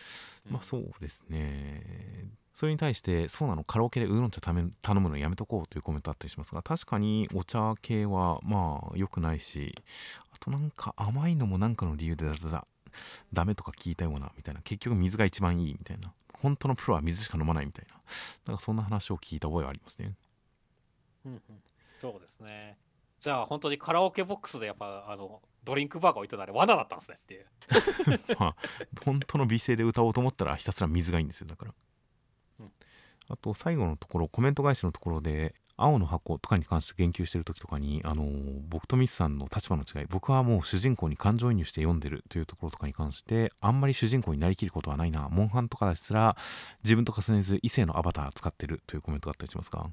[0.50, 2.31] まあそうですね。
[2.62, 9.74] それに対して、そうなの、カラオケでウーロン茶ため頼むのやめとこうというコメントあったりしますが、確かにお茶系はまあ良くないし、
[10.32, 12.68] あとなんか甘いのもなんかの理由でだだだ
[13.34, 17.96] ダメとか聞いたようなみたいな、結局水が一番いいみたいな、本当のプロは水しか飲まないみたいな、
[18.46, 20.14] なんかそんな話を聞いた覚えはありますね。
[21.26, 21.42] うんうん。
[22.00, 22.78] そうですね。
[23.18, 27.46] じゃあ本当にカラオケボックスでやっぱあのドリンクバーが置いてたあれ罠だったんですねっていう。
[28.38, 28.56] まあ、
[29.04, 31.91] 本当の美声で歌おうと思ったらひたすら水がいいんですよだから、うん
[33.32, 38.26] あと最後のところコメント返しのところで青の箱とかに関して言及してる時とかにあの
[38.70, 46.36] 僕とミスさんの立場の違い僕はもう主人公に感情移入して読んでるというところとかに関してあんまり主人公になりきることはないなモンハンとかですら
[46.84, 49.88] 自分と重ねず異性のアバター使ってるというコメントがあったりしますが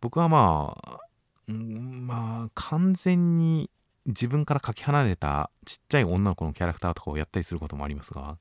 [0.00, 1.00] 僕はまあ
[1.48, 3.70] うんまあ完全に
[4.06, 8.36] 自分からかけ離れたちっちゃい女の子のキャラクターとかをやったりすることもありますが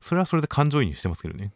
[0.00, 1.52] それはそれで感情移入してますけどね。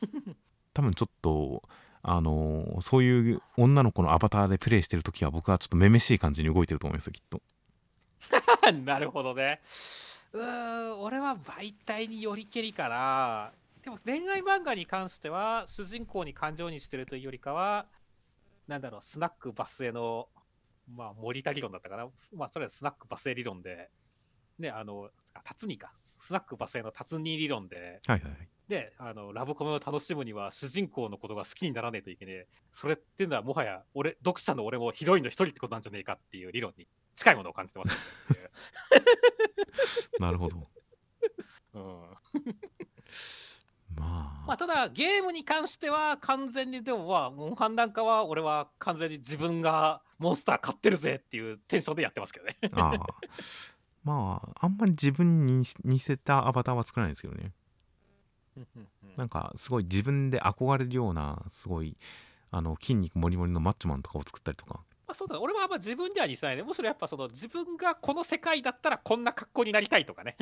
[0.74, 1.62] 多分ちょっと
[2.02, 7.40] あのそういう女の子のアバターでプレイしてる時は僕はちょっとめめしい感じに動いてると思いますよきっと。
[8.84, 9.60] なるほどね。
[10.32, 13.52] うーん俺は媒体によりけりかな。
[13.82, 17.86] でも恋愛漫画に関しては主人公に感情にしてるというよりかは
[18.66, 20.28] なんだろうスナックバスへの
[20.94, 22.08] まあ森田理論だったかな。
[22.34, 23.90] まあそれはスナックバスへ理論で。
[24.58, 25.94] ねあのあ達にか。
[26.00, 28.02] スナックバスへの達に理論で。
[28.06, 32.46] はいはいはいであのラブコメを楽しむには主人公のことが好きにならないといけねえ。
[32.72, 37.92] それっていうのはもはや俺読者の俺もヒロインの一人ってことなんじゃねえかっていう理論に近いものを感じてます
[40.18, 40.66] なるほど。
[41.74, 41.82] うん。
[43.96, 52.56] まあ、まあ、ただゲームに関しては完全にでもまあモンハンなんかは俺は完全に自分がモンスター買ってるぜっていうテンションでやってますけどね。
[52.72, 52.98] ああ。
[54.02, 57.52] まああんまり自分に似せたアバターは作らないですけどね
[59.16, 61.96] なんかすごい自分で憧れるようなすごい
[62.50, 64.80] あの筋肉もりもりのマッチョマンとかを作ったりとか。
[65.06, 66.56] まあ、そうだ俺はあんま自分では似せない。
[66.56, 70.36] ねむしろやっぱその自分がこの世界だったらこんな格好になりたいとかね。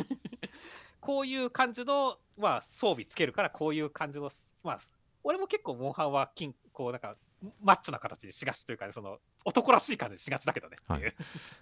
[1.00, 4.30] こういう感じの、まあ、装備つけるからこういう感じの
[4.62, 4.78] まあ
[5.24, 7.16] 俺も結構モンハンは金こうなんか
[7.60, 11.14] マッチョな形にしがちというか、ね、その男らしい感じにしがちだけどね、はい、っていう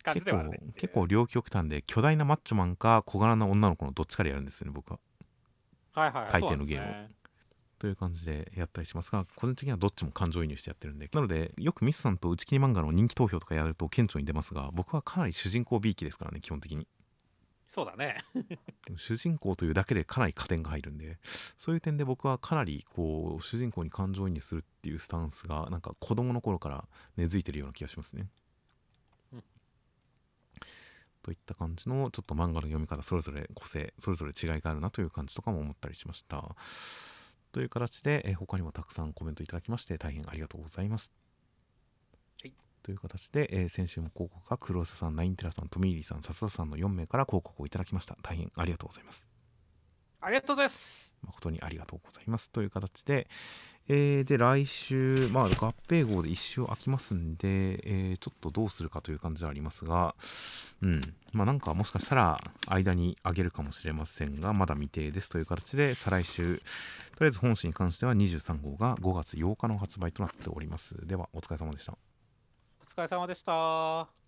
[0.03, 0.61] 感じではあるね。
[0.77, 4.99] 結構両極端で巨大なマッチョマンか小柄な女の子のどっちかでやるんですよね僕は
[5.93, 7.11] はいはい大抵のゲーム、ね、
[7.79, 16.87] という感じでやったりしますが個人的にはどっちも感情移入してやってるんでなのでよくミスさんと打ち切り漫画の人気投票とかやると顕著に出ますが僕はかなり主人公 B 期ですからね基本的に。
[17.67, 18.17] そうだね。
[18.99, 21.21] 主人公というだけでかなり加点が入るんで
[21.57, 28.31] そういう点で僕はかなりこう主人公に感情移入するっていうスタンスがなんか子供の頃から根付いてるような気がしますね、うん、
[31.23, 36.57] といった感じのちょっと漫画の読み方それぞれ個性それぞれ違いがあるなという感じとかも思ったりしました
[37.53, 41.11] という形で、え他にもたくさんコメントいただきまして大変ありがとうございます。
[42.43, 42.53] はい、
[42.83, 48.17] という形で、えー、先週も広告が黒瀬さん、ナインテラさん、トミーリーさん、笹田さんの4名から広告をいただきました。
[48.23, 49.27] 大変ありがとうございます。
[50.21, 51.10] ありがとうございます。
[51.23, 52.51] 誠にありがとうございます。
[52.51, 53.29] という形で、
[53.89, 60.15] えー、で、来週、まあ、合併号で1週空きますんで、えー、ちょっとどうするかという感じではありますが、
[60.81, 61.01] うん、
[61.33, 66.63] まあ、なんかもしかしたら間にあげるかもしれませんが、まだ未定ですという形で、再来週、
[67.17, 70.95] とりあえず本誌に関しては23号が5月8日の発売となっております。
[71.07, 71.97] では、お疲れ様でした。
[72.81, 74.21] お疲れ様でした。